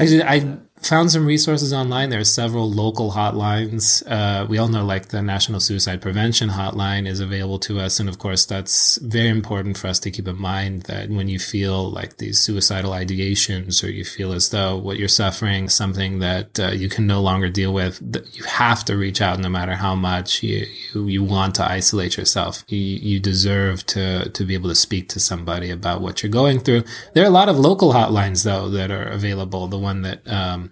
Actually, 0.00 0.24
I 0.24 0.58
found 0.82 1.12
some 1.12 1.24
resources 1.24 1.72
online. 1.72 2.10
There 2.10 2.20
are 2.20 2.24
several 2.24 2.68
local 2.68 3.12
hotlines. 3.12 4.02
Uh, 4.06 4.46
we 4.46 4.58
all 4.58 4.68
know 4.68 4.84
like 4.84 5.08
the 5.08 5.22
National 5.22 5.60
Suicide 5.60 6.02
Prevention 6.02 6.50
Hotline 6.50 7.06
is 7.06 7.20
available 7.20 7.60
to 7.60 7.78
us. 7.78 8.00
And 8.00 8.08
of 8.08 8.18
course, 8.18 8.44
that's 8.44 8.98
very 8.98 9.28
important 9.28 9.78
for 9.78 9.86
us 9.86 10.00
to 10.00 10.10
keep 10.10 10.26
in 10.26 10.40
mind 10.40 10.82
that 10.82 11.08
when 11.08 11.28
you 11.28 11.38
feel 11.38 11.88
like 11.88 12.16
these 12.16 12.40
suicidal 12.40 12.90
ideations 12.90 13.84
or 13.84 13.90
you 13.90 14.04
feel 14.04 14.32
as 14.32 14.50
though 14.50 14.76
what 14.76 14.98
you're 14.98 15.08
suffering 15.08 15.68
something 15.68 16.18
that 16.18 16.58
uh, 16.58 16.72
you 16.72 16.88
can 16.88 17.06
no 17.06 17.20
longer 17.20 17.48
deal 17.48 17.72
with, 17.72 18.02
you 18.32 18.42
have 18.44 18.84
to 18.86 18.96
reach 18.96 19.20
out 19.20 19.38
no 19.38 19.48
matter 19.48 19.76
how 19.76 19.94
much 19.94 20.42
you, 20.42 20.66
you, 20.94 21.06
you 21.06 21.22
want 21.22 21.54
to 21.54 21.64
isolate 21.64 22.16
yourself. 22.16 22.64
You, 22.66 22.78
you 22.78 23.20
deserve 23.20 23.86
to, 23.86 24.30
to 24.30 24.44
be 24.44 24.54
able 24.54 24.68
to 24.68 24.74
speak 24.74 25.08
to 25.10 25.20
somebody 25.20 25.70
about 25.70 26.00
what 26.00 26.22
you're 26.22 26.32
going 26.32 26.58
through. 26.58 26.82
There 27.14 27.22
are 27.22 27.28
a 27.28 27.30
lot 27.30 27.48
of 27.48 27.58
local 27.58 27.92
hotlines 27.92 28.42
though 28.42 28.68
that 28.70 28.90
are 28.90 29.04
available. 29.04 29.68
The 29.68 29.78
one 29.78 30.02
that, 30.02 30.26
um, 30.26 30.71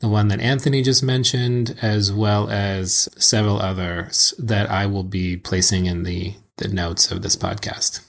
the 0.00 0.08
one 0.08 0.28
that 0.28 0.40
Anthony 0.40 0.82
just 0.82 1.02
mentioned, 1.02 1.76
as 1.82 2.12
well 2.12 2.50
as 2.50 3.08
several 3.16 3.60
others 3.60 4.34
that 4.38 4.70
I 4.70 4.86
will 4.86 5.04
be 5.04 5.36
placing 5.36 5.86
in 5.86 6.02
the, 6.02 6.34
the 6.58 6.68
notes 6.68 7.10
of 7.10 7.22
this 7.22 7.36
podcast. 7.36 8.00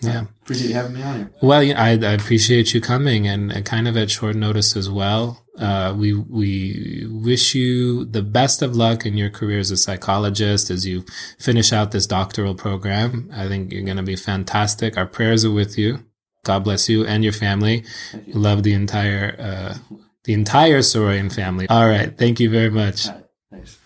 Yeah. 0.00 0.24
Appreciate 0.42 0.68
you 0.68 0.74
having 0.74 0.94
me 0.94 1.02
on 1.02 1.16
here. 1.16 1.30
Well, 1.42 1.60
I, 1.60 1.90
I 1.90 2.12
appreciate 2.12 2.72
you 2.72 2.80
coming 2.80 3.26
and, 3.26 3.52
and, 3.52 3.64
kind 3.64 3.86
of 3.86 3.96
at 3.96 4.10
short 4.10 4.34
notice 4.34 4.74
as 4.76 4.88
well. 4.88 5.44
Uh, 5.58 5.94
we, 5.96 6.14
we 6.14 7.06
wish 7.10 7.54
you 7.54 8.06
the 8.06 8.22
best 8.22 8.62
of 8.62 8.74
luck 8.74 9.04
in 9.04 9.18
your 9.18 9.28
career 9.28 9.58
as 9.58 9.70
a 9.70 9.76
psychologist 9.76 10.70
as 10.70 10.86
you 10.86 11.04
finish 11.38 11.70
out 11.72 11.92
this 11.92 12.06
doctoral 12.06 12.54
program. 12.54 13.30
I 13.34 13.46
think 13.46 13.72
you're 13.72 13.84
going 13.84 13.98
to 13.98 14.02
be 14.02 14.16
fantastic. 14.16 14.96
Our 14.96 15.06
prayers 15.06 15.44
are 15.44 15.50
with 15.50 15.76
you. 15.76 15.98
God 16.44 16.64
bless 16.64 16.88
you 16.88 17.04
and 17.04 17.22
your 17.22 17.34
family. 17.34 17.84
You. 18.26 18.34
Love 18.34 18.62
the 18.62 18.72
entire, 18.72 19.36
uh, 19.38 19.96
the 20.24 20.32
entire 20.32 20.80
Saroyan 20.80 21.32
family. 21.32 21.66
All 21.68 21.88
right. 21.88 22.16
Thank 22.16 22.40
you 22.40 22.50
very 22.50 22.70
much. 22.70 23.08
Thanks. 23.50 23.79